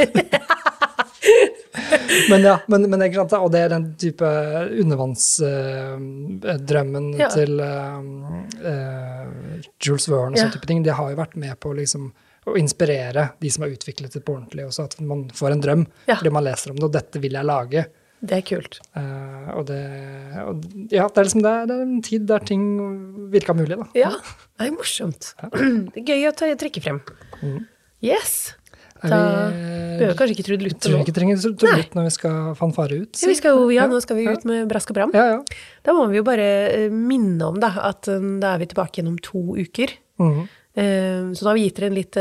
men 2.31 2.41
ja, 2.45 2.57
men, 2.69 2.81
men 2.93 3.01
ikke 3.07 3.19
sant, 3.23 3.33
og 3.41 3.51
det 3.55 3.61
er 3.65 3.71
den 3.73 3.85
type 4.01 4.29
undervannsdrømmen 4.85 7.07
Ja. 7.21 7.29
til 7.33 7.53
uh, 7.61 7.65
eh, 8.61 9.12
Jules 9.85 10.07
Verne 10.09 10.33
og 10.33 10.37
Ja. 10.39 10.45
sånne 10.47 10.57
type 10.59 10.67
ting. 10.71 10.83
Det 10.87 10.95
har 10.99 11.11
jo 11.11 11.17
vært 11.19 11.37
med 11.37 11.59
på 11.61 11.75
liksom, 11.77 12.13
å 12.47 12.57
inspirere 12.59 13.31
de 13.41 13.51
som 13.51 13.63
har 13.65 13.71
utviklet 13.75 14.13
det 14.13 14.25
på 14.25 14.35
ordentlig, 14.37 14.65
også 14.67 14.85
at 14.89 15.01
man 15.01 15.29
får 15.31 15.53
en 15.53 15.61
drøm 15.63 15.87
Ja. 16.09 16.17
fordi 16.17 16.33
man 16.33 16.45
leser 16.45 16.71
om 16.71 16.77
det, 16.77 16.85
og 16.85 16.93
dette 16.93 17.21
vil 17.21 17.33
jeg 17.33 17.45
lage. 17.45 17.87
Det 18.25 18.37
er 18.39 18.43
kult. 18.47 18.79
Uh, 18.95 19.51
og 19.59 19.67
det, 19.67 19.81
og, 20.47 20.63
ja, 20.95 21.09
det 21.09 21.19
er 21.19 21.25
liksom 21.27 21.43
det 21.43 21.51
er, 21.51 21.67
det 21.67 21.75
er 21.75 21.83
en 21.83 22.03
tid 22.03 22.27
der 22.27 22.39
ting 22.47 22.63
virka 23.33 23.53
mulig, 23.53 23.77
da. 23.81 23.87
Ja, 23.99 24.11
det 24.61 24.69
er 24.69 24.77
morsomt. 24.77 25.35
Det 25.93 26.03
er 26.03 26.07
gøy 26.07 26.29
å 26.31 26.57
trekke 26.59 26.83
frem. 26.85 27.01
Yes. 28.01 28.55
Da 29.03 29.19
behøver 29.99 30.17
kanskje 30.19 30.37
ikke 30.37 30.47
Trud 30.47 30.65
Luth 30.65 30.77
nå. 30.79 30.83
tror 30.87 31.03
ikke 31.03 31.15
trenger 31.17 31.41
Trud 31.43 31.65
Luth 31.67 31.99
når 31.99 32.09
vi 32.09 32.15
skal 32.15 32.55
fanfare 32.59 33.03
ut. 33.03 33.21
Ja, 33.23 33.29
vi 33.33 33.37
skal 33.39 33.61
ja, 33.75 33.87
nå 33.91 34.01
skal 34.05 34.19
vi 34.19 34.27
ut 34.31 34.47
med 34.49 34.71
brask 34.71 34.93
og 34.93 34.99
bram. 34.99 35.13
Ja, 35.17 35.27
ja. 35.35 35.61
Da 35.87 35.95
må 35.97 36.07
vi 36.11 36.21
jo 36.21 36.25
bare 36.27 36.49
eh, 36.71 36.89
minne 36.95 37.51
om 37.53 37.61
da, 37.63 37.73
at 37.91 38.11
eh, 38.11 38.25
da 38.43 38.55
er 38.55 38.63
vi 38.63 38.71
tilbake 38.73 39.01
igjen 39.01 39.13
om 39.13 39.21
to 39.23 39.45
uker. 39.59 39.95
Mm. 40.23 40.43
Så 40.73 41.45
da 41.45 41.51
har 41.51 41.57
vi 41.59 41.67
gitt 41.67 41.77
dere 41.77 41.89
en 41.91 41.97
litt, 41.99 42.17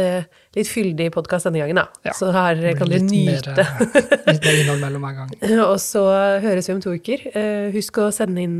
litt 0.57 0.67
fyldig 0.67 1.05
podkast 1.15 1.47
denne 1.47 1.61
gangen, 1.61 1.77
da. 1.79 1.85
Ja, 2.09 2.11
Så 2.17 2.33
her 2.35 2.59
kan 2.75 2.89
dere 2.91 3.05
nyte. 3.05 3.53
Mer, 3.55 4.01
litt 4.27 4.43
mer 4.43 4.57
innhold 4.59 4.81
mellom 4.81 5.05
hver 5.07 5.15
gang. 5.21 5.31
Og 5.69 5.77
så 5.79 6.03
høres 6.43 6.67
vi 6.67 6.75
om 6.75 6.81
to 6.83 6.91
uker. 6.97 7.23
Husk 7.71 8.01
å 8.03 8.09
sende 8.11 8.43
inn 8.43 8.59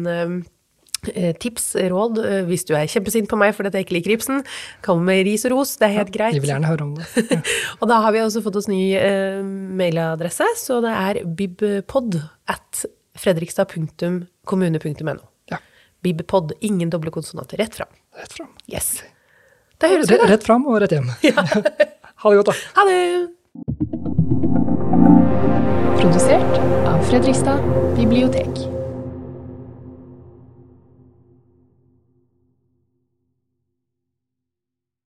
tips, 1.41 1.75
råd, 1.91 2.19
eh, 2.25 2.41
hvis 2.45 2.65
du 2.69 2.73
er 2.77 2.85
kjempesint 2.91 3.29
på 3.31 3.37
meg 3.39 3.55
fordi 3.57 3.71
jeg 3.73 3.85
ikke 3.87 3.95
liker 3.97 4.13
Ibsen. 4.15 4.43
Kom 4.85 5.01
med 5.07 5.23
ris 5.25 5.45
og 5.49 5.51
ros, 5.55 5.75
det 5.81 5.87
er 5.89 5.95
helt 5.99 6.13
greit. 6.13 6.35
Vi 6.37 6.41
vil 6.43 6.51
gjerne 6.53 6.69
høre 6.69 6.83
om 6.85 6.93
det. 6.97 7.05
Og 7.81 7.85
da 7.89 7.95
har 8.05 8.11
vi 8.15 8.19
også 8.21 8.41
fått 8.45 8.57
oss 8.61 8.69
ny 8.71 8.81
eh, 8.99 9.41
mailadresse, 9.43 10.45
så 10.61 10.81
det 10.85 10.93
er 10.93 11.21
bibpod 11.25 12.19
at 12.51 12.85
fredrikstad.kommune.no. 13.21 15.15
Ja, 15.51 15.57
Bibpod, 16.05 16.53
ingen 16.61 16.89
doble 16.93 17.11
konsonanter, 17.13 17.57
rett 17.61 17.75
fram. 17.75 17.89
rett 18.17 18.33
fram. 18.33 18.49
Yes. 18.71 19.03
Da 19.81 19.89
høres 19.89 20.07
vi, 20.09 20.13
Rett, 20.15 20.21
da. 20.27 20.31
rett 20.35 20.45
fram 20.45 20.65
og 20.69 20.79
rett 20.83 20.93
hjem. 20.93 21.09
ha 22.21 22.29
det 22.29 22.37
godt, 22.41 22.51
da. 22.51 22.53
Ha 22.77 22.81
det! 22.89 23.01
Produsert 26.01 26.61
av 26.89 27.01
Fredrikstad 27.09 27.61
bibliotek. 27.97 28.80